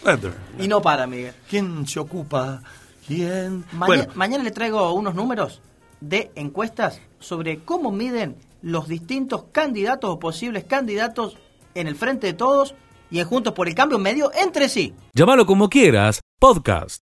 Weather. 0.05 0.33
Y 0.59 0.67
no 0.69 0.81
para, 0.81 1.07
Miguel. 1.07 1.35
¿Quién 1.49 1.87
se 1.87 2.01
ocupa? 2.01 2.63
¿Quién? 3.07 3.65
Maña- 3.73 3.87
Bueno, 3.87 4.07
mañana 4.15 4.45
le 4.45 4.51
traigo 4.51 4.93
unos 4.93 5.15
números 5.15 5.61
de 6.01 6.31
encuestas 6.35 7.01
sobre 7.19 7.59
cómo 7.59 7.93
miden 7.93 8.37
los 8.63 8.89
distintos 8.89 9.45
candidatos 9.53 10.11
o 10.11 10.19
posibles 10.19 10.65
candidatos 10.65 11.37
en 11.75 11.87
el 11.87 11.97
frente 11.97 12.27
de 12.29 12.33
todos 12.33 12.75
y 13.11 13.19
en 13.19 13.27
Juntos 13.27 13.53
por 13.53 13.69
el 13.69 13.75
Cambio 13.75 13.99
medio 13.99 14.31
entre 14.35 14.69
sí. 14.69 14.95
Llámalo 15.15 15.45
como 15.45 15.69
quieras, 15.69 16.21
podcast. 16.39 17.01